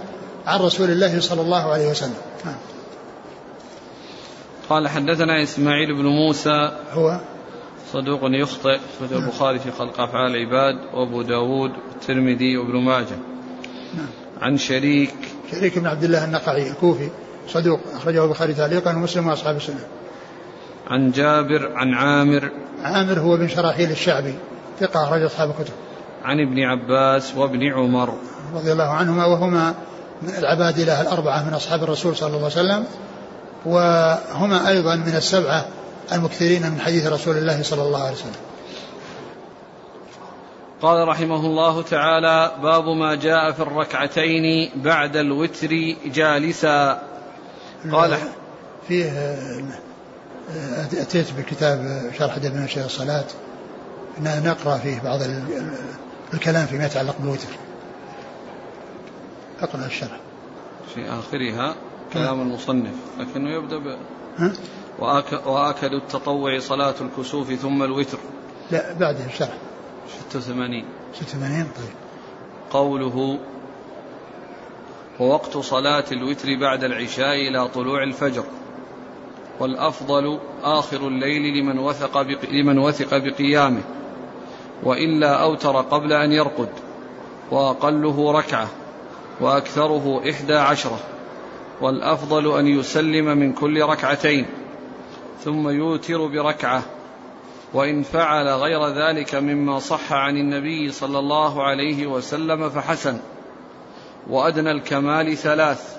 عن 0.47 0.61
رسول 0.61 0.91
الله 0.91 1.21
صلى 1.21 1.41
الله 1.41 1.73
عليه 1.73 1.91
وسلم. 1.91 2.15
نعم. 2.45 2.55
قال 4.69 4.89
حدثنا 4.89 5.43
إسماعيل 5.43 5.95
بن 5.95 6.07
موسى. 6.07 6.73
هو؟ 6.93 7.21
صدوق 7.93 8.21
يخطئ. 8.23 8.79
خرج 9.01 9.13
نعم. 9.13 9.23
البخاري 9.23 9.59
في 9.59 9.71
خلق 9.71 10.01
أفعال 10.01 10.37
العباد 10.37 10.75
وأبو 10.95 11.23
داود 11.23 11.71
والترمذي 11.71 12.57
وابن 12.57 12.77
ماجه. 12.77 13.19
نعم. 13.95 14.07
عن 14.41 14.57
شريك 14.57 15.15
شريك 15.51 15.79
بن 15.79 15.87
عبد 15.87 16.05
الله 16.05 16.25
النقعي 16.25 16.71
الكوفي 16.71 17.09
صدوق 17.49 17.81
أخرجه 17.95 18.25
البخاري 18.25 18.55
تعليقا 18.55 18.97
ومسلم 18.97 19.27
وأصحاب 19.27 19.57
السنة. 19.57 19.85
عن 20.87 21.11
جابر 21.11 21.73
عن 21.75 21.95
عامر. 21.95 22.51
عامر 22.83 23.21
هو 23.21 23.37
بن 23.37 23.49
شراحيل 23.49 23.91
الشعبي 23.91 24.35
ثقة 24.81 25.05
أخرج 25.05 25.23
أصحاب 25.23 25.51
الكتب. 25.51 25.73
عن 26.25 26.41
ابن 26.41 26.61
عباس 26.61 27.35
وابن 27.37 27.73
عمر. 27.73 28.15
رضي 28.55 28.73
الله 28.73 28.89
عنهما 28.89 29.25
وهما 29.27 29.75
من 30.23 30.35
العبادلة 30.39 31.01
الأربعة 31.01 31.49
من 31.49 31.55
أصحاب 31.55 31.83
الرسول 31.83 32.17
صلى 32.17 32.27
الله 32.27 32.39
عليه 32.39 32.47
وسلم 32.47 32.85
وهما 33.67 34.69
أيضا 34.69 34.97
من 34.97 35.15
السبعة 35.17 35.67
المكثرين 36.13 36.71
من 36.71 36.81
حديث 36.81 37.07
رسول 37.07 37.37
الله 37.37 37.63
صلى 37.63 37.83
الله 37.83 38.03
عليه 38.03 38.17
وسلم. 38.17 38.48
قال 40.83 41.09
رحمه 41.09 41.47
الله 41.47 41.83
تعالى 41.83 42.53
باب 42.63 42.89
ما 42.89 43.15
جاء 43.15 43.53
في 43.53 43.61
الركعتين 43.61 44.71
بعد 44.77 45.17
الوتر 45.17 45.69
جالسا. 46.05 47.03
قال 47.93 48.19
فيه 48.89 49.39
أتيت 50.93 51.33
بكتاب 51.39 52.11
شرح 52.19 52.37
ابن 52.37 52.67
شيخ 52.67 52.85
الصلاة. 52.85 53.25
نقرأ 54.21 54.79
فيه 54.79 55.01
بعض 55.01 55.21
الكلام 56.35 56.67
فيما 56.67 56.87
يتعلق 56.87 57.17
بالوتر. 57.19 57.49
أقرأ 59.61 59.87
الشرح. 59.87 60.21
في 60.95 61.11
آخرها 61.11 61.75
كلام 62.13 62.41
المصنف 62.41 62.95
لكنه 63.19 63.51
يبدأ 63.51 63.79
ب 63.79 63.97
وآك 64.99 65.47
وآكد 65.47 65.93
التطوع 65.93 66.59
صلاة 66.59 66.95
الكسوف 67.01 67.53
ثم 67.53 67.83
الوتر. 67.83 68.19
لا 68.71 68.93
بعده 68.93 69.27
الشرح. 69.27 69.57
86 70.09 70.85
86 71.13 71.65
طيب. 71.65 71.95
قوله 72.71 73.39
ووقت 75.21 75.59
صلاة 75.59 76.05
الوتر 76.13 76.59
بعد 76.61 76.85
العشاء 76.85 77.35
إلى 77.35 77.69
طلوع 77.69 78.03
الفجر. 78.03 78.45
والأفضل 79.61 80.39
آخر 80.65 81.09
الليل 81.09 81.59
لمن 81.61 81.79
وثق 81.79 82.21
لمن 82.51 82.79
وثق 82.79 83.17
بقيامه. 83.17 83.81
وإلا 84.83 85.43
أوتر 85.43 85.77
قبل 85.81 86.13
أن 86.13 86.33
يرقد. 86.33 86.69
وأقله 87.51 88.33
ركعة. 88.33 88.69
وأكثره 89.41 90.23
إحدى 90.31 90.55
عشرة. 90.55 90.99
والأفضل 91.81 92.59
أن 92.59 92.67
يسلم 92.67 93.39
من 93.39 93.53
كل 93.53 93.83
ركعتين. 93.83 94.47
ثم 95.45 95.69
يوتر 95.69 96.27
بركعة. 96.27 96.83
وإن 97.75 98.03
فعل 98.03 98.49
غير 98.49 98.89
ذلك 98.89 99.35
مما 99.35 99.79
صح 99.79 100.13
عن 100.13 100.37
النبي 100.37 100.93
صلى 100.93 101.19
الله 101.19 101.63
عليه 101.63 102.07
وسلم 102.07 102.71
فحسن. 102.71 103.19
وأدنى 104.31 104.71
الكمال 104.71 105.37
ثلاث 105.37 105.97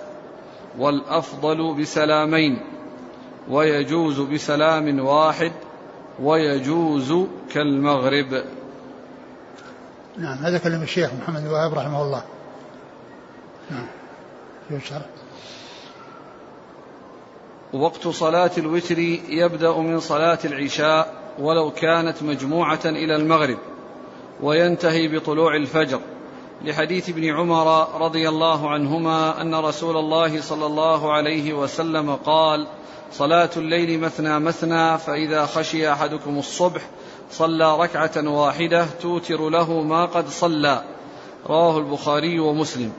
والأفضل 0.78 1.74
بسلامين 1.74 2.60
ويجوز 3.50 4.20
بسلام 4.20 5.00
واحد 5.00 5.52
ويجوز 6.20 7.14
كالمغرب. 7.54 8.44
نعم 10.18 10.38
هذا 10.38 10.58
كلام 10.58 10.84
الشيخ 10.84 11.12
محمد 11.14 11.46
الوهاب 11.46 11.74
رحمه 11.74 12.02
الله. 12.02 12.24
نعم 13.72 13.88
في 14.70 14.76
الشرح. 14.76 15.06
وقت 17.74 18.08
صلاة 18.08 18.52
الوتر 18.58 19.00
يبدأ 19.30 19.78
من 19.78 20.00
صلاة 20.00 20.40
العشاء 20.46 21.19
ولو 21.40 21.72
كانت 21.72 22.24
مجموعة 22.24 22.80
إلى 22.86 23.16
المغرب 23.16 23.58
وينتهي 24.42 25.08
بطلوع 25.08 25.56
الفجر. 25.56 26.00
لحديث 26.66 27.10
ابن 27.10 27.26
عمر 27.26 27.88
رضي 28.02 28.30
الله 28.30 28.70
عنهما 28.70 29.42
أن 29.42 29.56
رسول 29.56 29.98
الله 29.98 30.42
صلى 30.42 30.66
الله 30.66 31.14
عليه 31.14 31.54
وسلم 31.54 32.16
قال 32.16 32.68
صلاة 33.12 33.50
الليل 33.58 34.00
مثنى 34.00 34.40
مثنى 34.40 34.98
فإذا 34.98 35.46
خشي 35.46 35.92
أحدكم 35.92 36.38
الصبح 36.40 36.82
صلى 37.32 37.78
ركعة 37.78 38.30
واحدة 38.30 38.86
توتر 39.02 39.50
له 39.50 39.82
ما 39.82 40.06
قد 40.06 40.28
صلى. 40.28 40.84
رواه 41.48 41.78
البخاري 41.78 42.40
ومسلم. 42.40 42.92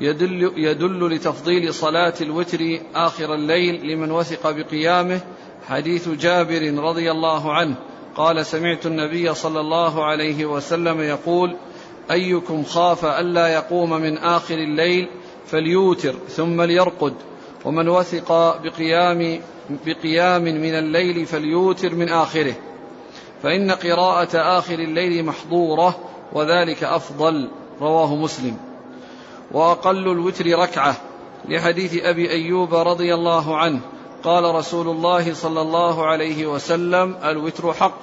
يدل, 0.00 0.52
يدل 0.56 1.08
لتفضيل 1.14 1.74
صلاة 1.74 2.14
الوتر 2.20 2.78
آخر 2.94 3.34
الليل 3.34 3.86
لمن 3.86 4.10
وثق 4.10 4.50
بقيامه 4.50 5.20
حديث 5.68 6.08
جابر 6.08 6.74
رضي 6.78 7.10
الله 7.10 7.52
عنه 7.52 7.74
قال 8.16 8.46
سمعت 8.46 8.86
النبي 8.86 9.34
صلى 9.34 9.60
الله 9.60 10.04
عليه 10.04 10.46
وسلم 10.46 11.00
يقول 11.00 11.56
أيكم 12.10 12.64
خاف 12.64 13.04
ألا 13.04 13.48
يقوم 13.48 13.90
من 13.90 14.18
آخر 14.18 14.54
الليل 14.54 15.08
فليوتر 15.46 16.14
ثم 16.28 16.62
ليرقد 16.62 17.14
ومن 17.64 17.88
وثق 17.88 18.32
بقيام 18.62 19.40
بقيام 19.86 20.42
من 20.42 20.74
الليل 20.74 21.26
فليوتر 21.26 21.94
من 21.94 22.08
آخره 22.08 22.54
فإن 23.42 23.70
قراءة 23.70 24.58
آخر 24.58 24.74
الليل 24.74 25.24
محضورة 25.24 25.98
وذلك 26.32 26.84
أفضل 26.84 27.48
رواه 27.80 28.16
مسلم 28.16 28.56
وأقل 29.52 30.12
الوتر 30.12 30.58
ركعة 30.58 30.96
لحديث 31.48 32.04
أبي 32.04 32.30
أيوب 32.30 32.74
رضي 32.74 33.14
الله 33.14 33.56
عنه 33.56 33.80
قال 34.24 34.54
رسول 34.54 34.88
الله 34.88 35.34
صلى 35.34 35.60
الله 35.60 36.06
عليه 36.06 36.46
وسلم 36.46 37.16
الوتر 37.24 37.72
حق 37.72 37.98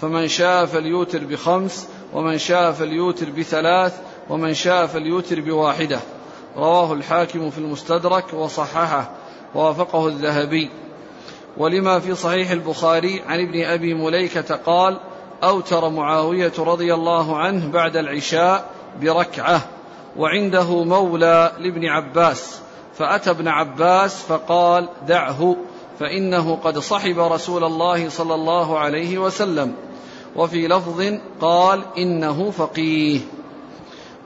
فمن 0.00 0.28
شاء 0.28 0.66
فليوتر 0.66 1.24
بخمس 1.24 1.88
ومن 2.12 2.38
شاء 2.38 2.72
فليوتر 2.72 3.30
بثلاث 3.30 4.00
ومن 4.30 4.54
شاء 4.54 4.86
فليوتر 4.86 5.40
بواحدة. 5.40 6.00
رواه 6.56 6.92
الحاكم 6.92 7.50
في 7.50 7.58
المستدرك 7.58 8.34
وصححه 8.34 9.10
ووافقه 9.54 10.06
الذهبي. 10.08 10.70
ولما 11.56 11.98
في 11.98 12.14
صحيح 12.14 12.50
البخاري 12.50 13.22
عن 13.26 13.40
ابن 13.40 13.64
أبي 13.64 13.94
مليكة 13.94 14.56
قال 14.56 15.00
أوتر 15.44 15.88
معاوية 15.88 16.52
رضي 16.58 16.94
الله 16.94 17.36
عنه 17.36 17.70
بعد 17.70 17.96
العشاء 17.96 18.70
بركعة 19.00 19.62
وعنده 20.16 20.84
مولى 20.84 21.52
لابن 21.58 21.86
عباس. 21.86 22.60
فأتى 22.94 23.30
ابن 23.30 23.48
عباس 23.48 24.22
فقال 24.22 24.88
دعه 25.08 25.56
فإنه 26.00 26.58
قد 26.64 26.78
صحب 26.78 27.18
رسول 27.18 27.64
الله 27.64 28.08
صلى 28.08 28.34
الله 28.34 28.78
عليه 28.78 29.18
وسلم. 29.18 29.74
وفي 30.36 30.68
لفظ 30.68 31.02
قال 31.40 31.82
إنه 31.98 32.50
فقيه. 32.50 33.20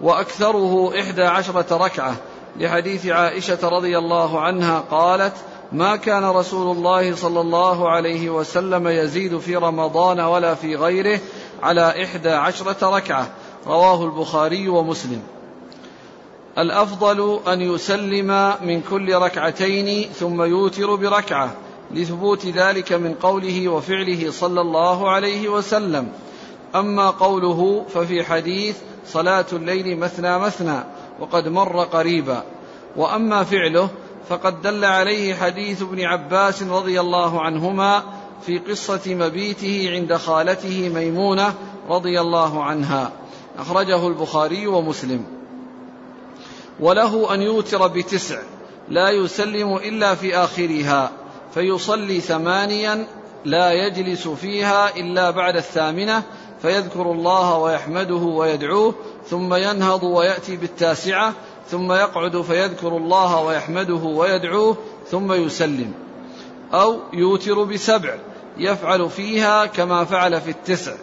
وأكثره 0.01 1.01
إحدى 1.01 1.23
عشرة 1.23 1.77
ركعة. 1.77 2.17
لحديث 2.57 3.07
عائشة 3.07 3.69
رضي 3.69 3.99
الله 3.99 4.41
عنها 4.41 4.85
قالت 4.91 5.35
ما 5.73 5.97
كان 5.97 6.25
رسول 6.25 6.77
الله 6.77 7.15
صلى 7.15 7.41
الله 7.41 7.91
عليه 7.91 8.31
وسلم 8.31 8.89
يزيد 8.89 9.39
في 9.39 9.57
رمضان 9.57 10.21
ولا 10.21 10.55
في 10.55 10.77
غيره 10.77 11.21
على 11.63 12.05
إحدى 12.05 12.31
عشرة 12.31 12.97
ركعة. 12.97 13.27
رواه 13.67 14.05
البخاري 14.05 14.69
ومسلم. 14.69 15.36
الأفضل 16.59 17.41
أن 17.49 17.61
يسلم 17.61 18.55
من 18.63 18.81
كل 18.81 19.15
ركعتين 19.15 20.09
ثم 20.09 20.43
يوتر 20.43 20.95
بركعة 20.95 21.55
لثبوت 21.91 22.47
ذلك 22.47 22.93
من 22.93 23.15
قوله 23.15 23.69
وفعله 23.69 24.31
صلى 24.31 24.61
الله 24.61 25.11
عليه 25.11 25.49
وسلم. 25.49 26.09
أما 26.75 27.11
قوله 27.11 27.85
ففي 27.89 28.25
حديث 28.25 28.77
صلاة 29.07 29.47
الليل 29.53 29.99
مثنى 29.99 30.39
مثنى 30.39 30.85
وقد 31.21 31.49
مر 31.49 31.85
قريبا. 31.85 32.43
وأما 32.97 33.45
فعله 33.45 33.89
فقد 34.29 34.63
دل 34.63 34.85
عليه 34.85 35.35
حديث 35.35 35.83
ابن 35.83 36.05
عباس 36.05 36.63
رضي 36.63 37.01
الله 37.01 37.41
عنهما 37.41 38.03
في 38.47 38.59
قصة 38.59 39.15
مبيته 39.15 39.91
عند 39.93 40.17
خالته 40.17 40.91
ميمونة 40.95 41.55
رضي 41.89 42.21
الله 42.21 42.65
عنها. 42.65 43.13
أخرجه 43.59 44.09
البخاري 44.09 44.67
ومسلم. 44.67 45.25
وله 46.81 47.35
أن 47.35 47.43
يوتر 47.43 47.87
بتسع 47.87 48.39
لا 48.89 49.11
يسلم 49.11 49.77
إلا 49.77 50.15
في 50.15 50.37
آخرها 50.37 51.11
فيصلي 51.55 52.21
ثمانيا 52.21 53.07
لا 53.45 53.73
يجلس 53.73 54.29
فيها 54.29 54.97
إلا 54.97 55.31
بعد 55.31 55.57
الثامنة 55.57 56.23
فيذكر 56.63 57.13
الله 57.13 57.59
ويحمده 57.59 58.15
ويدعوه 58.15 58.95
ثم 59.31 59.55
ينهض 59.55 60.03
ويأتي 60.03 60.57
بالتاسعة 60.57 61.33
ثم 61.71 61.93
يقعد 61.93 62.41
فيذكر 62.41 62.97
الله 62.97 63.41
ويحمده 63.41 63.95
ويدعوه 63.95 64.77
ثم 65.11 65.33
يسلم. 65.33 65.93
أو 66.75 66.99
يوتر 67.13 67.65
بسبع 67.65 68.15
يفعل 68.59 69.11
فيها 69.11 69.67
كما 69.67 70.05
فعل 70.05 70.41
في 70.41 70.51
التسع. 70.51 70.95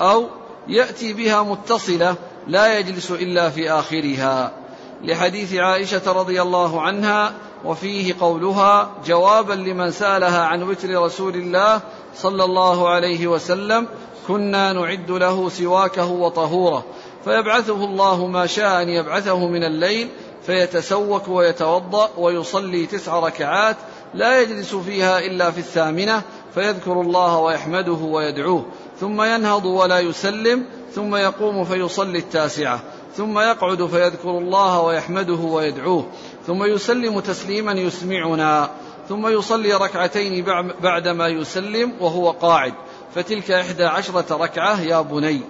أو 0.00 0.26
يأتي 0.68 1.12
بها 1.12 1.42
متصلة 1.42 2.14
لا 2.48 2.78
يجلس 2.78 3.10
إلا 3.10 3.50
في 3.50 3.70
آخرها. 3.70 4.61
لحديث 5.04 5.54
عائشة 5.54 6.12
رضي 6.12 6.42
الله 6.42 6.80
عنها 6.80 7.32
وفيه 7.64 8.14
قولها 8.20 8.90
جوابا 9.06 9.52
لمن 9.52 9.90
سألها 9.90 10.44
عن 10.44 10.62
وتر 10.62 11.02
رسول 11.02 11.34
الله 11.34 11.80
صلى 12.14 12.44
الله 12.44 12.88
عليه 12.88 13.26
وسلم 13.26 13.88
كنا 14.28 14.72
نعد 14.72 15.10
له 15.10 15.48
سواكه 15.48 16.10
وطهوره. 16.10 16.84
فيبعثه 17.24 17.84
الله 17.84 18.26
ما 18.26 18.46
شاء 18.46 18.82
أن 18.82 18.88
يبعثه 18.88 19.46
من 19.46 19.64
الليل 19.64 20.08
فيتسوك 20.46 21.28
ويتوضأ 21.28 22.10
ويصلي 22.18 22.86
تسع 22.86 23.18
ركعات 23.18 23.76
لا 24.14 24.40
يجلس 24.40 24.74
فيها 24.74 25.18
إلا 25.18 25.50
في 25.50 25.58
الثامنة 25.58 26.22
فيذكر 26.54 27.00
الله 27.00 27.38
ويحمده 27.38 27.92
ويدعوه. 27.92 28.64
ثم 29.00 29.22
ينهض 29.22 29.64
ولا 29.64 29.98
يسلم 29.98 30.64
ثم 30.94 31.16
يقوم 31.16 31.64
فيصلي 31.64 32.18
التاسعة. 32.18 32.80
ثم 33.16 33.38
يقعد 33.38 33.86
فيذكر 33.86 34.30
الله 34.30 34.80
ويحمده 34.80 35.34
ويدعوه 35.34 36.06
ثم 36.46 36.64
يسلم 36.64 37.20
تسليما 37.20 37.72
يسمعنا 37.72 38.70
ثم 39.08 39.26
يصلي 39.26 39.72
ركعتين 39.72 40.44
بعدما 40.82 41.28
يسلم 41.28 41.92
وهو 42.00 42.30
قاعد. 42.30 42.74
فتلك 43.14 43.50
إحدى 43.50 43.84
عشرة 43.84 44.36
ركعة 44.36 44.80
يا 44.80 45.00
بني. 45.00 45.40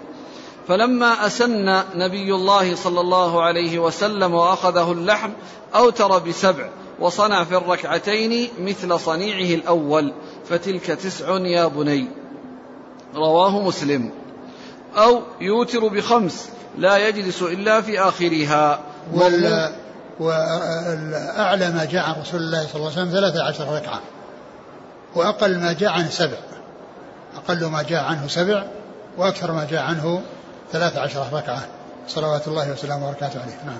فلما 0.68 1.26
أسن 1.26 1.82
نبي 1.94 2.34
الله 2.34 2.74
صلى 2.74 3.00
الله 3.00 3.42
عليه 3.42 3.78
وسلم 3.78 4.34
وأخذه 4.34 4.92
اللحم 4.92 5.30
أوتر 5.74 6.18
بسبع 6.18 6.68
وصنع 7.00 7.44
في 7.44 7.56
الركعتين 7.56 8.48
مثل 8.60 9.00
صنيعه 9.00 9.54
الأول. 9.54 10.12
فتلك 10.48 10.86
تسع 10.86 11.38
يا 11.38 11.66
بني. 11.66 12.08
رواه 13.14 13.60
مسلم. 13.60 14.10
أو 14.96 15.20
يوتر 15.40 15.88
بخمس 15.88 16.50
لا 16.78 17.08
يجلس 17.08 17.42
إلا 17.42 17.80
في 17.80 18.00
آخرها. 18.00 18.80
وال 19.12 19.72
وأعلى 20.20 21.70
ما 21.70 21.84
جاء 21.84 22.04
عن 22.04 22.20
رسول 22.20 22.40
الله 22.40 22.66
صلى 22.66 22.74
الله 22.74 22.90
عليه 22.90 23.02
وسلم 23.02 23.10
ثلاثة 23.10 23.42
عشر 23.42 23.74
ركعة. 23.74 24.00
وأقل 25.14 25.58
ما 25.58 25.72
جاء 25.72 25.90
عنه 25.90 26.10
سبع. 26.10 26.36
أقل 27.36 27.64
ما 27.66 27.82
جاء 27.82 28.04
عنه 28.04 28.28
سبع 28.28 28.64
وأكثر 29.18 29.52
ما 29.52 29.66
جاء 29.70 29.82
عنه 29.82 30.22
ثلاث 30.72 30.96
عشرة 30.96 31.28
ركعة. 31.32 31.66
صلوات 32.08 32.48
الله 32.48 32.72
وسلامه 32.72 33.08
وبركاته 33.08 33.42
عليه. 33.42 33.56
نعم. 33.66 33.78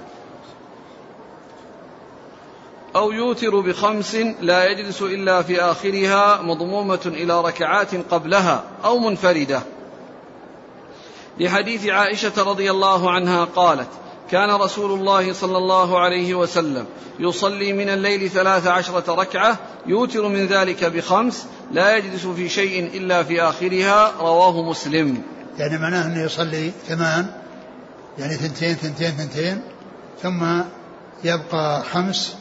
أو 2.97 3.13
يوتر 3.13 3.61
بخمس 3.61 4.15
لا 4.41 4.65
يجلس 4.65 5.03
إلا 5.03 5.43
في 5.43 5.61
آخرها 5.61 6.43
مضمومة 6.43 7.01
إلى 7.07 7.41
ركعات 7.41 7.95
قبلها 8.11 8.63
أو 8.85 8.99
منفردة. 8.99 9.61
لحديث 11.43 11.87
عائشة 11.87 12.33
رضي 12.43 12.71
الله 12.71 13.11
عنها 13.11 13.45
قالت 13.45 13.89
كان 14.31 14.51
رسول 14.51 14.99
الله 15.01 15.33
صلى 15.33 15.59
الله 15.59 15.99
عليه 15.99 16.35
وسلم 16.35 16.87
يصلي 17.19 17.73
من 17.73 17.89
الليل 17.89 18.31
ثلاث 18.31 18.67
عشرة 18.67 19.15
ركعة 19.15 19.59
يوتر 19.87 20.29
من 20.29 20.47
ذلك 20.47 20.85
بخمس 20.85 21.47
لا 21.73 21.97
يجلس 21.97 22.27
في 22.27 22.49
شيء 22.49 22.97
إلا 22.97 23.23
في 23.23 23.43
آخرها 23.43 24.13
رواه 24.21 24.63
مسلم. 24.63 25.23
يعني 25.59 25.79
معناه 25.79 26.07
أنه 26.07 26.23
يصلي 26.23 26.73
ثمان 26.89 27.27
يعني 28.19 28.35
ثنتين 28.35 28.75
ثنتين 28.75 29.11
ثنتين 29.11 29.63
ثم 30.23 30.61
يبقى 31.25 31.83
خمس 31.83 32.37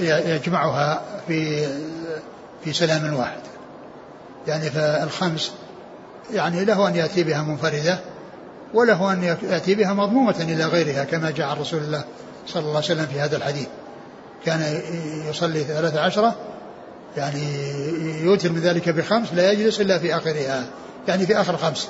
يجمعها 0.00 1.02
في 1.28 1.66
في 2.64 2.72
سلام 2.72 3.14
واحد. 3.14 3.40
يعني 4.46 4.70
فالخمس 4.70 5.52
يعني 6.32 6.64
له 6.64 6.88
أن 6.88 6.96
يأتي 6.96 7.24
بها 7.24 7.42
منفردة 7.42 7.98
وله 8.74 9.12
أن 9.12 9.22
يأتي 9.22 9.74
بها 9.74 9.92
مضمومة 9.92 10.36
إلى 10.40 10.64
غيرها 10.64 11.04
كما 11.04 11.30
جاء 11.30 11.46
عن 11.46 11.56
رسول 11.56 11.82
الله 11.82 12.04
صلى 12.46 12.60
الله 12.60 12.76
عليه 12.76 12.86
وسلم 12.86 13.06
في 13.06 13.20
هذا 13.20 13.36
الحديث. 13.36 13.66
كان 14.44 14.80
يصلي 15.30 15.64
ثلاثة 15.64 16.00
عشرة 16.00 16.34
يعني 17.16 17.42
يوتر 18.24 18.52
من 18.52 18.60
ذلك 18.60 18.88
بخمس 18.88 19.34
لا 19.34 19.52
يجلس 19.52 19.80
إلا 19.80 19.98
في 19.98 20.16
آخرها 20.16 20.64
يعني 21.08 21.26
في 21.26 21.40
آخر 21.40 21.56
خمس. 21.56 21.88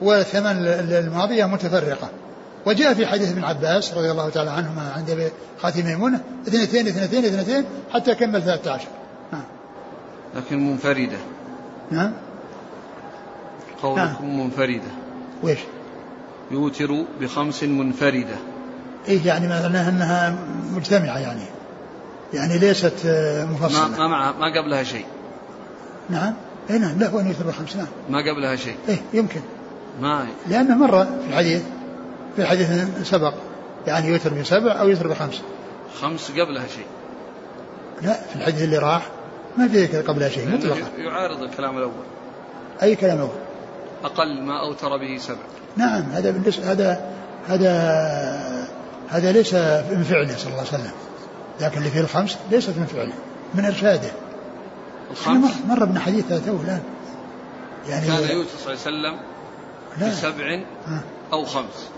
والثمان 0.00 0.56
الماضية 0.90 1.44
متفرقة. 1.44 2.08
وجاء 2.66 2.94
في 2.94 3.06
حديث 3.06 3.32
ابن 3.32 3.44
عباس 3.44 3.94
رضي 3.94 4.10
الله 4.10 4.28
تعالى 4.28 4.50
عنهما 4.50 4.92
عند 4.96 5.32
خاتم 5.62 5.86
ميمونة 5.86 6.20
اثنتين 6.48 6.86
اثنتين 6.86 7.24
اثنتين 7.24 7.64
حتى 7.92 8.14
كمل 8.14 8.42
13 8.42 8.88
نعم 9.32 9.44
لكن 10.36 10.70
منفردة. 10.70 11.18
نعم 11.90 12.12
قولكم 13.82 14.26
نعم. 14.26 14.40
منفردة. 14.40 14.90
ويش؟ 15.42 15.58
يوتر 16.50 17.04
بخمس 17.20 17.62
منفردة. 17.64 18.36
إيه 19.08 19.26
يعني 19.26 19.48
معناها 19.48 19.88
أنها 19.88 20.38
مجتمعة 20.72 21.18
يعني. 21.18 21.44
يعني 22.34 22.58
ليست 22.58 23.06
آه، 23.06 23.44
مفصلة. 23.44 23.88
ما 23.88 24.06
ما, 24.06 24.32
ما 24.32 24.60
قبلها 24.60 24.82
شيء. 24.82 25.04
نعم. 26.10 26.34
اي 26.70 26.78
نعم. 26.78 26.98
له 26.98 27.20
ان 27.20 27.26
يوتر 27.26 27.46
بخمس 27.46 27.76
نعم. 27.76 27.86
ما 28.10 28.18
قبلها 28.18 28.56
شيء. 28.56 28.76
إيه 28.88 28.98
يمكن. 29.12 29.40
ما 30.00 30.26
لأنه 30.48 30.74
مر 30.76 31.04
في 31.04 31.28
الحديث 31.28 31.62
في 32.36 32.42
الحديث 32.42 32.68
سبق. 33.02 33.34
يعني 33.86 34.08
يوتر 34.08 34.34
بسبع 34.34 34.80
أو 34.80 34.88
يوتر 34.88 35.08
بخمس. 35.08 35.42
خمس 36.00 36.30
قبلها 36.30 36.66
شيء. 36.66 36.86
لا 38.02 38.12
في 38.12 38.36
الحديث 38.36 38.62
اللي 38.62 38.78
راح 38.78 39.06
ما 39.56 39.68
في 39.68 39.86
قبلها 39.86 40.28
شيء 40.28 40.48
مطلقا. 40.48 40.88
يعارض 40.98 41.42
الكلام 41.42 41.78
الأول. 41.78 41.92
أي 42.82 42.96
كلام 42.96 43.18
أول؟ 43.18 43.30
أقل 44.04 44.42
ما 44.42 44.60
أوتر 44.60 44.96
به 44.96 45.18
سبع. 45.18 45.36
نعم 45.76 46.02
هذا 46.12 46.30
بالنسبة 46.30 46.72
هذا 46.72 47.00
هذا 47.48 47.70
هذا 49.08 49.32
ليس 49.32 49.54
من 49.54 50.06
فعله 50.08 50.36
صلى 50.36 50.46
الله 50.46 50.58
عليه 50.58 50.68
وسلم. 50.68 50.92
لكن 51.60 51.78
اللي 51.78 51.90
فيه 51.90 52.00
الخمس 52.00 52.36
ليست 52.50 52.70
من 52.76 52.86
فعله 52.86 53.12
من 53.54 53.64
إرشاده. 53.64 54.10
الخمس؟ 55.10 55.50
مر 55.68 55.82
ابن 55.82 55.98
حديث 55.98 56.28
تو 56.28 56.56
الان 56.64 56.80
يعني 57.88 58.06
كان 58.06 58.36
يوسف 58.36 58.64
صلى 58.64 58.72
الله 58.72 59.08
عليه 59.08 59.18
وسلم 59.18 59.20
لا. 60.00 60.08
بسبع 60.08 60.60
أو 61.32 61.44
خمس. 61.44 61.88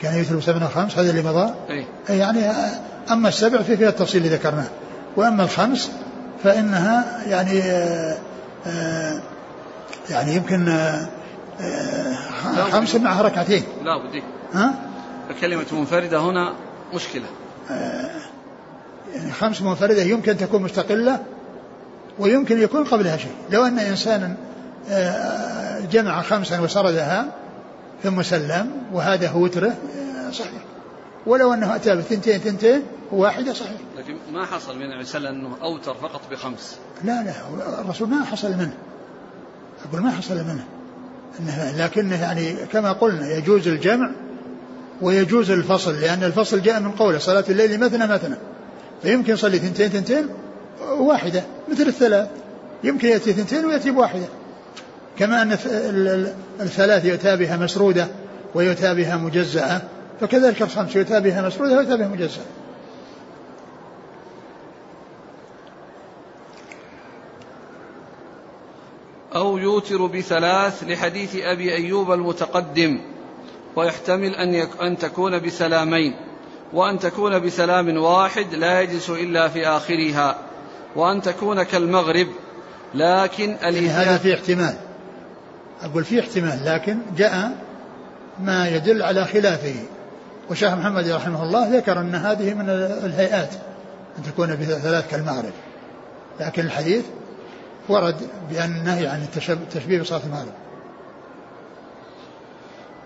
كان 0.00 0.18
يوتر 0.18 0.36
بسبع 0.36 0.62
أو 0.62 0.68
خمس 0.68 0.98
هذا 0.98 1.10
اللي 1.10 1.22
مضى؟ 1.22 1.54
اي 1.70 1.86
يعني 2.08 2.50
أما 3.10 3.28
السبع 3.28 3.62
في 3.62 3.76
فيها 3.76 3.88
التفصيل 3.88 4.24
اللي 4.24 4.36
ذكرناه. 4.36 4.68
وأما 5.16 5.44
الخمس 5.44 5.90
فإنها 6.44 7.22
يعني 7.26 7.62
آه، 7.62 8.18
آه، 8.66 9.22
يعني 10.10 10.34
يمكن 10.34 10.68
آه، 10.68 11.08
خمس 12.70 12.94
معها 12.94 13.22
ركعتين. 13.22 13.62
لا 13.84 14.08
بدي 14.08 14.22
ها؟ 14.54 14.74
كلمة 15.40 15.66
منفردة 15.72 16.18
هنا 16.18 16.54
مشكلة. 16.94 17.26
يعني 19.14 19.32
خمس 19.32 19.62
منفردة 19.62 20.02
يمكن 20.02 20.36
تكون 20.36 20.62
مستقلة 20.62 21.22
ويمكن 22.18 22.60
يكون 22.60 22.84
قبلها 22.84 23.16
شيء. 23.16 23.34
لو 23.50 23.66
أن 23.66 23.78
إنسانا 23.78 24.36
جمع 25.90 26.22
خمسا 26.22 26.60
وسردها 26.60 27.26
ثم 28.02 28.22
سلم 28.22 28.70
وهذا 28.92 29.28
هو 29.28 29.42
وتره 29.42 29.76
صحيح. 30.32 30.62
ولو 31.26 31.52
أنه 31.54 31.76
أتى 31.76 31.96
بثنتين 31.96 32.38
ثنتين 32.38 32.82
واحدة 33.12 33.52
صحيح. 33.52 33.80
لكن 33.98 34.16
ما 34.32 34.46
حصل 34.46 34.76
من 34.76 34.82
النبي 34.82 35.28
أنه 35.28 35.56
أوتر 35.62 35.94
فقط 35.94 36.20
بخمس. 36.30 36.76
لا 37.04 37.22
لا 37.22 37.32
الرسول 37.80 38.08
ما 38.08 38.24
حصل 38.24 38.50
منه. 38.50 38.74
أقول 39.90 40.02
ما 40.02 40.10
حصل 40.10 40.34
منه. 40.34 40.64
إنه 41.40 41.84
لكنه 41.84 42.22
يعني 42.22 42.54
كما 42.72 42.92
قلنا 42.92 43.32
يجوز 43.36 43.68
الجمع 43.68 44.10
ويجوز 45.00 45.50
الفصل 45.50 46.00
لأن 46.00 46.24
الفصل 46.24 46.62
جاء 46.62 46.80
من 46.80 46.90
قوله 46.90 47.18
صلاة 47.18 47.44
الليل 47.48 47.80
مثنى 47.80 48.06
مثنى. 48.06 48.36
فيمكن 49.02 49.32
يصلي 49.32 49.58
ثنتين 49.58 49.88
ثنتين 49.88 50.28
واحدة 50.98 51.42
مثل 51.68 51.82
الثلاث. 51.82 52.28
يمكن 52.84 53.08
يأتي 53.08 53.32
ثنتين 53.32 53.64
ويأتي 53.64 53.90
بواحدة. 53.90 54.26
كما 55.18 55.42
أن 55.42 55.52
الثلاث 56.60 57.04
يؤتى 57.04 57.36
بها 57.36 57.56
مسرودة 57.56 58.08
ويؤتى 58.54 58.94
بها 58.94 59.16
مجزأة 59.16 59.82
فكذلك 60.20 60.62
الخمس 60.62 60.96
يؤتى 60.96 61.20
بها 61.20 61.46
مسرودة 61.46 61.76
ويؤتى 61.76 61.96
بها 61.96 62.08
مجزأة. 62.08 62.44
أو 69.36 69.58
يوتر 69.58 70.06
بثلاث 70.06 70.84
لحديث 70.84 71.36
أبي 71.36 71.74
أيوب 71.74 72.12
المتقدم 72.12 73.00
ويحتمل 73.76 74.34
أن, 74.34 74.54
يك 74.54 74.68
أن 74.82 74.98
تكون 74.98 75.38
بسلامين 75.38 76.16
وأن 76.72 76.98
تكون 76.98 77.38
بسلام 77.38 77.96
واحد 77.96 78.54
لا 78.54 78.80
يجلس 78.80 79.10
إلا 79.10 79.48
في 79.48 79.66
آخرها 79.66 80.38
وأن 80.96 81.22
تكون 81.22 81.62
كالمغرب 81.62 82.26
لكن 82.94 83.56
يعني 83.62 83.88
هذا 83.88 84.18
في 84.18 84.34
احتمال. 84.34 84.76
أقول 85.82 86.04
في 86.04 86.20
احتمال 86.20 86.60
لكن 86.64 86.98
جاء 87.16 87.50
ما 88.40 88.68
يدل 88.68 89.02
على 89.02 89.24
خلافه. 89.24 89.74
وشيخ 90.50 90.72
محمد 90.72 91.08
رحمه 91.08 91.42
الله 91.42 91.76
ذكر 91.76 92.00
أن 92.00 92.14
هذه 92.14 92.54
من 92.54 92.70
الهيئات 93.04 93.50
أن 94.18 94.22
تكون 94.22 94.56
بثلاث 94.56 95.10
كالمغرب. 95.10 95.52
لكن 96.40 96.62
الحديث 96.62 97.04
ورد 97.88 98.30
بأن 98.50 98.76
النهي 98.76 99.06
عن 99.06 99.26
التشبيه 99.48 100.00
بصلاة 100.00 100.20
المغرب. 100.26 100.52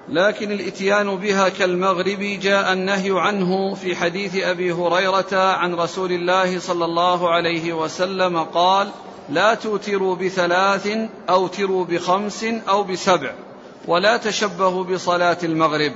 لكن 0.08 0.52
الاتيان 0.52 1.16
بها 1.16 1.48
كالمغرب 1.48 2.38
جاء 2.42 2.72
النهي 2.72 3.10
عنه 3.20 3.74
في 3.74 3.96
حديث 3.96 4.36
أبي 4.36 4.72
هريرة 4.72 5.36
عن 5.36 5.74
رسول 5.74 6.12
الله 6.12 6.58
صلى 6.58 6.84
الله 6.84 7.30
عليه 7.30 7.72
وسلم 7.72 8.38
قال 8.38 8.90
لا 9.28 9.54
توتروا 9.54 10.16
بثلاث 10.16 10.88
اوتروا 11.30 11.84
بخمس 11.84 12.44
أو 12.44 12.82
بسبع 12.82 13.32
ولا 13.88 14.16
تشبهوا 14.16 14.84
بصلاة 14.84 15.38
المغرب. 15.42 15.92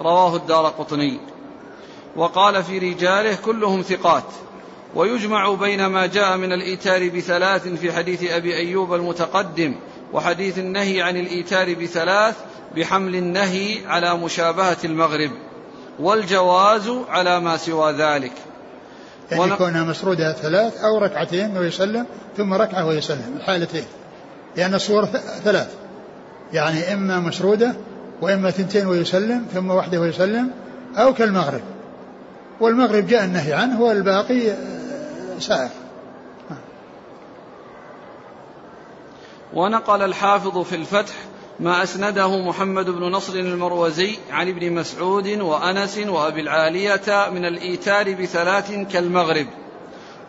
رواه 0.00 0.36
الدار 0.36 0.66
قطني. 0.66 1.20
وقال 2.16 2.64
في 2.64 2.78
رجاله 2.78 3.34
كلهم 3.44 3.82
ثقات. 3.82 4.24
ويجمع 4.94 5.54
بين 5.54 5.86
ما 5.86 6.06
جاء 6.06 6.36
من 6.36 6.52
الإيتار 6.52 7.08
بثلاث 7.08 7.68
في 7.68 7.92
حديث 7.92 8.30
أبي 8.30 8.56
أيوب 8.56 8.94
المتقدم 8.94 9.74
وحديث 10.12 10.58
النهي 10.58 11.02
عن 11.02 11.16
الإيتار 11.16 11.74
بثلاث 11.74 12.34
بحمل 12.76 13.16
النهي 13.16 13.86
على 13.86 14.16
مشابهة 14.16 14.76
المغرب 14.84 15.30
والجواز 16.00 16.88
على 17.08 17.40
ما 17.40 17.56
سوى 17.56 17.92
ذلك. 17.92 18.32
يعني 19.30 19.42
ون... 19.42 19.54
كونها 19.54 19.84
مسرودة 19.84 20.32
ثلاث 20.32 20.84
أو 20.84 20.98
ركعتين 20.98 21.56
ويسلم 21.56 22.06
ثم 22.36 22.54
ركعة 22.54 22.86
ويسلم 22.86 23.34
الحالتين 23.36 23.84
لأن 24.56 24.74
الصور 24.74 25.04
ثلاث. 25.44 25.74
يعني 26.52 26.92
إما 26.92 27.20
مسرودة 27.20 27.74
وإما 28.20 28.50
ثنتين 28.50 28.86
ويسلم 28.86 29.46
ثم 29.54 29.70
واحدة 29.70 30.00
ويسلم 30.00 30.50
أو 30.96 31.14
كالمغرب. 31.14 31.60
والمغرب 32.60 33.06
جاء 33.06 33.24
النهي 33.24 33.52
عنه 33.52 33.82
والباقي 33.82 34.52
سائر 35.40 35.70
ونقل 39.54 40.02
الحافظ 40.02 40.58
في 40.58 40.76
الفتح 40.76 41.14
ما 41.60 41.82
أسنده 41.82 42.38
محمد 42.38 42.90
بن 42.90 43.02
نصر 43.02 43.34
المروزي 43.34 44.18
عن 44.30 44.48
ابن 44.48 44.72
مسعود 44.72 45.28
وأنس 45.28 45.98
وأبي 45.98 46.40
العالية 46.40 47.28
من 47.32 47.44
الإيتار 47.44 48.14
بثلاث 48.14 48.72
كالمغرب. 48.92 49.46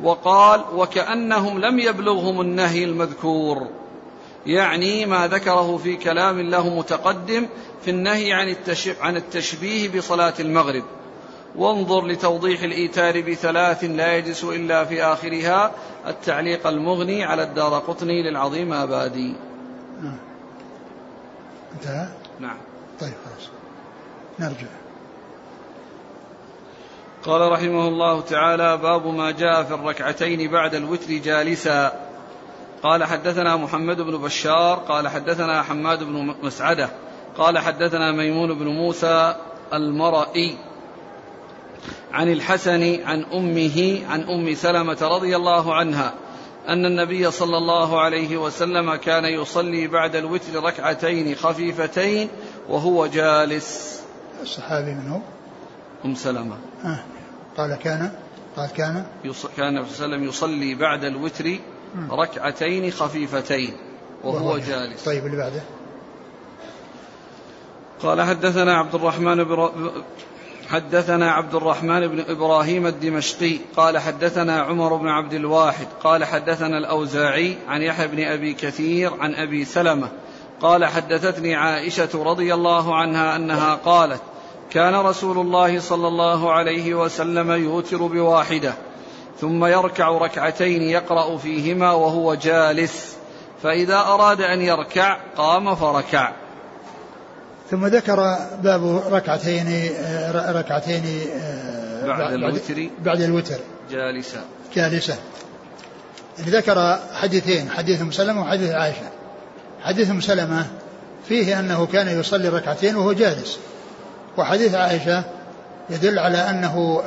وقال 0.04 0.64
وكأنهم 0.74 1.60
لم 1.60 1.80
يبلغهم 1.80 2.42
النهي 2.42 2.84
المذكور. 2.84 3.68
يعني 4.46 5.06
ما 5.06 5.28
ذكره 5.28 5.78
في 5.78 5.96
كلام 5.96 6.42
له 6.42 6.70
متقدم 6.70 7.48
في 7.86 7.92
النهي 7.92 8.34
عن 9.02 9.18
التشبيه 9.18 9.98
بصلاة 9.98 10.34
المغرب. 10.40 10.84
وانظر 11.56 12.06
لتوضيح 12.06 12.62
الإيتار 12.62 13.22
بثلاث 13.22 13.84
لا 13.84 14.18
يجلس 14.18 14.44
إلا 14.44 14.86
في 14.86 15.04
آخرها 15.04 15.72
التعليق 16.08 16.68
المغني 16.68 17.24
على 17.24 17.44
الدار 17.44 17.80
قطني 17.80 18.24
للعظيم 18.24 18.74
أبادي. 18.74 19.36
نعم. 20.02 20.18
انتهى؟ 21.74 22.08
نعم. 22.40 22.58
طيب 23.00 23.14
خلاص. 23.26 23.50
نرجع. 24.40 24.68
قال 27.24 27.52
رحمه 27.52 27.88
الله 27.88 28.22
تعالى 28.22 28.78
باب 28.78 29.08
ما 29.08 29.32
جاء 29.32 29.64
في 29.64 29.74
الركعتين 29.74 30.52
بعد 30.52 30.76
الوتر 30.76 31.14
جالسا. 31.14 31.92
قال 32.84 33.04
حدثنا 33.04 33.58
محمد 33.58 34.02
بن 34.02 34.18
بشار 34.18 34.78
قال 34.78 35.08
حدثنا 35.08 35.64
حماد 35.64 36.04
بن 36.04 36.36
مسعدة 36.44 36.90
قال 37.38 37.60
حدثنا 37.60 38.12
ميمون 38.12 38.60
بن 38.60 38.68
موسى 38.68 39.36
المرئي. 39.74 40.58
عن 42.14 42.32
الحسن 42.32 43.04
عن 43.04 43.26
أمه 43.34 44.02
عن 44.10 44.22
أم 44.22 44.56
سلمة 44.56 44.98
رضي 45.02 45.36
الله 45.36 45.76
عنها 45.76 46.14
أن 46.68 46.86
النبي 46.86 47.32
صلى 47.32 47.58
الله 47.58 48.02
عليه 48.02 48.38
وسلم 48.38 48.96
كان 48.96 49.26
يصلي 49.26 49.88
بعد 49.88 50.16
الوتر 50.16 50.64
ركعتين 50.64 51.36
خفيفتين 51.36 52.30
وهو 52.70 53.06
جالس. 53.06 54.02
الصحابي 54.42 54.92
منه. 54.92 55.22
أم 56.06 56.16
سلمة. 56.16 56.58
آه. 56.86 57.04
قال 57.58 57.76
كان 57.76 58.12
قال 58.58 58.70
كان. 58.70 59.06
يص... 59.24 59.46
كان 59.46 59.56
صلى 59.56 59.66
الله 59.66 59.76
عليه 59.76 59.82
وسلم 59.92 60.24
يصلي 60.24 60.76
بعد 60.76 61.04
الوتر 61.04 61.58
ركعتين 62.12 62.92
خفيفتين 62.92 63.74
وهو, 64.24 64.36
وهو 64.36 64.58
جالس. 64.58 65.04
طيب 65.06 65.26
اللي 65.26 65.38
بعده؟ 65.38 65.62
قال 68.02 68.22
حدثنا 68.22 68.78
عبد 68.78 68.96
الرحمن 68.96 69.44
بن 69.44 69.70
حدثنا 70.72 71.32
عبد 71.32 71.56
الرحمن 71.56 72.08
بن 72.08 72.24
إبراهيم 72.30 72.88
الدمشقي 72.88 73.58
قال 73.78 73.98
حدثنا 73.98 74.62
عمر 74.62 74.96
بن 74.96 75.08
عبد 75.08 75.34
الواحد 75.34 75.88
قال 76.04 76.24
حدثنا 76.26 76.78
الأوزاعي 76.78 77.58
عن 77.68 77.82
يحيى 77.82 78.08
بن 78.08 78.24
أبي 78.24 78.54
كثير 78.54 79.14
عن 79.20 79.36
أبي 79.36 79.66
سلمة 79.66 80.10
قال 80.62 80.86
حدثتني 80.86 81.56
عائشة 81.56 82.10
رضي 82.24 82.54
الله 82.54 82.96
عنها 82.96 83.36
أنها 83.36 83.76
قالت 83.76 84.22
كان 84.70 84.96
رسول 84.96 85.38
الله 85.38 85.80
صلى 85.80 86.08
الله 86.08 86.52
عليه 86.52 86.94
وسلم 86.94 87.52
يوتر 87.52 87.98
بواحدة 87.98 88.74
ثم 89.40 89.66
يركع 89.66 90.10
ركعتين 90.10 90.82
يقرأ 90.82 91.38
فيهما 91.38 91.92
وهو 91.92 92.34
جالس 92.34 93.18
فإذا 93.64 93.98
أراد 93.98 94.42
أن 94.42 94.62
يركع 94.62 95.18
قام 95.38 95.76
فركع. 95.76 96.32
ثم 97.72 97.88
ذكر 97.88 98.38
باب 98.64 99.02
ركعتين 99.12 99.90
ركعتين 100.34 101.04
بعد 102.06 102.34
الوتر. 102.34 102.90
بعد 103.00 103.22
الوتر. 103.22 103.60
جالسا. 103.92 104.42
جالسة 104.76 105.16
يعني 106.38 106.52
ذكر 106.52 107.00
حديثين 107.14 107.70
حديث 107.70 108.02
ام 108.02 108.12
سلمة 108.12 108.42
وحديث 108.42 108.72
عائشة. 108.72 109.10
حديث 109.82 110.10
ام 110.10 110.22
سلمة 110.22 110.66
فيه 111.28 111.60
أنه 111.60 111.86
كان 111.86 112.20
يصلي 112.20 112.50
ركعتين 112.50 112.96
وهو 112.96 113.14
جالس. 113.14 113.60
وحديث 114.38 114.76
عائشة 114.76 115.24
يدل 115.90 116.20
على 116.20 116.38
أنه 116.38 117.02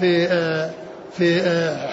في 0.00 0.28
في 1.18 1.40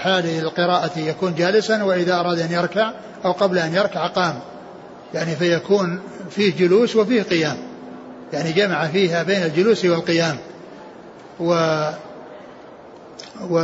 حال 0.03 0.25
القراءة 0.25 0.99
يكون 0.99 1.35
جالسا 1.35 1.83
وإذا 1.83 2.19
أراد 2.19 2.39
أن 2.39 2.51
يركع 2.51 2.91
أو 3.25 3.31
قبل 3.31 3.57
أن 3.57 3.73
يركع 3.73 4.07
قام. 4.07 4.39
يعني 5.13 5.35
فيكون 5.35 5.99
فيه 6.29 6.55
جلوس 6.57 6.95
وفيه 6.95 7.21
قيام. 7.21 7.57
يعني 8.35 8.51
جمع 8.51 8.87
فيها 8.87 9.23
بين 9.23 9.43
الجلوس 9.43 9.85
والقيام 9.85 10.37
و 11.39 11.53
و 13.49 13.59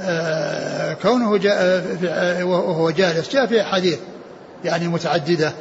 آه، 0.00 0.92
كونه 0.92 1.36
جاء 1.36 2.42
وهو 2.42 2.90
جالس 2.90 3.32
جاء 3.32 3.46
في 3.46 3.60
أحاديث 3.60 3.98
يعني 4.64 4.88
متعددة 4.88 5.52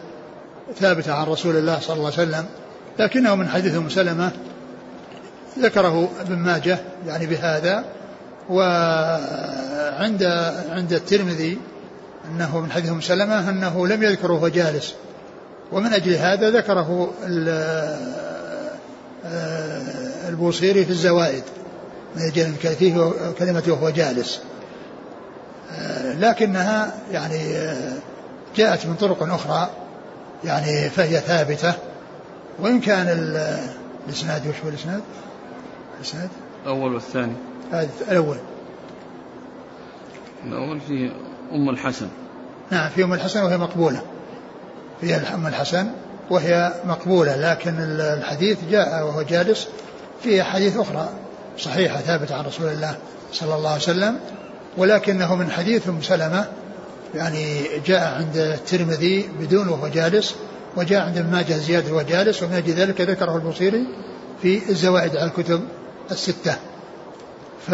ثابتة 0.80 1.14
عن 1.14 1.28
رسول 1.28 1.56
الله 1.56 1.80
صلى 1.80 1.96
الله 1.96 2.12
عليه 2.18 2.30
وسلم 2.30 2.46
لكنه 3.00 3.36
من 3.36 3.48
حديث 3.48 3.76
أم 3.76 3.90
سلمة 3.90 4.32
ذكره 5.60 6.10
ابن 6.22 6.36
ماجه 6.36 6.78
يعني 7.08 7.26
بهذا 7.26 7.86
وعند 8.50 10.24
عند 10.70 10.94
الترمذي 10.94 11.58
أنه 12.32 12.60
من 12.60 12.72
حديث 12.72 12.92
أم 12.92 13.02
سلمة 13.02 13.50
أنه 13.50 13.88
لم 13.88 14.04
يذكره 14.04 14.34
وهو 14.34 14.48
جالس. 14.48 14.94
ومن 15.72 15.94
أجل 15.94 16.14
هذا 16.14 16.50
ذكره 16.50 17.14
آه، 19.26 20.30
البوصيري 20.30 20.86
في 20.86 20.90
الزوائد 20.90 21.44
من 22.16 22.22
أجل 22.22 22.54
فيه 22.54 23.12
كلمة 23.40 23.64
وهو 23.68 23.90
جالس. 23.90 24.42
آه، 25.72 26.14
لكنها 26.14 26.94
يعني 27.12 27.56
آه، 27.56 27.98
جاءت 28.56 28.86
من 28.86 28.96
طرق 28.96 29.34
أخرى 29.34 29.70
يعني 30.44 30.90
فهي 30.90 31.20
ثابتة. 31.20 31.74
وإن 32.60 32.80
كان 32.80 33.08
الإسناد 34.08 34.48
وش 34.48 34.56
هو 34.64 34.70
الإسناد؟ 34.70 35.02
الإسناد؟ 35.98 36.30
الأول 36.64 36.94
والثاني. 36.94 37.34
الأول. 38.12 38.38
الأول 40.46 40.80
فيه 40.80 41.12
أم 41.52 41.70
الحسن. 41.70 42.08
نعم 42.72 42.90
في 42.90 43.04
أم 43.04 43.14
الحسن 43.14 43.44
وهي 43.44 43.58
مقبولة. 43.58 44.02
في 45.02 45.16
أم 45.16 45.48
الحسن 45.48 45.88
وهي 46.30 46.74
مقبولة 46.86 47.36
لكن 47.36 47.76
الحديث 48.00 48.58
جاء 48.72 49.06
وهو 49.06 49.22
جالس 49.22 49.68
في 50.24 50.44
حديث 50.44 50.78
أخرى 50.78 51.10
صحيحة 51.58 52.00
ثابتة 52.00 52.36
عن 52.36 52.46
رسول 52.46 52.68
الله 52.68 52.96
صلى 53.34 53.56
الله 53.56 53.70
عليه 53.70 53.82
وسلم 53.82 54.20
ولكنه 54.78 55.36
من 55.36 55.52
حديث 55.52 55.90
أم 55.90 56.02
سلمة 56.02 56.46
يعني 57.16 57.64
جاء 57.86 58.14
عند 58.18 58.38
الترمذي 58.38 59.30
بدون 59.40 59.68
وهو 59.68 59.88
جالس 59.88 60.36
وجاء 60.76 61.02
عند 61.02 61.18
ابن 61.18 61.32
ماجه 61.32 61.54
زيادة 61.54 61.94
وهو 61.94 62.02
جالس 62.02 62.44
ومن 62.44 62.54
أجل 62.54 62.74
ذلك 62.74 63.02
ذكره 63.02 63.36
البصيري 63.36 63.88
في 64.42 64.70
الزوائد 64.70 65.18
على 65.18 65.26
الكتب 65.26 65.62
الستة. 66.12 66.56
ف... 67.68 67.72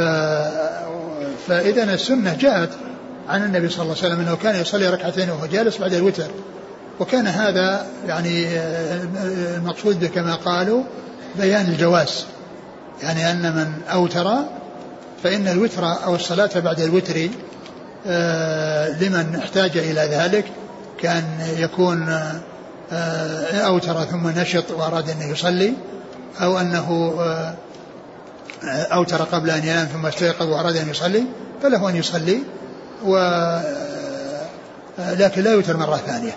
فإذا 1.47 1.93
السنة 1.93 2.37
جاءت 2.39 2.69
عن 3.29 3.43
النبي 3.43 3.69
صلى 3.69 3.81
الله 3.81 3.95
عليه 3.97 4.07
وسلم 4.07 4.19
أنه 4.19 4.35
كان 4.35 4.61
يصلي 4.61 4.89
ركعتين 4.89 5.29
وهو 5.29 5.45
جالس 5.45 5.77
بعد 5.77 5.93
الوتر. 5.93 6.27
وكان 6.99 7.27
هذا 7.27 7.85
يعني 8.07 8.47
آه، 8.47 9.01
المقصود 9.57 10.05
كما 10.05 10.35
قالوا 10.35 10.83
بيان 11.39 11.65
الجواز. 11.65 12.25
يعني 13.03 13.31
أن 13.31 13.55
من 13.55 13.81
أوتر 13.91 14.35
فإن 15.23 15.47
الوتر 15.47 16.03
أو 16.03 16.15
الصلاة 16.15 16.49
بعد 16.55 16.79
الوتر 16.79 17.29
آه، 18.07 18.89
لمن 18.89 19.35
احتاج 19.35 19.77
إلى 19.77 20.01
ذلك 20.01 20.45
كأن 20.99 21.23
يكون 21.57 22.09
آه، 22.91 23.61
أوتر 23.65 24.03
ثم 24.03 24.29
نشط 24.29 24.71
وأراد 24.71 25.09
أن 25.09 25.31
يصلي 25.31 25.73
أو 26.41 26.59
أنه 26.59 27.13
أوتر 28.63 29.23
قبل 29.23 29.49
أن 29.49 29.63
ينام 29.63 29.85
ثم 29.85 30.05
استيقظ 30.05 30.49
وأراد 30.49 30.75
أن 30.75 30.89
يصلي 30.89 31.23
فله 31.63 31.89
أن 31.89 31.95
يصلي 31.95 32.39
و 33.05 33.17
لكن 34.97 35.41
لا 35.41 35.51
يوتر 35.51 35.77
مرة 35.77 35.97
ثانية. 35.97 36.35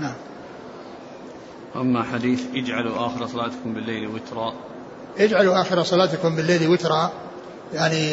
نعم. 0.00 0.14
أما 1.76 2.02
حديث 2.02 2.40
اجعلوا 2.54 3.06
آخر 3.06 3.26
صلاتكم 3.26 3.74
بالليل 3.74 4.06
وترا. 4.06 4.54
اجعلوا 5.18 5.60
آخر 5.60 5.82
صلاتكم 5.82 6.36
بالليل 6.36 6.68
وترا. 6.68 7.12
يعني 7.74 8.10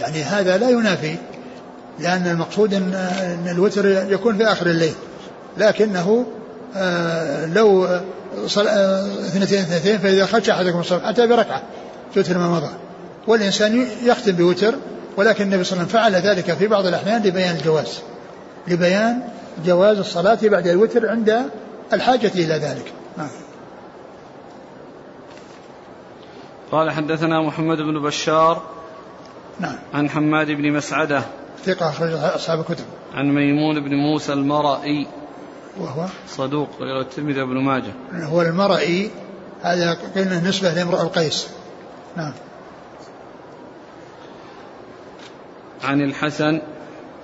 يعني 0.00 0.22
هذا 0.22 0.58
لا 0.58 0.70
ينافي 0.70 1.16
لأن 1.98 2.26
المقصود 2.26 2.74
أن, 2.74 2.94
أن 2.94 3.48
الوتر 3.48 4.12
يكون 4.12 4.36
في 4.36 4.44
آخر 4.44 4.66
الليل. 4.66 4.94
لكنه 5.58 6.26
آه 6.76 7.46
لو 7.46 7.84
اثنتين 8.44 9.58
اثنتين 9.58 9.98
فإذا 9.98 10.26
خرج 10.26 10.50
أحدكم 10.50 10.80
الصلاة 10.80 11.10
أتى 11.10 11.26
بركعة 11.26 11.62
توتر 12.14 12.38
ما 12.38 12.48
مضى 12.48 12.70
والإنسان 13.26 13.86
يختم 14.04 14.32
بوتر 14.32 14.74
ولكن 15.16 15.44
النبي 15.44 15.64
صلى 15.64 15.72
الله 15.72 15.88
عليه 15.94 16.08
وسلم 16.08 16.22
فعل 16.22 16.36
ذلك 16.36 16.52
في 16.58 16.66
بعض 16.66 16.86
الأحيان 16.86 17.22
لبيان 17.22 17.56
الجواز. 17.56 17.98
لبيان 18.68 19.20
جواز 19.64 19.98
الصلاة 19.98 20.38
بعد 20.42 20.66
الوتر 20.66 21.08
عند 21.08 21.50
الحاجة 21.92 22.30
إلى 22.34 22.54
ذلك. 22.54 22.92
نعم. 23.16 23.28
قال 26.72 26.90
حدثنا 26.90 27.40
محمد 27.40 27.76
بن 27.76 28.02
بشار 28.02 28.62
نعم. 29.60 29.76
عن 29.94 30.10
حماد 30.10 30.46
بن 30.46 30.72
مسعدة 30.72 31.22
ثقة 31.64 31.88
أخرج 31.88 32.12
أصحاب 32.12 32.60
الكتب. 32.60 32.84
عن 33.14 33.34
ميمون 33.34 33.80
بن 33.80 33.94
موسى 33.94 34.32
المرئي 34.32 35.06
وهو؟ 35.80 36.06
صدوق 36.28 36.68
غير 36.80 37.00
الترمذي 37.00 37.44
بن 37.44 37.60
ماجه. 37.60 37.92
هو 38.12 38.42
المرئي 38.42 39.10
هذا 39.62 39.96
قلنا 40.16 40.40
نسبة 40.40 40.70
لامرأ 40.70 41.02
القيس. 41.02 41.48
نعم. 42.16 42.32
عن 45.84 46.00
الحسن. 46.00 46.60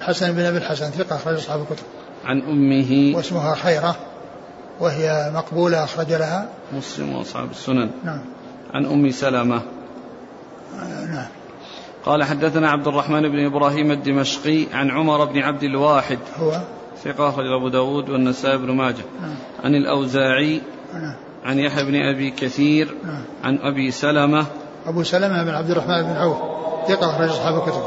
حسن 0.00 0.32
بن 0.32 0.40
أبي 0.40 0.58
الحسن 0.58 0.90
ثقة 0.90 1.16
أخرج 1.16 1.34
أصحاب 1.34 1.60
الكتب. 1.60 1.84
عن 2.24 2.40
أمه. 2.40 3.16
واسمها 3.16 3.54
خيرة 3.54 3.96
وهي 4.80 5.32
مقبولة 5.34 5.84
أخرج 5.84 6.12
لها. 6.12 6.48
مسلم 6.72 7.16
وأصحاب 7.16 7.50
السنن. 7.50 7.90
نعم. 8.04 8.20
عن 8.74 8.86
أم 8.86 9.10
سلمة. 9.10 9.62
آه 10.78 11.04
نعم. 11.06 11.26
قال 12.04 12.24
حدثنا 12.24 12.70
عبد 12.70 12.88
الرحمن 12.88 13.22
بن 13.22 13.46
إبراهيم 13.46 13.90
الدمشقي 13.90 14.66
عن 14.72 14.90
عمر 14.90 15.24
بن 15.24 15.38
عبد 15.38 15.62
الواحد. 15.62 16.18
هو؟ 16.40 16.60
ثقة 17.04 17.28
أخرج 17.28 17.46
أبو 17.46 17.68
داود 17.68 18.10
والنسائي 18.10 18.58
بن 18.58 18.70
ماجه. 18.70 19.04
نعم. 19.20 19.34
عن 19.64 19.74
الأوزاعي. 19.74 20.62
نعم. 20.94 21.14
عن 21.44 21.58
يحيى 21.58 21.84
بن 21.84 21.94
أبي 21.94 22.30
كثير. 22.30 22.94
نعم. 23.04 23.22
عن 23.44 23.58
أبي 23.58 23.90
سلمة. 23.90 24.46
أبو 24.86 25.02
سلمة 25.02 25.44
بن 25.44 25.50
عبد 25.50 25.70
الرحمن 25.70 26.02
بن 26.02 26.16
عوف. 26.16 26.36
ثقة 26.88 27.10
أخرج 27.10 27.28
أصحاب 27.28 27.54
الكتب. 27.54 27.82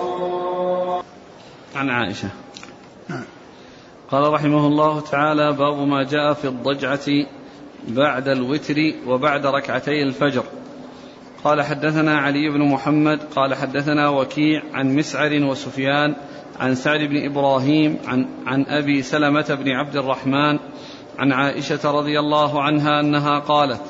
عن 1.75 1.89
عائشة. 1.89 2.29
نعم. 3.09 3.23
قال 4.11 4.33
رحمه 4.33 4.67
الله 4.67 4.99
تعالى 4.99 5.51
باب 5.51 5.87
ما 5.87 6.03
جاء 6.03 6.33
في 6.33 6.47
الضجعة 6.47 7.25
بعد 7.87 8.27
الوتر 8.27 8.75
وبعد 9.07 9.45
ركعتي 9.45 10.03
الفجر. 10.03 10.43
قال 11.43 11.61
حدثنا 11.61 12.17
علي 12.17 12.49
بن 12.49 12.61
محمد 12.61 13.19
قال 13.35 13.55
حدثنا 13.55 14.09
وكيع 14.09 14.61
عن 14.73 14.95
مسعر 14.95 15.43
وسفيان 15.43 16.15
عن 16.59 16.75
سعد 16.75 16.99
بن 16.99 17.25
إبراهيم 17.25 17.97
عن 18.07 18.25
عن 18.45 18.65
أبي 18.67 19.01
سلمة 19.01 19.57
بن 19.63 19.71
عبد 19.71 19.95
الرحمن 19.95 20.59
عن 21.19 21.31
عائشة 21.31 21.91
رضي 21.91 22.19
الله 22.19 22.61
عنها 22.61 22.99
أنها 22.99 23.39
قالت 23.39 23.81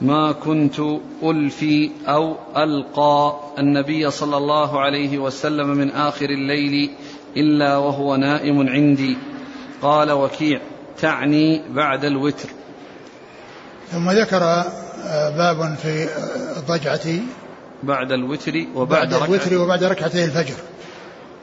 ما 0.00 0.32
كنت 0.32 0.80
ألفي 1.22 1.90
أو 2.06 2.36
ألقى 2.56 3.40
النبي 3.58 4.10
صلى 4.10 4.36
الله 4.36 4.80
عليه 4.80 5.18
وسلم 5.18 5.68
من 5.68 5.90
آخر 5.90 6.30
الليل 6.30 6.90
إلا 7.36 7.76
وهو 7.76 8.16
نائم 8.16 8.68
عندي. 8.68 9.16
قال 9.82 10.12
وكيع 10.12 10.60
تعني 11.00 11.62
بعد 11.68 12.04
الوتر. 12.04 12.48
ثم 13.92 14.10
ذكر 14.10 14.42
آه، 15.06 15.30
باب 15.30 15.76
في 15.82 16.08
الضجعة 16.56 17.20
بعد 17.82 18.12
الوتر 18.12 18.66
وبعد 18.74 19.10
بعد 19.10 19.22
الوتر 19.22 19.58
وبعد 19.58 19.84
ركعتي 19.84 20.24
الفجر. 20.24 20.54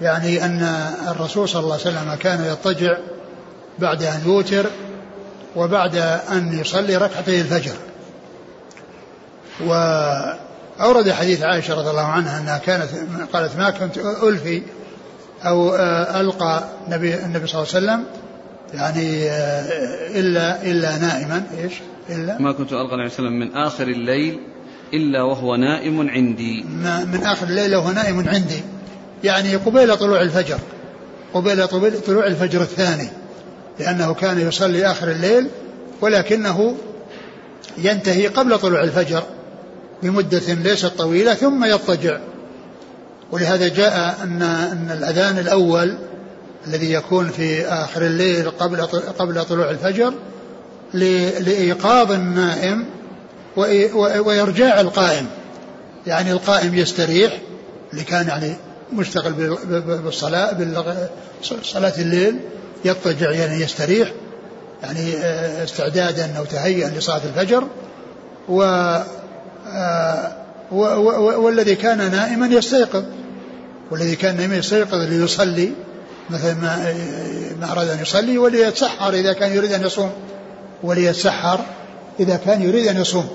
يعني 0.01 0.45
أن 0.45 0.61
الرسول 1.07 1.49
صلى 1.49 1.63
الله 1.63 1.73
عليه 1.73 1.97
وسلم 1.97 2.15
كان 2.15 2.45
يضطجع 2.45 2.97
بعد 3.79 4.03
أن 4.03 4.21
يوتر 4.25 4.65
وبعد 5.55 5.95
أن 6.31 6.59
يصلي 6.59 6.97
ركعتي 6.97 7.41
الفجر. 7.41 7.75
وأورد 9.61 11.11
حديث 11.11 11.41
عائشة 11.41 11.73
رضي 11.73 11.89
الله 11.89 12.07
عنها 12.07 12.39
أنها 12.39 12.57
كانت 12.57 12.89
قالت 13.33 13.57
ما 13.57 13.69
كنت 13.69 13.97
ألفي 13.97 14.63
أو 15.45 15.75
آه، 15.75 16.21
ألقى 16.21 16.63
النبي 16.87 17.15
النبي 17.15 17.47
صلى 17.47 17.61
الله 17.61 17.75
عليه 17.75 17.85
وسلم 17.85 18.22
يعني 18.73 19.29
آه، 19.29 20.19
إلا 20.19 20.63
إلا 20.63 20.97
نائما 20.97 21.43
إيش؟ 21.57 21.73
إلا؟ 22.09 22.41
ما 22.41 22.51
كنت 22.51 22.73
ألقى 22.73 22.95
النبي 22.95 23.09
صلى 23.09 23.27
الله 23.27 23.37
عليه 23.37 23.37
وسلم 23.37 23.39
من 23.39 23.55
آخر 23.55 23.87
الليل 23.87 24.39
إلا 24.93 25.23
وهو 25.23 25.55
نائم 25.55 26.09
عندي. 26.09 26.63
ما 26.63 27.05
من 27.05 27.23
آخر 27.23 27.47
الليل 27.47 27.75
وهو 27.75 27.91
نائم 27.91 28.29
عندي. 28.29 28.61
يعني 29.23 29.55
قبيل 29.55 29.97
طلوع 29.97 30.21
الفجر 30.21 30.59
قبيل 31.33 31.67
طلوع 32.07 32.27
الفجر 32.27 32.61
الثاني 32.61 33.09
لأنه 33.79 34.13
كان 34.13 34.39
يصلي 34.47 34.85
آخر 34.85 35.11
الليل 35.11 35.47
ولكنه 36.01 36.75
ينتهي 37.77 38.27
قبل 38.27 38.59
طلوع 38.59 38.83
الفجر 38.83 39.23
بمدة 40.03 40.53
ليست 40.53 40.85
طويلة 40.85 41.33
ثم 41.33 41.65
يضطجع. 41.65 42.19
ولهذا 43.31 43.67
جاء 43.67 44.17
أن 44.23 44.41
أن 44.41 44.91
الأذان 44.97 45.37
الأول 45.37 45.97
الذي 46.67 46.93
يكون 46.93 47.29
في 47.29 47.65
آخر 47.65 48.01
الليل 48.01 48.49
قبل 48.49 48.81
قبل 49.19 49.45
طلوع 49.45 49.69
الفجر 49.69 50.13
لإيقاظ 50.93 52.11
النائم 52.11 52.85
وإرجاع 54.25 54.81
القائم. 54.81 55.27
يعني 56.07 56.31
القائم 56.31 56.75
يستريح 56.75 57.37
اللي 57.91 58.03
كان 58.03 58.27
يعني 58.27 58.55
مشتغل 58.93 59.33
بالصلاة 60.03 60.57
بصلاة 61.61 61.93
الليل 61.97 62.39
يضطجع 62.85 63.31
يعني 63.31 63.61
يستريح 63.61 64.11
يعني 64.83 65.17
آه، 65.17 65.63
استعدادا 65.63 66.37
أو 66.37 66.45
تهيئا 66.45 66.89
لصلاة 66.89 67.21
الفجر. 67.25 67.67
و 68.49 68.63
آه، 69.67 70.37
والذي 71.37 71.75
كان 71.75 72.11
نائما 72.11 72.47
يستيقظ. 72.47 73.03
والذي 73.91 74.15
كان 74.15 74.37
نائما 74.37 74.55
يستيقظ 74.55 74.99
ليصلي. 74.99 75.71
مثلا 76.29 76.53
ما 76.53 76.93
ما 77.61 77.71
أراد 77.71 77.89
أن 77.89 78.01
يصلي 78.01 78.37
وليتسحر 78.37 79.13
إذا 79.13 79.33
كان 79.33 79.51
يريد 79.51 79.71
أن 79.71 79.85
يصوم. 79.85 80.11
وليتسحر 80.83 81.59
إذا 82.19 82.35
كان 82.35 82.61
يريد 82.61 82.87
أن 82.87 83.01
يصوم. 83.01 83.29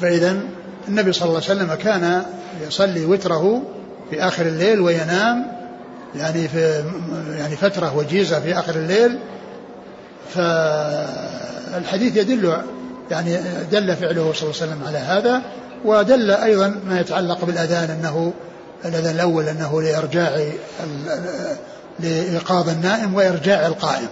فإذا 0.00 0.40
النبي 0.88 1.12
صلى 1.12 1.28
الله 1.28 1.42
عليه 1.48 1.60
وسلم 1.60 1.74
كان 1.74 2.22
يصلي 2.68 3.04
وتره 3.04 3.62
في 4.10 4.22
آخر 4.22 4.46
الليل 4.46 4.80
وينام 4.80 5.46
يعني 6.16 6.48
في 6.48 6.84
يعني 7.38 7.56
فترة 7.56 7.96
وجيزة 7.96 8.40
في 8.40 8.58
آخر 8.58 8.74
الليل. 8.74 9.18
فالحديث 10.34 12.16
يدل 12.16 12.56
يعني 13.10 13.38
دل 13.72 13.96
فعله 13.96 14.32
صلى 14.32 14.50
الله 14.50 14.62
عليه 14.62 14.72
وسلم 14.72 14.82
على 14.86 14.98
هذا 14.98 15.42
ودل 15.84 16.30
أيضا 16.30 16.80
ما 16.86 17.00
يتعلق 17.00 17.44
بالأذان 17.44 17.90
أنه 17.90 18.32
الأذان 18.84 19.14
الأول 19.14 19.48
أنه 19.48 19.82
لإرجاع 19.82 20.52
لإيقاظ 22.00 22.68
النائم 22.68 23.14
وإرجاع 23.14 23.66
القائم 23.66 24.08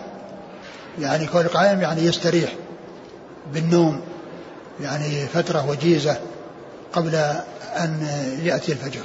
يعني 1.00 1.26
كون 1.26 1.40
القائم 1.40 1.80
يعني 1.80 2.02
يستريح 2.02 2.52
بالنوم 3.52 4.00
يعني 4.80 5.26
فترة 5.26 5.70
وجيزة 5.70 6.16
قبل 6.92 7.14
أن 7.76 8.08
يأتي 8.42 8.72
الفجر. 8.72 9.02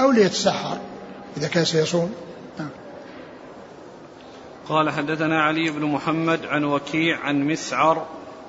أو 0.00 0.10
ليتسحر 0.10 0.78
إذا 1.36 1.48
كان 1.48 1.64
سيصوم. 1.64 2.14
قال 4.68 4.90
حدثنا 4.90 5.42
علي 5.42 5.70
بن 5.70 5.84
محمد 5.84 6.46
عن 6.46 6.64
وكيع 6.64 7.18
عن 7.18 7.44
مسعر 7.44 8.06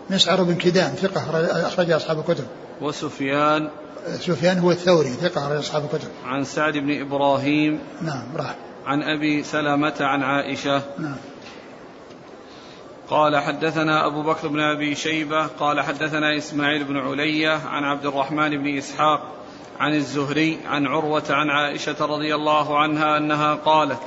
مسعر 0.10 0.44
بن 0.44 0.56
كدام 0.56 0.90
ثقة 0.90 1.68
أخرج 1.68 1.92
أصحاب 1.92 2.20
الكتب 2.20 2.48
وسفيان 2.82 3.70
سفيان 4.08 4.60
هو 4.60 4.72
الثوري 4.72 5.10
ثقة 5.10 5.41
أخرج 5.41 5.58
أصحاب 5.58 5.84
الكتب. 5.84 6.10
عن 6.26 6.43
سعد 6.43 6.78
بن 6.78 7.02
إبراهيم. 7.02 7.80
نعم 8.02 8.24
راح. 8.36 8.56
عن 8.86 9.04
أبي 9.04 9.43
سلمة 9.43 9.93
عن 9.99 10.24
عائشة. 10.24 10.82
نعم. 10.99 11.16
قال 13.10 13.38
حدثنا 13.38 14.08
أبو 14.08 14.22
بكر 14.22 14.47
بن 14.47 14.60
أبي 14.60 14.95
شيبة. 14.95 15.47
قال 15.47 15.82
حدثنا 15.82 16.38
إسماعيل 16.38 16.84
بن 16.84 16.97
علية 16.97 17.60
عن 17.68 17.84
عبد 17.84 18.06
الرحمن 18.06 18.49
بن 18.49 18.78
إسحاق 18.78 19.22
عن 19.80 19.95
الزهري 19.95 20.58
عن 20.66 20.88
عروة 20.88 21.24
عن 21.30 21.49
عائشة 21.49 22.06
رضي 22.06 22.36
الله 22.36 22.80
عنها 22.80 23.18
أنها 23.18 23.56
قالت 23.56 23.99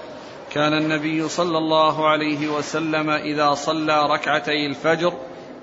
كان 0.52 0.72
النبي 0.72 1.28
صلى 1.28 1.58
الله 1.58 2.08
عليه 2.08 2.48
وسلم 2.48 3.10
إذا 3.10 3.54
صلى 3.54 4.02
ركعتي 4.06 4.66
الفجر 4.66 5.12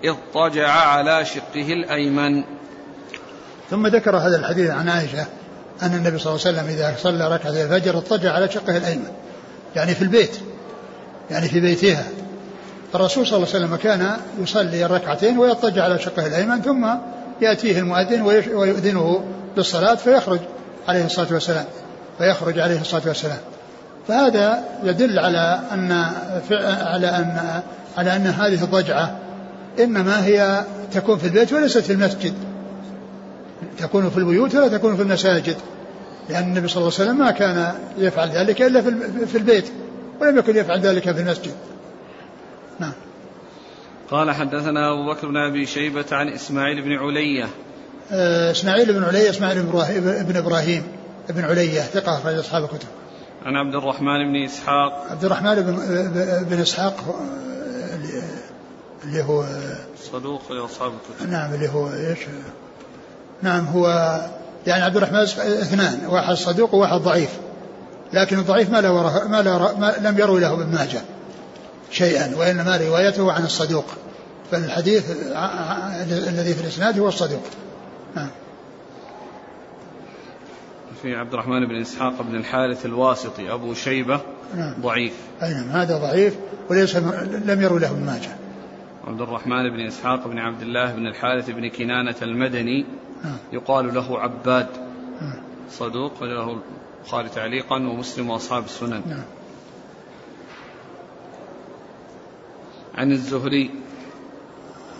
اضطجع 0.05 0.69
على 0.69 1.25
شقه 1.25 1.73
الأيمن. 1.73 2.43
ثم 3.71 3.87
ذكر 3.87 4.17
هذا 4.17 4.35
الحديث 4.35 4.69
عن 4.69 4.89
عائشة 4.89 5.25
أن 5.83 5.93
النبي 5.93 6.19
صلى 6.19 6.33
الله 6.33 6.47
عليه 6.47 6.57
وسلم 6.57 6.67
إذا 6.67 6.95
صلى 6.97 7.35
ركعتي 7.35 7.63
الفجر 7.63 7.97
اضطجع 7.97 8.33
على 8.33 8.51
شقه 8.51 8.77
الأيمن. 8.77 9.07
يعني 9.75 9.95
في 9.95 10.01
البيت. 10.01 10.39
يعني 11.31 11.47
في 11.47 11.59
بيتها. 11.59 12.03
الرسول 12.95 13.27
صلى 13.27 13.37
الله 13.37 13.47
عليه 13.47 13.65
وسلم 13.65 13.75
كان 13.75 14.17
يصلي 14.41 14.85
الركعتين 14.85 15.37
ويضطجع 15.37 15.83
على 15.83 15.99
شقه 15.99 16.27
الأيمن 16.27 16.61
ثم 16.61 16.87
يأتيه 17.41 17.79
المؤذن 17.79 18.21
ويؤذنه 18.53 19.23
بالصلاة 19.55 19.95
فيخرج 19.95 20.39
عليه 20.87 21.05
الصلاة 21.05 21.33
والسلام. 21.33 21.65
فيخرج 22.17 22.59
عليه 22.59 22.81
الصلاة 22.81 23.03
والسلام. 23.07 23.39
فهذا 24.07 24.63
يدل 24.83 25.19
على 25.19 25.59
أن 25.71 25.91
على 26.81 27.07
أن 27.07 27.61
على 27.97 28.15
أن 28.15 28.27
هذه 28.27 28.63
الضجعة 28.63 29.15
إنما 29.79 30.25
هي 30.25 30.63
تكون 30.93 31.17
في 31.17 31.27
البيت 31.27 31.53
وليست 31.53 31.77
في 31.77 31.93
المسجد. 31.93 32.50
تكون 33.81 34.09
في 34.09 34.17
البيوت 34.17 34.55
ولا 34.55 34.67
تكون 34.67 34.95
في 34.95 35.01
المساجد؟ 35.01 35.57
لأن 36.29 36.43
النبي 36.43 36.67
صلى 36.67 36.81
الله 36.81 36.93
عليه 36.99 37.09
وسلم 37.09 37.17
ما 37.25 37.31
كان 37.31 37.73
يفعل 37.97 38.29
ذلك 38.29 38.61
إلا 38.61 38.81
في 39.25 39.37
البيت 39.37 39.71
ولم 40.21 40.37
يكن 40.37 40.55
يفعل 40.55 40.79
ذلك 40.79 41.03
في 41.03 41.21
المسجد. 41.21 41.53
نعم. 42.79 42.93
قال 44.11 44.31
حدثنا 44.31 44.93
أبو 44.93 45.13
بكر 45.13 45.27
بن 45.27 45.37
أبي 45.37 45.65
شيبة 45.65 46.05
عن 46.11 46.29
إسماعيل 46.29 46.81
بن 46.81 46.93
علية. 46.93 47.47
آه، 48.11 48.51
إسماعيل 48.51 48.93
بن 48.93 49.03
علية 49.03 49.29
إسماعيل 49.29 49.63
بن 50.23 50.35
إبراهيم 50.37 50.83
بن 51.29 51.43
علية 51.43 51.81
ثقة 51.81 52.17
أخرج 52.17 52.35
أصحاب 52.35 52.63
الكتب. 52.63 52.87
عن 53.45 53.55
عبد 53.55 53.75
الرحمن 53.75 54.31
بن 54.31 54.43
إسحاق. 54.43 55.07
عبد 55.11 55.25
الرحمن 55.25 55.55
بن, 55.55 55.75
بن 56.49 56.61
إسحاق 56.61 57.15
اللي 59.03 59.23
هو 59.23 59.45
صدوق 60.11 60.51
لأصحاب 60.51 60.91
الكتب. 60.91 61.31
نعم 61.31 61.53
اللي 61.53 61.69
هو 61.69 61.93
إيش؟ 61.93 62.19
نعم 63.41 63.65
هو 63.65 63.87
يعني 64.67 64.83
عبد 64.83 64.97
الرحمن 64.97 65.19
اثنان 65.19 66.05
واحد 66.05 66.33
صدوق 66.33 66.75
وواحد 66.75 67.01
ضعيف. 67.01 67.29
لكن 68.13 68.39
الضعيف 68.39 68.69
ما 68.69 68.81
له 68.81 69.27
ما, 69.27 69.41
له 69.41 69.77
ما 69.77 69.95
لم 70.01 70.19
يروي 70.19 70.39
له 70.39 70.53
ابن 70.53 70.75
ماجه 70.75 71.01
شيئا 71.91 72.35
وإنما 72.35 72.77
روايته 72.77 73.31
عن 73.31 73.43
الصدوق. 73.43 73.85
فالحديث 74.51 75.11
الذي 76.27 76.53
في 76.53 76.61
الإسناد 76.61 76.99
هو 76.99 77.07
الصدوق. 77.07 77.43
نعم. 78.15 78.29
في 81.01 81.15
عبد 81.15 81.33
الرحمن 81.33 81.67
بن 81.67 81.81
إسحاق 81.81 82.21
بن 82.21 82.35
الحارث 82.35 82.85
الواسطي 82.85 83.53
أبو 83.53 83.73
شيبة 83.73 84.21
نعم. 84.55 84.73
ضعيف. 84.81 85.13
أي 85.43 85.53
نعم 85.53 85.69
هذا 85.69 85.97
ضعيف 85.97 86.33
وليس 86.69 86.95
لم 87.45 87.61
يروي 87.61 87.79
له 87.79 87.91
ابن 87.91 88.05
ماجه. 88.05 88.40
عبد 89.07 89.21
الرحمن 89.21 89.69
بن 89.69 89.79
إسحاق 89.79 90.27
بن 90.27 90.39
عبد 90.39 90.61
الله 90.61 90.93
بن 90.95 91.07
الحارث 91.07 91.49
بن 91.49 91.69
كنانة 91.69 92.15
المدني 92.21 92.85
يقال 93.53 93.93
له 93.93 94.19
عباد. 94.19 94.67
صدوق 95.71 96.23
له 96.23 96.61
البخاري 97.01 97.29
تعليقا 97.29 97.75
ومسلم 97.75 98.29
وأصحاب 98.29 98.65
السنن. 98.65 99.01
نعم. 99.09 99.23
عن 102.95 103.11
الزهري. 103.11 103.71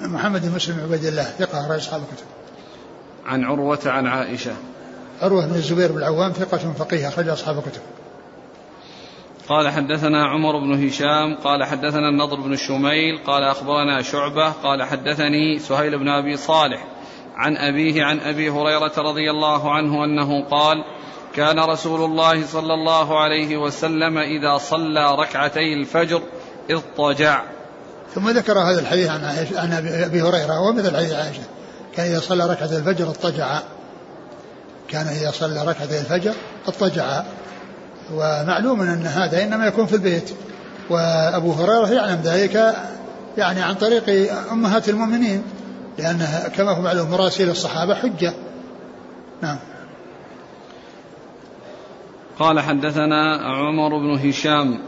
محمد 0.02 0.42
بن 0.42 0.56
مسلم 0.56 0.80
عبيد 0.80 1.06
الله 1.06 1.24
ثقة 1.24 1.62
أخرج 1.62 1.78
أصحاب 1.78 2.02
الكتب. 2.02 2.26
عن 3.26 3.44
عروة 3.44 3.80
عن 3.86 4.08
عائشة. 4.08 4.56
عروة 5.22 5.46
بن 5.46 5.56
الزبير 5.56 5.92
بن 5.92 5.98
العوام 5.98 6.32
ثقة 6.32 6.74
فقيه 6.74 7.08
أخرج 7.08 7.28
أصحاب 7.28 7.58
الكتب. 7.58 7.82
قال 9.52 9.70
حدثنا 9.70 10.26
عمر 10.26 10.60
بن 10.60 10.88
هشام 10.88 11.36
قال 11.36 11.64
حدثنا 11.64 12.10
النضر 12.10 12.40
بن 12.40 12.56
شميل 12.56 13.20
قال 13.28 13.44
أخبرنا 13.44 14.02
شعبة 14.02 14.50
قال 14.50 14.84
حدثني 14.84 15.60
سهيل 15.60 16.00
بن 16.00 16.10
أبي 16.10 16.38
صالح 16.38 16.88
عن 17.36 17.58
أبيه 17.58 18.04
عن 18.04 18.20
أبي 18.20 18.50
هريرة 18.50 18.94
رضي 18.98 19.32
الله 19.32 19.74
عنه 19.74 20.06
أنه 20.06 20.46
قال 20.46 20.78
كان 21.36 21.60
رسول 21.60 22.02
الله 22.02 22.46
صلى 22.46 22.74
الله 22.74 23.20
عليه 23.20 23.58
وسلم 23.58 24.18
إذا 24.18 24.58
صلى 24.58 25.16
ركعتي 25.16 25.74
الفجر 25.74 26.22
اضطجع. 26.70 27.44
ثم 28.16 28.30
ذكر 28.30 28.60
هذا 28.60 28.80
الحديث 28.80 29.10
عن 29.10 29.24
عن 29.56 29.88
أبي 29.88 30.22
هريرة 30.22 30.60
ومثل 30.62 30.96
حديث 30.98 31.14
عائشة. 31.14 31.44
كان 31.96 32.06
إذا 32.06 32.20
صلى 32.20 32.44
ركعة 32.44 32.78
الفجر 32.78 33.08
اضطجع. 33.08 33.60
كان 34.90 35.08
إذا 35.08 35.32
صلى 35.32 35.62
ركعتي 35.66 36.00
الفجر 36.00 36.34
اضطجع. 36.68 37.24
ومعلوم 38.14 38.82
أن 38.82 39.06
هذا 39.06 39.44
إنما 39.44 39.68
يكون 39.68 39.86
في 39.86 39.94
البيت. 39.94 40.30
وأبو 40.90 41.52
هريرة 41.52 41.88
يعلم 41.88 42.22
ذلك 42.24 42.76
يعني 43.38 43.62
عن 43.62 43.76
طريق 43.76 44.34
أمهات 44.52 44.90
المؤمنين 44.90 45.44
لأنها 45.98 46.48
كما 46.48 46.72
هو 46.72 46.82
معلوم 46.82 47.12
مراسيل 47.12 47.50
الصحابة 47.50 47.96
حجة. 47.96 48.34
نعم. 49.42 49.58
قال 52.40 52.60
حدثنا 52.60 53.38
عمر 53.38 53.98
بن 53.98 54.30
هشام 54.30 54.80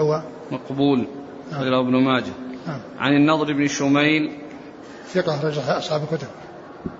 هو. 0.00 0.22
مقبول 0.50 1.06
نعم. 1.52 1.74
ابن 1.74 1.96
ماجه. 1.96 2.32
نعم. 2.66 2.80
عن 2.98 3.12
النضر 3.12 3.52
بن 3.52 3.68
شميل. 3.68 4.38
ثقة 5.14 5.34
أخرج 5.34 5.58
أصحاب 5.58 6.02
الكتب. 6.02 6.28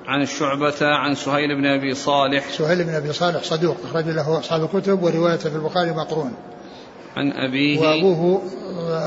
عن 0.06 0.22
الشعبة 0.22 0.74
عن 0.80 1.14
سهيل 1.14 1.56
بن 1.56 1.66
أبي 1.66 1.94
صالح. 1.94 2.50
سهيل 2.50 2.84
بن 2.84 2.94
أبي 2.94 3.12
صالح 3.12 3.42
صدوق 3.42 3.76
أخرج 3.84 4.08
له 4.08 4.38
أصحاب 4.38 4.64
الكتب 4.64 5.02
وروايته 5.02 5.50
في 5.50 5.56
البخاري 5.56 5.90
مقرون. 5.90 6.32
عن 7.16 7.32
أبيه. 7.32 7.80
وأبوه 7.80 8.42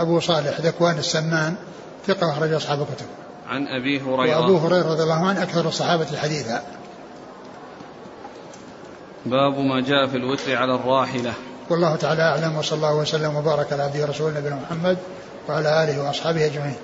أبو 0.01 0.19
صالح 0.19 0.59
ذكوان 0.59 0.97
السمان 0.97 1.55
ثقة 2.07 2.31
أخرج 2.31 2.53
أصحاب 2.53 2.81
الكتب. 2.81 3.05
عن 3.47 3.67
أبي 3.67 4.01
هريرة. 4.01 4.39
وأبو 4.39 4.57
هريرة 4.57 4.91
رضي 4.91 5.03
الله 5.03 5.27
عنه 5.27 5.43
أكثر 5.43 5.67
الصحابة 5.67 6.17
حديثا. 6.17 6.61
باب 9.25 9.59
ما 9.59 9.81
جاء 9.81 10.07
في 10.07 10.17
الوتر 10.17 10.55
على 10.55 10.75
الراحلة. 10.75 11.33
والله 11.69 11.95
تعالى 11.95 12.21
أعلم 12.21 12.57
وصلى 12.57 12.77
الله 12.77 12.95
وسلم 12.95 13.35
وبارك 13.35 13.73
على 13.73 13.83
عبده 13.83 14.01
ورسوله 14.01 14.39
نبينا 14.39 14.55
محمد 14.55 14.97
وعلى 15.49 15.83
آله 15.83 16.03
وأصحابه 16.03 16.45
أجمعين. 16.45 16.75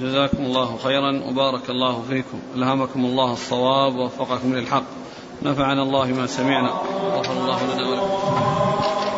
جزاكم 0.00 0.44
الله 0.44 0.76
خيرا 0.84 1.22
وبارك 1.28 1.70
الله 1.70 2.02
فيكم. 2.08 2.38
ألهمكم 2.56 3.04
الله 3.04 3.32
الصواب 3.32 3.96
ووفقكم 3.96 4.54
للحق. 4.54 4.84
نفعنا 5.42 5.82
الله 5.82 6.06
ما 6.06 6.26
سمعنا. 6.26 6.70
غفر 7.14 7.32
الله 7.32 7.74
لنا 7.74 7.88
ولكم. 7.88 9.17